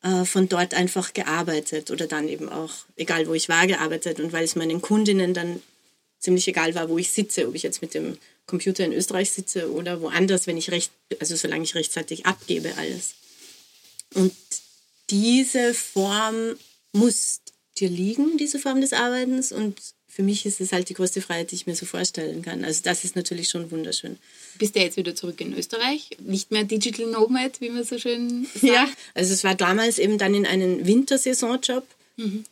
äh, 0.03 0.25
von 0.25 0.49
dort 0.49 0.73
einfach 0.73 1.13
gearbeitet 1.13 1.91
oder 1.91 2.07
dann 2.07 2.27
eben 2.27 2.49
auch, 2.49 2.73
egal 2.97 3.27
wo 3.27 3.33
ich 3.33 3.47
war, 3.47 3.67
gearbeitet 3.67 4.19
und 4.19 4.33
weil 4.33 4.43
es 4.43 4.55
meinen 4.55 4.81
Kundinnen 4.81 5.33
dann 5.33 5.61
ziemlich 6.19 6.47
egal 6.47 6.75
war, 6.75 6.89
wo 6.89 6.97
ich 6.97 7.11
sitze, 7.11 7.47
ob 7.47 7.55
ich 7.55 7.63
jetzt 7.63 7.81
mit 7.81 7.93
dem 7.93 8.17
Computer 8.45 8.83
in 8.83 8.93
Österreich 8.93 9.31
sitze 9.31 9.71
oder 9.71 10.01
woanders, 10.01 10.47
wenn 10.47 10.57
ich 10.57 10.71
recht, 10.71 10.91
also 11.19 11.35
solange 11.35 11.63
ich 11.63 11.75
rechtzeitig 11.75 12.25
abgebe 12.25 12.73
alles. 12.77 13.13
Und 14.15 14.33
diese 15.09 15.73
Form 15.73 16.55
muss 16.93 17.41
dir 17.77 17.89
liegen, 17.89 18.37
diese 18.37 18.59
Form 18.59 18.81
des 18.81 18.93
Arbeitens 18.93 19.51
und 19.51 19.79
für 20.07 20.23
mich 20.23 20.45
ist 20.45 20.59
es 20.59 20.73
halt 20.73 20.89
die 20.89 20.95
größte 20.95 21.21
Freiheit, 21.21 21.51
die 21.51 21.55
ich 21.55 21.67
mir 21.67 21.75
so 21.75 21.85
vorstellen 21.85 22.41
kann. 22.41 22.65
Also 22.65 22.81
das 22.83 23.03
ist 23.03 23.15
natürlich 23.15 23.47
schon 23.47 23.71
wunderschön. 23.71 24.17
Bist 24.57 24.75
du 24.75 24.79
jetzt 24.79 24.97
wieder 24.97 25.15
zurück 25.15 25.39
in 25.39 25.53
Österreich? 25.53 26.09
Nicht 26.19 26.51
mehr 26.51 26.63
Digital 26.63 27.05
Nomad, 27.05 27.61
wie 27.61 27.69
man 27.69 27.83
so 27.83 27.97
schön 27.99 28.45
sagt? 28.53 28.63
Ja, 28.63 28.89
also 29.13 29.33
es 29.33 29.43
war 29.43 29.55
damals 29.55 29.99
eben 29.99 30.17
dann 30.17 30.33
in 30.33 30.45
einen 30.45 30.85
Wintersaisonjob, 30.85 31.87
mhm. 32.17 32.43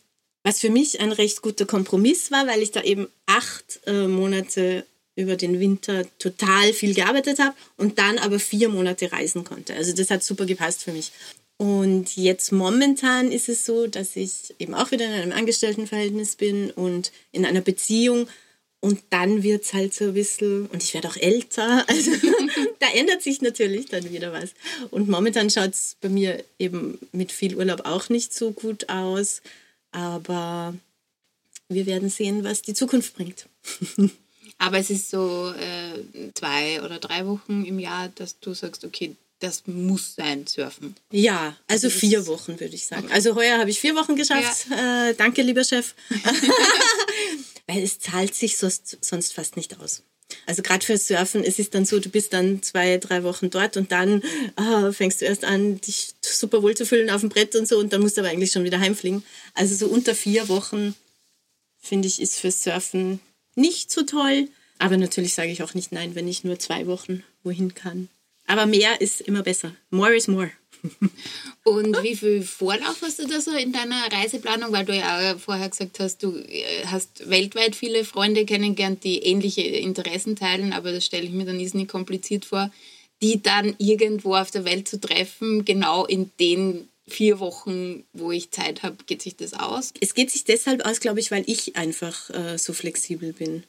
was 0.44 0.60
für 0.60 0.70
mich 0.70 1.02
ein 1.02 1.12
recht 1.12 1.42
guter 1.42 1.66
Kompromiss 1.66 2.32
war, 2.32 2.48
weil 2.48 2.62
ich 2.62 2.72
da 2.72 2.84
eben 2.84 3.08
acht 3.26 3.82
äh, 3.86 4.08
Monate 4.08 4.86
über 5.16 5.36
den 5.36 5.60
Winter 5.60 6.06
total 6.20 6.72
viel 6.74 6.94
gearbeitet 6.94 7.40
habe 7.40 7.56
und 7.76 7.98
dann 7.98 8.20
aber 8.20 8.40
vier 8.40 8.70
Monate 8.70 9.12
reisen 9.12 9.44
konnte. 9.44 9.74
Also 9.74 9.94
das 9.94 10.12
hat 10.12 10.24
super 10.24 10.46
gepasst 10.46 10.84
für 10.84 10.94
mich. 10.94 11.12
Und 11.58 12.16
jetzt 12.16 12.52
momentan 12.52 13.32
ist 13.32 13.50
es 13.50 13.66
so, 13.66 13.88
dass 13.88 14.16
ich 14.16 14.54
eben 14.60 14.76
auch 14.76 14.92
wieder 14.92 15.06
in 15.06 15.14
einem 15.14 15.32
Angestelltenverhältnis 15.32 16.36
bin 16.36 16.70
und 16.72 17.12
in 17.32 17.46
einer 17.46 17.62
Beziehung. 17.62 18.28
Und 18.80 19.00
dann 19.10 19.42
wird 19.42 19.64
es 19.64 19.74
halt 19.74 19.94
so 19.94 20.06
ein 20.06 20.14
bisschen, 20.14 20.68
und 20.68 20.84
ich 20.84 20.94
werde 20.94 21.08
auch 21.08 21.18
älter, 21.18 21.84
also 21.90 22.12
da 22.80 22.88
ändert 22.94 23.24
sich 23.24 23.42
natürlich 23.42 23.88
dann 23.88 24.12
wieder 24.12 24.32
was. 24.32 24.54
Und 24.92 25.10
momentan 25.10 25.50
schaut 25.50 25.74
es 25.74 25.98
bei 26.00 26.10
mir 26.10 26.44
eben 26.60 27.00
mit 27.12 27.32
viel 27.32 27.56
Urlaub 27.56 27.86
auch 27.86 28.10
nicht 28.10 28.34
so 28.34 28.52
gut 28.52 28.88
aus. 28.90 29.42
Aber 29.92 30.76
wir 31.70 31.88
werden 31.88 32.10
sehen, 32.10 32.44
was 32.44 32.62
die 32.62 32.76
Zukunft 32.76 33.16
bringt. 33.16 33.48
Aber 34.60 34.78
es 34.78 34.90
ist 34.90 35.10
so 35.10 35.52
äh, 35.52 36.32
zwei 36.34 36.82
oder 36.84 37.00
drei 37.00 37.26
Wochen 37.26 37.66
im 37.66 37.80
Jahr, 37.80 38.10
dass 38.10 38.40
du 38.40 38.54
sagst, 38.54 38.86
okay, 38.86 39.16
das 39.40 39.68
muss 39.68 40.16
sein, 40.16 40.48
surfen. 40.48 40.96
Ja, 41.12 41.56
also 41.68 41.90
vier 41.90 42.26
Wochen 42.28 42.60
würde 42.60 42.76
ich 42.76 42.86
sagen. 42.88 43.06
Okay. 43.06 43.14
Also 43.14 43.36
heuer 43.36 43.60
habe 43.60 43.70
ich 43.70 43.80
vier 43.80 43.96
Wochen 43.96 44.16
geschafft. 44.16 44.68
Ja. 44.70 45.10
Äh, 45.10 45.16
danke, 45.16 45.42
lieber 45.42 45.64
Chef. 45.64 45.94
Weil 47.68 47.84
es 47.84 48.00
zahlt 48.00 48.34
sich 48.34 48.58
sonst, 48.58 48.98
sonst 49.02 49.34
fast 49.34 49.58
nicht 49.58 49.80
aus. 49.80 50.04
Also 50.46 50.62
gerade 50.62 50.86
für 50.86 50.98
Surfen, 50.98 51.44
es 51.44 51.60
ist 51.60 51.74
dann 51.74 51.86
so, 51.86 52.00
du 52.00 52.10
bist 52.10 52.34
dann 52.34 52.62
zwei, 52.62 52.98
drei 52.98 53.24
Wochen 53.24 53.50
dort 53.50 53.78
und 53.78 53.92
dann 53.92 54.22
oh, 54.58 54.92
fängst 54.92 55.22
du 55.22 55.26
erst 55.26 55.46
an, 55.46 55.80
dich 55.80 56.10
super 56.22 56.64
wohl 56.64 56.76
zu 56.76 56.86
fühlen 56.86 57.10
auf 57.10 57.22
dem 57.22 57.30
Brett 57.30 57.56
und 57.56 57.68
so 57.68 57.78
und 57.78 57.94
dann 57.94 58.02
musst 58.02 58.18
du 58.18 58.22
aber 58.22 58.30
eigentlich 58.30 58.52
schon 58.52 58.64
wieder 58.64 58.80
heimfliegen. 58.80 59.24
Also 59.54 59.76
so 59.76 59.88
unter 59.88 60.16
vier 60.16 60.50
Wochen, 60.50 60.96
finde 61.80 62.08
ich, 62.08 62.22
ist 62.22 62.40
für 62.40 62.52
Surfen 62.52 63.20
nicht 63.56 63.92
so 63.92 64.04
toll. 64.04 64.50
Aber 64.80 64.98
natürlich 64.98 65.34
sage 65.34 65.52
ich 65.52 65.64
auch 65.64 65.74
nicht 65.74 65.92
nein, 65.92 66.14
wenn 66.16 66.28
ich 66.28 66.44
nur 66.44 66.60
zwei 66.60 66.88
Wochen 66.88 67.24
wohin 67.44 67.74
kann. 67.74 68.10
Aber 68.48 68.66
mehr 68.66 69.00
ist 69.02 69.22
immer 69.22 69.44
besser. 69.44 69.76
More 69.92 70.16
is 70.16 70.28
more. 70.28 70.52
Und 71.64 72.02
wie 72.02 72.16
viel 72.16 72.44
Vorlauf 72.44 73.02
hast 73.02 73.20
du 73.20 73.28
da 73.28 73.42
so 73.42 73.52
in 73.52 73.74
deiner 73.74 74.10
Reiseplanung? 74.12 74.72
Weil 74.72 74.86
du 74.86 74.96
ja 74.96 75.34
auch 75.34 75.40
vorher 75.40 75.70
gesagt 75.70 76.00
hast, 76.00 76.24
du 76.24 76.38
äh, 76.38 76.86
hast 76.86 77.30
weltweit 77.30 77.76
viele 77.76 78.06
Freunde 78.06 78.46
kennengelernt, 78.46 79.04
die 79.04 79.20
ähnliche 79.20 79.62
Interessen 79.62 80.36
teilen, 80.36 80.72
aber 80.72 80.92
das 80.92 81.06
stelle 81.06 81.26
ich 81.26 81.32
mir 81.32 81.46
dann 81.46 81.58
nicht 81.58 81.88
kompliziert 81.90 82.46
vor, 82.46 82.72
die 83.22 83.42
dann 83.42 83.76
irgendwo 83.80 84.36
auf 84.36 84.52
der 84.52 84.64
Welt 84.64 84.88
zu 84.88 85.00
treffen, 85.00 85.66
genau 85.66 86.06
in 86.06 86.32
den 86.40 86.88
vier 87.08 87.40
Wochen, 87.40 88.04
wo 88.14 88.32
ich 88.32 88.52
Zeit 88.52 88.84
habe, 88.84 88.98
geht 89.06 89.22
sich 89.22 89.36
das 89.36 89.54
aus? 89.54 89.94
Es 90.00 90.14
geht 90.14 90.30
sich 90.32 90.44
deshalb 90.44 90.86
aus, 90.86 91.00
glaube 91.00 91.20
ich, 91.20 91.32
weil 91.32 91.44
ich 91.48 91.76
einfach 91.76 92.30
äh, 92.30 92.58
so 92.58 92.74
flexibel 92.74 93.34
bin 93.34 93.64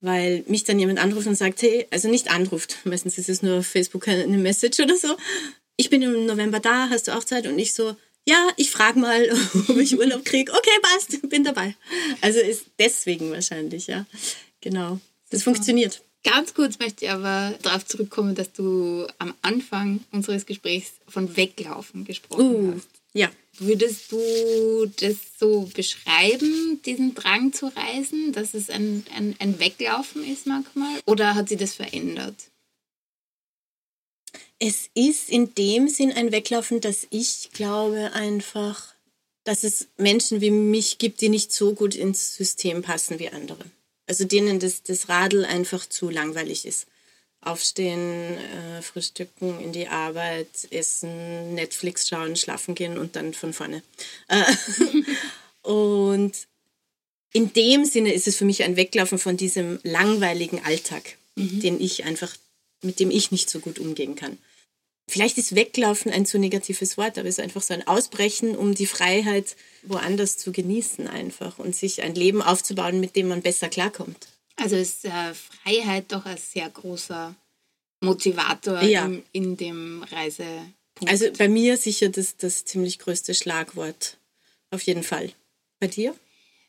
weil 0.00 0.44
mich 0.46 0.64
dann 0.64 0.78
jemand 0.78 0.98
anruft 0.98 1.26
und 1.26 1.36
sagt, 1.36 1.62
hey, 1.62 1.86
also 1.90 2.08
nicht 2.08 2.30
anruft, 2.30 2.78
meistens 2.84 3.18
ist 3.18 3.28
es 3.28 3.42
nur 3.42 3.58
auf 3.58 3.66
Facebook 3.66 4.08
eine 4.08 4.38
Message 4.38 4.80
oder 4.80 4.96
so, 4.96 5.16
ich 5.76 5.90
bin 5.90 6.02
im 6.02 6.26
November 6.26 6.60
da, 6.60 6.88
hast 6.88 7.08
du 7.08 7.16
auch 7.16 7.24
Zeit? 7.24 7.46
Und 7.46 7.58
ich 7.58 7.74
so, 7.74 7.96
ja, 8.26 8.48
ich 8.56 8.70
frage 8.70 8.98
mal, 8.98 9.28
ob 9.68 9.76
ich 9.76 9.98
Urlaub 9.98 10.24
kriege. 10.24 10.52
Okay, 10.52 10.78
passt, 10.82 11.28
bin 11.28 11.44
dabei. 11.44 11.76
Also 12.20 12.40
ist 12.40 12.66
deswegen 12.78 13.30
wahrscheinlich, 13.30 13.86
ja. 13.86 14.06
Genau. 14.60 14.98
Das 15.30 15.42
funktioniert. 15.42 16.02
Ganz 16.24 16.54
kurz 16.54 16.78
möchte 16.80 17.04
ich 17.04 17.10
aber 17.10 17.54
darauf 17.62 17.86
zurückkommen, 17.86 18.34
dass 18.34 18.52
du 18.52 19.06
am 19.18 19.34
Anfang 19.42 20.00
unseres 20.10 20.44
Gesprächs 20.44 20.94
von 21.06 21.36
Weglaufen 21.36 22.04
gesprochen 22.04 22.70
uh, 22.70 22.74
hast. 22.74 22.88
Ja. 23.16 23.30
Würdest 23.58 24.12
du 24.12 24.92
das 25.00 25.16
so 25.40 25.62
beschreiben, 25.72 26.82
diesen 26.84 27.14
Drang 27.14 27.54
zu 27.54 27.68
reisen, 27.74 28.32
dass 28.32 28.52
es 28.52 28.68
ein, 28.68 29.06
ein, 29.14 29.34
ein 29.38 29.58
Weglaufen 29.58 30.22
ist 30.22 30.46
manchmal? 30.46 31.00
Oder 31.06 31.34
hat 31.34 31.48
sich 31.48 31.56
das 31.56 31.72
verändert? 31.72 32.34
Es 34.58 34.90
ist 34.92 35.30
in 35.30 35.54
dem 35.54 35.88
Sinn 35.88 36.12
ein 36.12 36.32
Weglaufen, 36.32 36.82
dass 36.82 37.06
ich 37.08 37.48
glaube 37.54 38.12
einfach, 38.12 38.94
dass 39.44 39.64
es 39.64 39.88
Menschen 39.96 40.42
wie 40.42 40.50
mich 40.50 40.98
gibt, 40.98 41.22
die 41.22 41.30
nicht 41.30 41.52
so 41.52 41.72
gut 41.72 41.94
ins 41.94 42.34
System 42.34 42.82
passen 42.82 43.18
wie 43.18 43.30
andere. 43.30 43.64
Also 44.06 44.24
denen 44.24 44.60
das, 44.60 44.82
das 44.82 45.08
Radl 45.08 45.46
einfach 45.46 45.86
zu 45.86 46.10
langweilig 46.10 46.66
ist 46.66 46.86
aufstehen, 47.46 48.36
äh, 48.38 48.82
frühstücken, 48.82 49.60
in 49.60 49.72
die 49.72 49.88
Arbeit, 49.88 50.48
essen, 50.70 51.54
Netflix 51.54 52.08
schauen, 52.08 52.36
schlafen 52.36 52.74
gehen 52.74 52.98
und 52.98 53.16
dann 53.16 53.34
von 53.34 53.52
vorne. 53.52 53.82
Äh, 54.28 54.44
und 55.62 56.32
in 57.32 57.52
dem 57.52 57.84
Sinne 57.84 58.12
ist 58.12 58.26
es 58.26 58.36
für 58.36 58.44
mich 58.44 58.64
ein 58.64 58.76
Weglaufen 58.76 59.18
von 59.18 59.36
diesem 59.36 59.78
langweiligen 59.82 60.64
Alltag, 60.64 61.16
mhm. 61.34 61.60
den 61.60 61.80
ich 61.80 62.04
einfach, 62.04 62.34
mit 62.82 62.98
dem 62.98 63.10
ich 63.10 63.30
nicht 63.30 63.50
so 63.50 63.60
gut 63.60 63.78
umgehen 63.78 64.16
kann. 64.16 64.38
Vielleicht 65.08 65.38
ist 65.38 65.54
Weglaufen 65.54 66.10
ein 66.10 66.26
zu 66.26 66.38
negatives 66.38 66.98
Wort, 66.98 67.16
aber 67.16 67.28
es 67.28 67.38
ist 67.38 67.44
einfach 67.44 67.62
so 67.62 67.74
ein 67.74 67.86
Ausbrechen, 67.86 68.56
um 68.56 68.74
die 68.74 68.86
Freiheit 68.86 69.54
woanders 69.82 70.36
zu 70.36 70.50
genießen 70.50 71.06
einfach 71.06 71.60
und 71.60 71.76
sich 71.76 72.02
ein 72.02 72.16
Leben 72.16 72.42
aufzubauen, 72.42 72.98
mit 72.98 73.14
dem 73.14 73.28
man 73.28 73.42
besser 73.42 73.68
klarkommt. 73.68 74.26
Also 74.56 74.76
ist 74.76 75.04
äh, 75.04 75.34
Freiheit 75.34 76.12
doch 76.12 76.24
ein 76.24 76.38
sehr 76.38 76.68
großer 76.68 77.34
Motivator 78.00 78.82
ja. 78.82 79.04
im, 79.04 79.22
in 79.32 79.56
dem 79.56 80.02
Reisepunkt. 80.04 80.74
Also 81.10 81.26
bei 81.36 81.48
mir 81.48 81.76
sicher 81.76 82.08
das, 82.08 82.36
das 82.36 82.64
ziemlich 82.64 82.98
größte 82.98 83.34
Schlagwort. 83.34 84.16
Auf 84.70 84.82
jeden 84.82 85.02
Fall. 85.02 85.32
Bei 85.78 85.86
dir? 85.86 86.14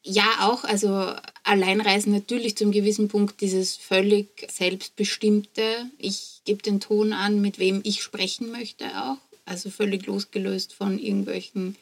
Ja, 0.03 0.47
auch. 0.49 0.63
Also 0.63 1.13
Alleinreisen 1.43 2.13
natürlich 2.13 2.55
zum 2.55 2.71
gewissen 2.71 3.07
Punkt 3.07 3.41
dieses 3.41 3.75
völlig 3.75 4.47
selbstbestimmte. 4.49 5.89
Ich 5.97 6.41
gebe 6.45 6.61
den 6.61 6.79
Ton 6.79 7.13
an, 7.13 7.41
mit 7.41 7.59
wem 7.59 7.81
ich 7.83 8.03
sprechen 8.03 8.51
möchte 8.51 8.85
auch. 8.85 9.17
Also 9.45 9.69
völlig 9.69 10.05
losgelöst 10.05 10.73
von 10.73 10.99
irgendwelchen 10.99 11.75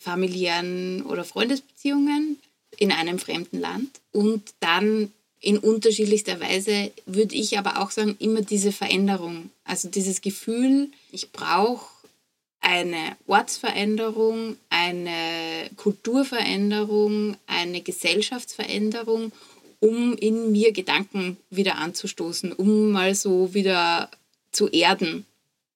familiären 0.00 1.02
oder 1.02 1.24
Freundesbeziehungen 1.24 2.38
in 2.78 2.90
einem 2.90 3.18
fremden 3.18 3.60
Land. 3.60 4.00
Und 4.12 4.42
dann 4.60 5.12
in 5.42 5.58
unterschiedlichster 5.58 6.40
Weise 6.40 6.92
würde 7.04 7.34
ich 7.34 7.58
aber 7.58 7.82
auch 7.82 7.90
sagen, 7.90 8.16
immer 8.20 8.40
diese 8.40 8.72
Veränderung. 8.72 9.50
Also 9.64 9.88
dieses 9.88 10.20
Gefühl, 10.20 10.88
ich 11.10 11.32
brauche 11.32 11.86
eine 12.60 13.16
Ortsveränderung, 13.26 14.56
eine 14.70 15.68
Kulturveränderung, 15.76 17.36
eine 17.48 17.80
Gesellschaftsveränderung, 17.80 19.32
um 19.80 20.14
in 20.14 20.52
mir 20.52 20.72
Gedanken 20.72 21.36
wieder 21.50 21.76
anzustoßen, 21.76 22.52
um 22.52 22.92
mal 22.92 23.16
so 23.16 23.52
wieder 23.52 24.10
zu 24.52 24.68
erden 24.68 25.26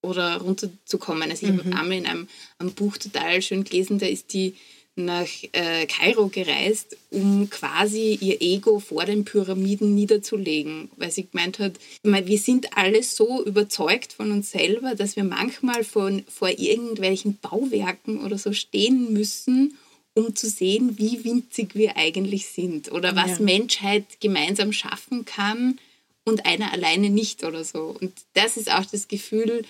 oder 0.00 0.36
runterzukommen. 0.36 1.28
Also 1.28 1.46
ich 1.46 1.52
mhm. 1.52 1.58
habe 1.58 1.76
einmal 1.76 1.98
in 1.98 2.06
einem, 2.06 2.28
einem 2.58 2.72
Buch 2.72 2.96
total 2.98 3.42
schön 3.42 3.64
gelesen, 3.64 3.98
da 3.98 4.06
ist 4.06 4.32
die 4.32 4.54
nach 4.96 5.28
äh, 5.52 5.86
Kairo 5.86 6.28
gereist, 6.28 6.96
um 7.10 7.50
quasi 7.50 8.18
ihr 8.20 8.40
Ego 8.40 8.80
vor 8.80 9.04
den 9.04 9.24
Pyramiden 9.24 9.94
niederzulegen, 9.94 10.90
weil 10.96 11.10
sie 11.10 11.26
gemeint 11.30 11.58
hat, 11.58 11.74
wir 12.02 12.38
sind 12.38 12.76
alle 12.76 13.02
so 13.02 13.44
überzeugt 13.44 14.14
von 14.14 14.32
uns 14.32 14.50
selber, 14.50 14.94
dass 14.94 15.16
wir 15.16 15.24
manchmal 15.24 15.84
von, 15.84 16.24
vor 16.28 16.48
irgendwelchen 16.48 17.38
Bauwerken 17.38 18.24
oder 18.24 18.38
so 18.38 18.54
stehen 18.54 19.12
müssen, 19.12 19.76
um 20.14 20.34
zu 20.34 20.48
sehen, 20.48 20.98
wie 20.98 21.24
winzig 21.24 21.74
wir 21.74 21.98
eigentlich 21.98 22.46
sind 22.46 22.90
oder 22.90 23.14
was 23.14 23.38
ja. 23.38 23.44
Menschheit 23.44 24.18
gemeinsam 24.20 24.72
schaffen 24.72 25.26
kann 25.26 25.78
und 26.24 26.46
einer 26.46 26.72
alleine 26.72 27.10
nicht 27.10 27.44
oder 27.44 27.64
so. 27.64 27.94
Und 28.00 28.12
das 28.32 28.56
ist 28.56 28.72
auch 28.72 28.86
das 28.86 29.08
Gefühl, 29.08 29.64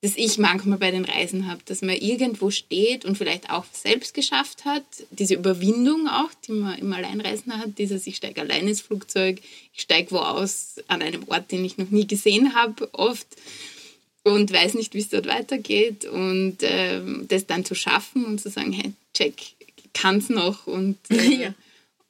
das 0.00 0.12
ich 0.16 0.38
manchmal 0.38 0.78
bei 0.78 0.92
den 0.92 1.04
Reisen 1.04 1.48
habe, 1.48 1.60
dass 1.64 1.82
man 1.82 1.96
irgendwo 1.96 2.50
steht 2.50 3.04
und 3.04 3.18
vielleicht 3.18 3.50
auch 3.50 3.64
selbst 3.72 4.14
geschafft 4.14 4.64
hat, 4.64 4.84
diese 5.10 5.34
Überwindung 5.34 6.06
auch, 6.06 6.30
die 6.46 6.52
man 6.52 6.78
im 6.78 6.92
Alleinreisen 6.92 7.58
hat, 7.58 7.78
dieses 7.78 8.06
ich 8.06 8.16
steige 8.16 8.40
allein 8.40 8.68
ins 8.68 8.80
Flugzeug, 8.80 9.40
ich 9.74 9.80
steige 9.80 10.12
wo 10.12 10.18
aus 10.18 10.76
an 10.86 11.02
einem 11.02 11.24
Ort, 11.26 11.50
den 11.50 11.64
ich 11.64 11.78
noch 11.78 11.90
nie 11.90 12.06
gesehen 12.06 12.54
habe, 12.54 12.88
oft 12.94 13.26
und 14.22 14.52
weiß 14.52 14.74
nicht, 14.74 14.94
wie 14.94 15.00
es 15.00 15.08
dort 15.08 15.26
weitergeht 15.26 16.04
und 16.04 16.62
äh, 16.62 17.00
das 17.26 17.46
dann 17.46 17.64
zu 17.64 17.74
schaffen 17.74 18.24
und 18.24 18.40
zu 18.40 18.50
sagen, 18.50 18.72
hey, 18.72 18.92
check, 19.14 19.34
kann 19.94 20.18
es 20.18 20.28
noch 20.28 20.68
und, 20.68 20.98
äh, 21.10 21.34
ja. 21.42 21.54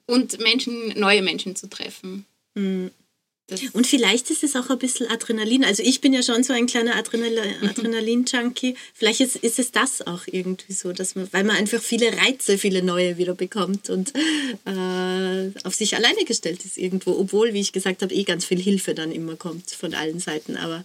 und 0.06 0.38
Menschen, 0.40 0.98
neue 0.98 1.22
Menschen 1.22 1.56
zu 1.56 1.70
treffen. 1.70 2.26
Mhm. 2.54 2.90
Und 3.72 3.86
vielleicht 3.86 4.30
ist 4.30 4.44
es 4.44 4.56
auch 4.56 4.68
ein 4.68 4.78
bisschen 4.78 5.06
Adrenalin. 5.10 5.64
Also 5.64 5.82
ich 5.82 6.02
bin 6.02 6.12
ja 6.12 6.22
schon 6.22 6.42
so 6.42 6.52
ein 6.52 6.66
kleiner 6.66 6.96
Adrenal 6.96 7.38
Adrenalin-Junkie. 7.62 8.76
Vielleicht 8.92 9.20
ist, 9.20 9.36
ist, 9.36 9.58
es 9.58 9.72
das 9.72 10.06
auch 10.06 10.26
irgendwie 10.26 10.72
so, 10.72 10.92
dass 10.92 11.14
man, 11.14 11.32
weil 11.32 11.44
man 11.44 11.56
einfach 11.56 11.80
viele 11.80 12.12
Reize, 12.12 12.58
viele 12.58 12.82
neue 12.82 13.16
wieder 13.16 13.34
bekommt 13.34 13.88
und 13.88 14.12
äh, 14.66 15.50
auf 15.64 15.74
sich 15.74 15.96
alleine 15.96 16.24
gestellt 16.26 16.64
ist 16.66 16.76
irgendwo. 16.76 17.12
Obwohl, 17.12 17.54
wie 17.54 17.60
ich 17.60 17.72
gesagt 17.72 18.02
habe, 18.02 18.14
eh 18.14 18.24
ganz 18.24 18.44
viel 18.44 18.60
Hilfe 18.60 18.94
dann 18.94 19.12
immer 19.12 19.36
kommt 19.36 19.70
von 19.70 19.94
allen 19.94 20.20
Seiten. 20.20 20.58
Aber 20.58 20.84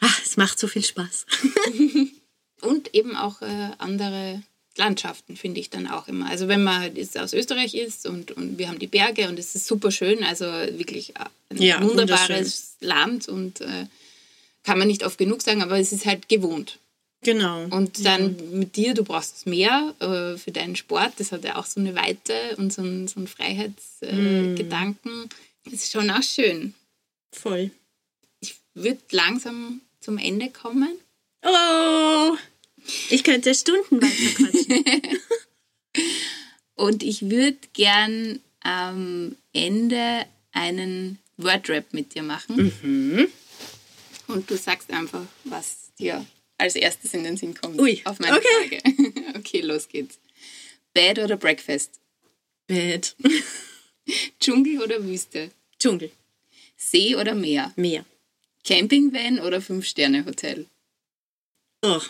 ach, 0.00 0.22
es 0.24 0.38
macht 0.38 0.58
so 0.58 0.68
viel 0.68 0.84
Spaß. 0.84 1.26
und 2.62 2.94
eben 2.94 3.16
auch 3.16 3.42
äh, 3.42 3.70
andere 3.76 4.42
Landschaften 4.78 5.36
finde 5.36 5.60
ich 5.60 5.70
dann 5.70 5.86
auch 5.86 6.08
immer. 6.08 6.28
Also 6.28 6.48
wenn 6.48 6.62
man 6.62 6.94
jetzt 6.96 7.18
aus 7.18 7.32
Österreich 7.32 7.74
ist 7.74 8.06
und, 8.06 8.32
und 8.32 8.58
wir 8.58 8.68
haben 8.68 8.78
die 8.78 8.86
Berge 8.86 9.28
und 9.28 9.38
es 9.38 9.54
ist 9.54 9.66
super 9.66 9.90
schön, 9.90 10.22
also 10.22 10.44
wirklich 10.44 11.14
ein 11.16 11.62
ja, 11.62 11.82
wunderbares 11.82 12.76
Land 12.80 13.28
und 13.28 13.60
äh, 13.60 13.86
kann 14.62 14.78
man 14.78 14.88
nicht 14.88 15.04
oft 15.04 15.18
genug 15.18 15.42
sagen, 15.42 15.62
aber 15.62 15.78
es 15.78 15.92
ist 15.92 16.06
halt 16.06 16.28
gewohnt. 16.28 16.78
Genau. 17.22 17.64
Und 17.70 18.04
dann 18.04 18.36
ja. 18.36 18.44
mit 18.56 18.76
dir, 18.76 18.94
du 18.94 19.02
brauchst 19.02 19.34
das 19.34 19.46
Meer 19.46 19.94
äh, 20.00 20.36
für 20.38 20.52
deinen 20.52 20.76
Sport, 20.76 21.14
das 21.18 21.32
hat 21.32 21.44
ja 21.44 21.56
auch 21.56 21.66
so 21.66 21.80
eine 21.80 21.94
Weite 21.94 22.34
und 22.56 22.72
so 22.72 22.82
einen, 22.82 23.08
so 23.08 23.16
einen 23.16 23.26
Freiheitsgedanken. 23.26 25.12
Äh, 25.12 25.24
mm. 25.24 25.28
Das 25.64 25.74
ist 25.74 25.92
schon 25.92 26.10
auch 26.10 26.22
schön. 26.22 26.74
Voll. 27.32 27.70
Ich 28.40 28.54
würde 28.74 29.00
langsam 29.10 29.80
zum 30.00 30.18
Ende 30.18 30.50
kommen. 30.50 30.98
Oh! 31.42 32.36
Ich 33.10 33.24
könnte 33.24 33.54
Stunden 33.54 34.00
weiter. 34.00 35.18
Und 36.74 37.02
ich 37.02 37.30
würde 37.30 37.58
gern 37.72 38.40
am 38.60 39.36
Ende 39.52 40.26
einen 40.52 41.18
Wordrap 41.36 41.92
mit 41.92 42.14
dir 42.14 42.22
machen. 42.22 42.72
Mhm. 42.82 43.28
Und 44.28 44.50
du 44.50 44.56
sagst 44.56 44.90
einfach, 44.90 45.24
was 45.44 45.92
dir 45.98 46.26
als 46.58 46.74
erstes 46.74 47.14
in 47.14 47.24
den 47.24 47.36
Sinn 47.36 47.54
kommt. 47.54 47.78
Ui, 47.80 48.00
auf 48.04 48.18
meine 48.18 48.36
okay. 48.36 48.80
Frage. 48.82 49.12
okay, 49.38 49.60
los 49.60 49.88
geht's. 49.88 50.18
Bed 50.92 51.18
oder 51.18 51.36
Breakfast? 51.36 52.00
Bed. 52.66 53.14
Dschungel 54.40 54.82
oder 54.82 55.04
Wüste? 55.04 55.50
Dschungel. 55.78 56.10
See 56.76 57.16
oder 57.16 57.34
Meer? 57.34 57.72
Meer. 57.76 58.04
Campingvan 58.64 59.38
oder 59.40 59.60
Fünf-Sterne-Hotel? 59.60 60.66
Oh, 61.82 62.00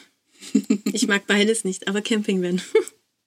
ich 0.93 1.07
mag 1.07 1.27
beides 1.27 1.65
nicht, 1.65 1.89
aber 1.89 2.03
Campingvan. 2.03 2.63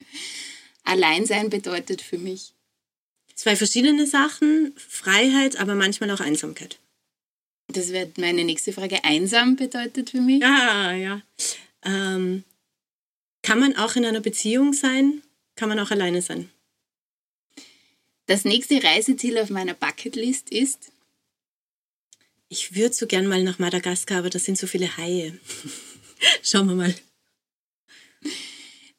Alleinsein 0.83 1.49
bedeutet 1.49 2.01
für 2.01 2.17
mich? 2.17 2.53
Zwei 3.35 3.55
verschiedene 3.55 4.07
Sachen. 4.07 4.73
Freiheit, 4.75 5.57
aber 5.57 5.75
manchmal 5.75 6.11
auch 6.11 6.19
Einsamkeit. 6.19 6.79
Das 7.67 7.93
wird 7.93 8.17
meine 8.17 8.43
nächste 8.43 8.73
Frage. 8.73 9.03
Einsam 9.03 9.55
bedeutet 9.55 10.09
für 10.09 10.21
mich? 10.21 10.43
Ah, 10.43 10.93
ja. 10.93 11.21
Ähm, 11.83 12.43
kann 13.43 13.59
man 13.59 13.75
auch 13.75 13.95
in 13.95 14.05
einer 14.05 14.21
Beziehung 14.21 14.73
sein? 14.73 15.21
Kann 15.55 15.69
man 15.69 15.79
auch 15.79 15.91
alleine 15.91 16.21
sein? 16.21 16.49
Das 18.25 18.43
nächste 18.43 18.83
Reiseziel 18.83 19.37
auf 19.37 19.49
meiner 19.49 19.73
Bucketlist 19.73 20.49
ist? 20.49 20.91
Ich 22.47 22.75
würde 22.75 22.93
so 22.93 23.07
gern 23.07 23.27
mal 23.27 23.43
nach 23.43 23.59
Madagaskar, 23.59 24.19
aber 24.19 24.29
da 24.29 24.39
sind 24.39 24.57
so 24.57 24.67
viele 24.67 24.97
Haie. 24.97 25.39
Schauen 26.43 26.67
wir 26.67 26.75
mal. 26.75 26.95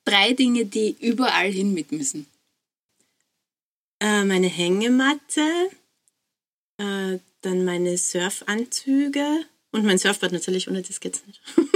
Drei 0.05 0.33
Dinge, 0.33 0.65
die 0.65 0.97
überall 1.01 1.51
hin 1.51 1.75
mit 1.75 1.93
müssen. 1.93 2.27
Äh, 4.01 4.25
meine 4.25 4.49
Hängematte, 4.49 5.71
äh, 6.79 7.19
dann 7.43 7.65
meine 7.65 7.99
Surfanzüge 7.99 9.45
und 9.73 9.85
mein 9.85 9.99
Surfboard 9.99 10.33
natürlich, 10.33 10.69
ohne 10.69 10.83
das 10.83 11.01
geht's 11.01 11.23
nicht. 11.27 11.41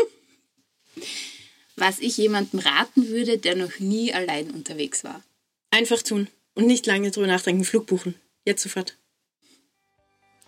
Was 1.77 1.99
ich 1.99 2.17
jemandem 2.17 2.61
raten 2.61 3.09
würde, 3.09 3.39
der 3.39 3.57
noch 3.57 3.79
nie 3.79 4.13
allein 4.13 4.51
unterwegs 4.51 5.05
war. 5.05 5.23
Einfach 5.71 6.03
tun 6.03 6.29
und 6.55 6.67
nicht 6.67 6.87
lange 6.87 7.11
drüber 7.11 7.27
nachdenken. 7.27 7.65
Flug 7.65 7.87
buchen. 7.87 8.15
Jetzt 8.45 8.63
sofort. 8.63 8.97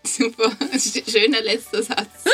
Super. 0.04 0.56
Schöner 0.78 1.42
letzter 1.42 1.82
Satz. 1.82 2.24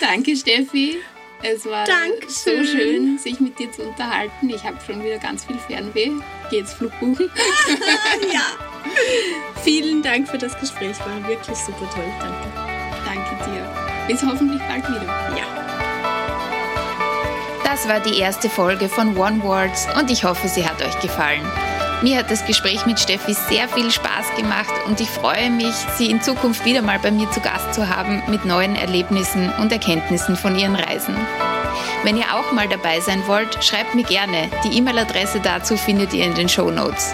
Danke, 0.00 0.34
Steffi. 0.34 0.98
Es 1.42 1.64
war 1.64 1.84
Dankeschön. 1.84 2.64
so 2.66 2.72
schön, 2.72 3.18
sich 3.18 3.40
mit 3.40 3.58
dir 3.58 3.72
zu 3.72 3.82
unterhalten. 3.82 4.50
Ich 4.50 4.62
habe 4.64 4.76
schon 4.84 5.02
wieder 5.02 5.18
ganz 5.18 5.44
viel 5.44 5.58
Fernweh. 5.58 6.10
Geh 6.50 6.58
jetzt 6.58 6.74
Flug 6.74 6.92
buchen. 7.00 7.30
ja. 8.32 8.42
Vielen 9.62 10.02
Dank 10.02 10.28
für 10.28 10.38
das 10.38 10.58
Gespräch. 10.58 10.98
War 11.00 11.28
wirklich 11.28 11.56
super 11.56 11.88
toll. 11.94 12.04
Danke. 12.18 12.48
Danke 13.06 13.50
dir. 13.50 14.06
Bis 14.06 14.22
hoffentlich 14.22 14.60
bald 14.68 14.86
wieder. 14.88 15.06
Ja. 15.36 15.60
Das 17.64 17.88
war 17.88 18.00
die 18.00 18.18
erste 18.18 18.50
Folge 18.50 18.88
von 18.88 19.16
One 19.16 19.42
Words 19.42 19.86
und 19.98 20.10
ich 20.10 20.24
hoffe, 20.24 20.48
sie 20.48 20.66
hat 20.66 20.82
euch 20.82 20.98
gefallen. 21.00 21.46
Mir 22.02 22.16
hat 22.16 22.30
das 22.30 22.46
Gespräch 22.46 22.86
mit 22.86 22.98
Steffi 22.98 23.34
sehr 23.34 23.68
viel 23.68 23.90
Spaß 23.90 24.34
gemacht 24.34 24.72
und 24.86 25.00
ich 25.00 25.08
freue 25.08 25.50
mich, 25.50 25.74
sie 25.98 26.10
in 26.10 26.22
Zukunft 26.22 26.64
wieder 26.64 26.80
mal 26.80 26.98
bei 26.98 27.10
mir 27.10 27.30
zu 27.30 27.40
Gast 27.40 27.74
zu 27.74 27.90
haben 27.90 28.22
mit 28.28 28.46
neuen 28.46 28.74
Erlebnissen 28.74 29.52
und 29.60 29.70
Erkenntnissen 29.70 30.34
von 30.34 30.58
ihren 30.58 30.76
Reisen. 30.76 31.14
Wenn 32.02 32.16
ihr 32.16 32.34
auch 32.34 32.52
mal 32.52 32.68
dabei 32.68 33.00
sein 33.00 33.22
wollt, 33.26 33.62
schreibt 33.62 33.94
mir 33.94 34.04
gerne. 34.04 34.48
Die 34.64 34.78
E-Mail-Adresse 34.78 35.40
dazu 35.40 35.76
findet 35.76 36.14
ihr 36.14 36.24
in 36.24 36.34
den 36.34 36.48
Show 36.48 36.70
Notes. 36.70 37.12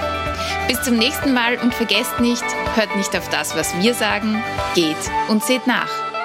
Bis 0.68 0.80
zum 0.82 0.97
nächsten 0.97 1.34
Mal 1.34 1.59
und 1.59 1.74
vergesst 1.74 2.20
nicht, 2.20 2.45
hört 2.76 2.95
nicht 2.95 3.16
auf 3.16 3.28
das, 3.28 3.57
was 3.57 3.76
wir 3.80 3.93
sagen, 3.93 4.41
geht 4.76 4.97
und 5.26 5.43
seht 5.43 5.66
nach. 5.66 6.16